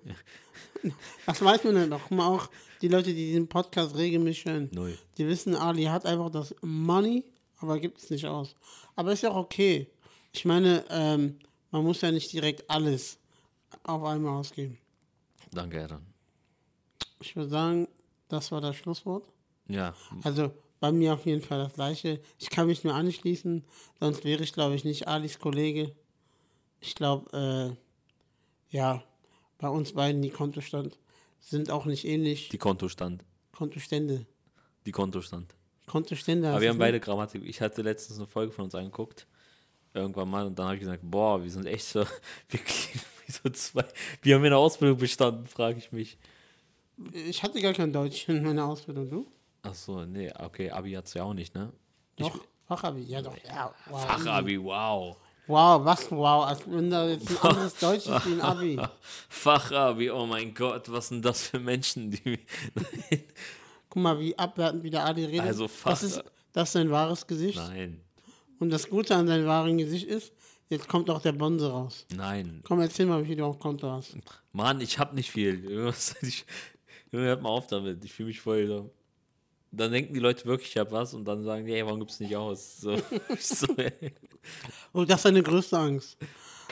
Das 1.25 1.41
weiß 1.43 1.63
man 1.63 1.75
ja 1.75 1.87
doch. 1.87 2.01
Guck 2.07 2.11
mal 2.17 2.27
auch 2.27 2.49
die 2.81 2.87
Leute, 2.87 3.09
die 3.09 3.27
diesen 3.31 3.47
Podcast 3.47 3.95
regelmäßig 3.95 4.45
hören, 4.45 4.69
Null. 4.71 4.97
die 5.17 5.27
wissen, 5.27 5.55
Ali 5.55 5.85
hat 5.85 6.05
einfach 6.05 6.29
das 6.29 6.53
Money, 6.61 7.25
aber 7.59 7.79
gibt 7.79 7.97
es 7.97 8.09
nicht 8.09 8.25
aus. 8.25 8.55
Aber 8.95 9.11
ist 9.11 9.23
ja 9.23 9.31
auch 9.31 9.35
okay. 9.37 9.87
Ich 10.33 10.45
meine, 10.45 10.85
ähm, 10.89 11.39
man 11.71 11.83
muss 11.83 12.01
ja 12.01 12.11
nicht 12.11 12.31
direkt 12.31 12.69
alles 12.69 13.17
auf 13.83 14.03
einmal 14.03 14.39
ausgeben. 14.39 14.77
Danke, 15.51 15.87
dann. 15.87 16.05
Ich 17.21 17.35
würde 17.35 17.49
sagen, 17.49 17.87
das 18.29 18.51
war 18.51 18.61
das 18.61 18.75
Schlusswort. 18.75 19.23
Ja, 19.67 19.95
Also 20.23 20.51
bei 20.79 20.91
mir 20.91 21.13
auf 21.13 21.25
jeden 21.25 21.41
Fall 21.41 21.59
das 21.59 21.73
gleiche. 21.73 22.19
Ich 22.37 22.49
kann 22.49 22.67
mich 22.67 22.83
nur 22.83 22.93
anschließen, 22.93 23.63
sonst 23.99 24.23
wäre 24.23 24.43
ich, 24.43 24.53
glaube 24.53 24.75
ich, 24.75 24.83
nicht 24.83 25.07
Alis 25.07 25.39
Kollege. 25.39 25.91
Ich 26.79 26.95
glaube, 26.95 27.77
äh, 28.71 28.75
ja, 28.75 29.03
bei 29.57 29.69
uns 29.69 29.93
beiden 29.93 30.21
die 30.21 30.29
Kontostand 30.29 30.97
sind 31.39 31.71
auch 31.71 31.85
nicht 31.85 32.05
ähnlich. 32.05 32.49
die 32.49 32.57
Kontostand. 32.57 33.23
Kontostände. 33.51 34.25
Die 34.85 34.91
Kontostand. 34.91 35.55
Kontostände. 35.87 36.49
Aber 36.49 36.61
wir 36.61 36.69
haben 36.69 36.77
beide 36.77 36.99
Grammatik. 36.99 37.43
Ich 37.45 37.61
hatte 37.61 37.81
letztens 37.81 38.19
eine 38.19 38.27
Folge 38.27 38.51
von 38.51 38.65
uns 38.65 38.75
angeguckt. 38.75 39.25
irgendwann 39.93 40.29
mal 40.29 40.45
und 40.45 40.59
dann 40.59 40.67
habe 40.67 40.75
ich 40.75 40.81
gesagt, 40.81 41.01
boah, 41.03 41.41
wir 41.41 41.49
sind 41.49 41.65
echt 41.65 41.85
so, 41.85 42.01
wir 42.49 42.59
klingen 42.59 43.01
wie 43.25 43.31
so 43.31 43.49
zwei, 43.49 43.85
wir 44.21 44.35
haben 44.35 44.43
in 44.43 44.51
der 44.51 44.59
Ausbildung 44.59 44.97
bestanden, 44.97 45.47
frage 45.47 45.79
ich 45.79 45.91
mich. 45.91 46.17
Ich 47.13 47.41
hatte 47.41 47.61
gar 47.61 47.73
kein 47.73 47.93
Deutsch 47.93 48.27
in 48.27 48.43
meiner 48.43 48.65
Ausbildung, 48.65 49.09
du? 49.09 49.27
Ach 49.69 49.75
so, 49.75 50.05
nee, 50.05 50.31
okay, 50.39 50.71
Abi 50.71 50.91
hat's 50.93 51.13
ja 51.13 51.23
auch 51.23 51.33
nicht, 51.33 51.53
ne? 51.55 51.71
Doch, 52.17 52.39
Fachabi, 52.67 53.03
ja 53.03 53.21
doch. 53.21 53.35
Ja, 53.45 53.73
wow. 53.89 54.05
Fachabi, 54.05 54.61
wow. 54.61 55.17
Wow, 55.47 55.85
was 55.85 56.11
wow, 56.11 56.45
als 56.45 56.61
wenn 56.69 56.89
da 56.89 57.07
jetzt 57.07 57.29
ein 57.29 57.37
anderes 57.49 57.75
Deutsch 57.77 58.05
ist 58.07 58.25
wie 58.25 58.33
ein 58.33 58.41
Abi. 58.41 58.77
Fachabi, 59.29 60.09
oh 60.11 60.25
mein 60.25 60.53
Gott, 60.53 60.91
was 60.91 61.07
sind 61.07 61.23
das 61.23 61.47
für 61.47 61.59
Menschen, 61.59 62.11
die. 62.11 62.39
Guck 63.89 64.01
mal, 64.03 64.19
wie 64.19 64.37
abwertend 64.37 64.83
wie 64.83 64.89
der 64.89 65.05
Adi 65.05 65.23
redet. 65.25 65.41
Also 65.47 65.69
das 65.85 66.03
ist, 66.03 66.23
das 66.51 66.69
ist 66.69 66.73
sein 66.73 66.91
wahres 66.91 67.25
Gesicht. 67.25 67.57
Nein, 67.57 68.01
Und 68.59 68.69
das 68.71 68.89
Gute 68.89 69.15
an 69.15 69.27
seinem 69.27 69.47
wahren 69.47 69.77
Gesicht 69.77 70.07
ist, 70.07 70.33
jetzt 70.69 70.89
kommt 70.89 71.09
auch 71.09 71.21
der 71.21 71.31
Bonse 71.31 71.71
raus. 71.71 72.05
nein. 72.13 72.61
Komm, 72.65 72.81
erzähl 72.81 73.05
mal, 73.05 73.23
wie 73.23 73.27
viel 73.27 73.37
du 73.37 73.45
auf 73.45 73.59
Konto 73.59 73.89
hast. 73.89 74.17
Mann, 74.51 74.81
ich 74.81 74.99
hab 74.99 75.13
nicht 75.13 75.31
viel. 75.31 75.87
Ich, 76.21 76.45
hört 77.11 77.41
mal 77.41 77.49
auf 77.49 77.67
damit. 77.67 78.03
Ich 78.03 78.11
fühle 78.11 78.27
mich 78.27 78.41
voll 78.41 78.67
so. 78.67 78.93
Dann 79.71 79.91
denken 79.91 80.13
die 80.13 80.19
Leute 80.19 80.45
wirklich, 80.45 80.69
ich 80.69 80.77
hab 80.77 80.91
was 80.91 81.13
und 81.13 81.25
dann 81.25 81.43
sagen 81.43 81.65
die, 81.65 81.73
ey, 81.73 81.85
warum 81.85 81.99
gibt's 81.99 82.19
nicht 82.19 82.35
aus? 82.35 82.79
So, 82.79 82.97
so. 83.39 83.67
Und 83.67 83.91
Oh, 84.93 85.05
das 85.05 85.17
ist 85.17 85.23
seine 85.23 85.43
größte 85.43 85.77
Angst. 85.77 86.17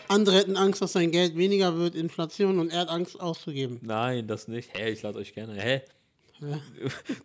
Andere 0.07 0.37
hätten 0.37 0.55
Angst, 0.55 0.81
dass 0.81 0.93
sein 0.93 1.11
Geld 1.11 1.35
weniger 1.35 1.77
wird, 1.77 1.95
Inflation, 1.95 2.59
und 2.59 2.71
er 2.71 2.81
hat 2.81 2.89
Angst 2.89 3.19
auszugeben. 3.19 3.79
Nein, 3.81 4.27
das 4.27 4.47
nicht. 4.47 4.77
Hä, 4.77 4.91
ich 4.91 5.01
lade 5.01 5.17
euch 5.19 5.33
gerne. 5.33 5.55
Hä? 5.61 5.81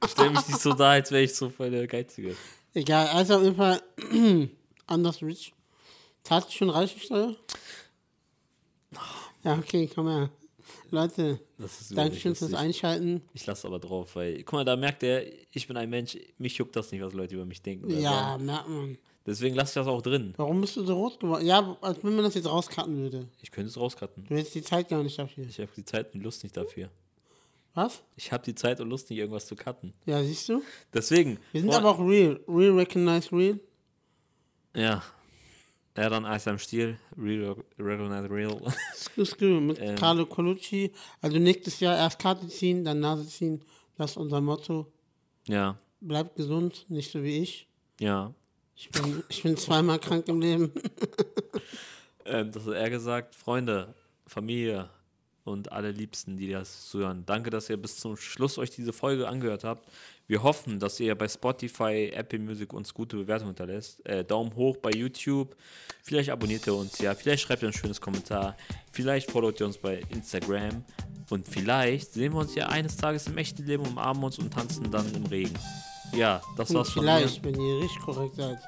Stell 0.09 0.31
mich 0.31 0.47
nicht 0.49 0.61
so 0.61 0.73
da, 0.73 0.91
als 0.93 1.11
wäre 1.11 1.23
ich 1.23 1.35
so 1.35 1.51
voll 1.51 1.71
der 1.71 1.87
Geizige. 1.87 2.37
Egal, 2.75 3.09
also 3.09 3.37
auf 3.37 3.43
jeden 3.43 3.57
Fall 3.57 3.83
anders 4.87 5.23
rich. 5.23 5.53
Zahlst 6.23 6.49
du 6.49 6.53
schon 6.53 6.71
Reichensteuer? 6.71 7.37
Ja, 9.43 9.59
okay, 9.59 9.91
komm 9.93 10.09
her. 10.09 10.31
Leute, 10.91 11.41
Dankeschön 11.91 12.33
nicht 12.33 12.39
fürs. 12.39 12.55
Einschalten. 12.55 13.23
Ich 13.33 13.47
lasse 13.47 13.67
aber 13.67 13.79
drauf, 13.79 14.17
weil, 14.17 14.43
guck 14.43 14.55
mal, 14.55 14.65
da 14.65 14.77
merkt 14.77 15.03
er, 15.03 15.25
ich 15.53 15.67
bin 15.67 15.77
ein 15.77 15.91
Mensch, 15.91 16.17
mich 16.39 16.57
juckt 16.57 16.75
das 16.77 16.91
nicht, 16.93 17.03
was 17.03 17.13
Leute 17.13 17.35
über 17.35 17.47
mich 17.47 17.63
denken. 17.63 17.91
Ja, 17.91 18.11
sagen. 18.11 18.45
merkt 18.47 18.69
man. 18.69 18.99
Deswegen 19.27 19.55
lasse 19.55 19.71
ich 19.71 19.75
das 19.75 19.87
auch 19.87 20.03
drin. 20.03 20.35
Warum 20.37 20.61
bist 20.61 20.77
du 20.77 20.85
so 20.85 20.95
rot 20.95 21.21
geworden? 21.21 21.47
Ja, 21.47 21.77
als 21.83 22.03
wenn 22.03 22.15
man 22.15 22.25
das 22.25 22.35
jetzt 22.35 22.49
rauscutten 22.49 22.97
würde. 22.97 23.29
Ich 23.43 23.51
könnte 23.51 23.69
es 23.69 23.77
rauscutten. 23.77 24.25
Du 24.27 24.35
hättest 24.35 24.55
die 24.55 24.63
Zeit 24.63 24.89
gar 24.89 25.03
nicht 25.03 25.19
dafür. 25.19 25.45
Ich 25.47 25.59
habe 25.61 25.71
die 25.77 25.85
Zeit 25.85 26.15
und 26.15 26.23
Lust 26.23 26.43
nicht 26.43 26.57
dafür. 26.57 26.91
Was? 27.75 28.03
Ich 28.17 28.33
habe 28.33 28.43
die 28.43 28.55
Zeit 28.55 28.81
und 28.81 28.89
Lust 28.89 29.11
nicht, 29.11 29.19
irgendwas 29.19 29.47
zu 29.47 29.55
cutten. 29.55 29.93
Ja, 30.07 30.23
siehst 30.23 30.49
du? 30.49 30.63
Deswegen. 30.93 31.39
Wir 31.53 31.61
sind 31.61 31.73
aber 31.73 31.91
auch 31.91 32.01
real. 32.01 32.41
Real 32.49 32.73
recognize 32.73 33.31
real. 33.31 33.61
Ja. 34.75 35.03
Er 35.95 36.09
dann 36.09 36.25
Eis 36.25 36.47
am 36.47 36.59
Stiel, 36.59 36.97
Real, 37.19 37.57
Real. 37.79 38.61
Screw, 38.97 39.25
screw. 39.25 39.61
Mit 39.61 39.79
Ähm. 39.81 39.97
Carlo 39.97 40.25
Colucci. 40.27 40.93
Also 41.21 41.39
nächstes 41.39 41.81
Jahr 41.81 41.97
erst 41.97 42.19
Karte 42.19 42.47
ziehen, 42.49 42.85
dann 42.85 43.01
Nase 43.01 43.27
ziehen. 43.27 43.63
Das 43.97 44.13
ist 44.13 44.17
unser 44.17 44.41
Motto. 44.41 44.87
ja, 45.47 45.77
Bleibt 46.03 46.37
gesund, 46.37 46.87
nicht 46.89 47.11
so 47.13 47.23
wie 47.23 47.39
ich. 47.43 47.67
ja. 47.99 48.33
Ich 48.83 48.89
bin, 48.89 49.23
ich 49.29 49.43
bin 49.43 49.59
zweimal 49.59 49.99
krank 49.99 50.27
im 50.29 50.41
Leben. 50.41 50.73
Ähm, 52.25 52.53
das 52.53 52.67
hat 52.67 52.75
er 52.75 52.91
gesagt. 52.91 53.35
Freunde, 53.35 53.95
Familie 54.27 54.89
und 55.45 55.73
alle 55.73 55.91
Liebsten, 55.91 56.37
die 56.37 56.51
das 56.51 56.89
zuhören. 56.89 57.25
Danke, 57.27 57.51
dass 57.51 57.69
ihr 57.71 57.77
bis 57.77 57.97
zum 57.97 58.17
Schluss 58.17 58.59
euch 58.59 58.71
diese 58.71 58.93
Folge 58.93 59.27
angehört 59.29 59.65
habt. 59.65 59.89
Wir 60.31 60.45
hoffen, 60.45 60.79
dass 60.79 61.01
ihr 61.01 61.17
bei 61.17 61.27
Spotify, 61.27 62.13
Apple 62.15 62.39
Music 62.39 62.73
uns 62.73 62.95
gute 62.95 63.17
Bewertungen 63.17 63.49
hinterlässt. 63.51 64.07
Äh, 64.07 64.25
Daumen 64.25 64.55
hoch 64.55 64.77
bei 64.77 64.93
YouTube. 64.93 65.57
Vielleicht 66.05 66.31
abonniert 66.31 66.65
ihr 66.69 66.75
uns 66.77 67.01
ja. 67.01 67.17
Vielleicht 67.17 67.43
schreibt 67.43 67.63
ihr 67.63 67.69
ein 67.69 67.73
schönes 67.73 68.01
Kommentar. 68.01 68.57
Vielleicht 68.93 69.29
followt 69.29 69.59
ihr 69.59 69.67
uns 69.67 69.77
bei 69.77 70.01
Instagram. 70.11 70.85
Und 71.31 71.49
vielleicht 71.49 72.13
sehen 72.13 72.33
wir 72.33 72.39
uns 72.43 72.55
ja 72.55 72.69
eines 72.69 72.97
Tages 72.97 73.27
im 73.27 73.37
echten 73.39 73.67
Leben, 73.67 73.85
umarmen 73.85 74.23
uns 74.23 74.39
und 74.39 74.53
tanzen 74.53 74.89
dann 74.93 75.13
im 75.17 75.27
Regen. 75.27 75.59
Ja, 76.15 76.41
das 76.57 76.71
Und 76.71 76.77
war's 76.77 76.91
von 76.91 77.03
vielleicht, 77.03 77.45
mir. 77.45 77.53
wenn 77.53 77.61
ihr 77.61 77.81
richtig 77.83 78.01
korrekt 78.01 78.37
seid, 78.37 78.59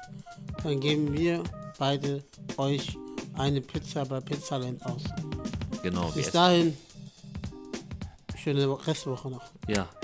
dann 0.63 0.81
geben 0.81 1.17
wir 1.17 1.41
beide 1.79 2.25
euch 2.57 2.97
eine 3.37 3.61
Pizza 3.61 4.03
bei 4.03 4.19
Pizzaland 4.19 4.85
aus. 4.85 5.03
Genau. 5.81 6.11
Bis 6.11 6.29
dahin, 6.29 6.75
schöne 8.35 8.67
Restwoche 8.85 9.29
noch. 9.29 9.43
Ja, 9.69 9.87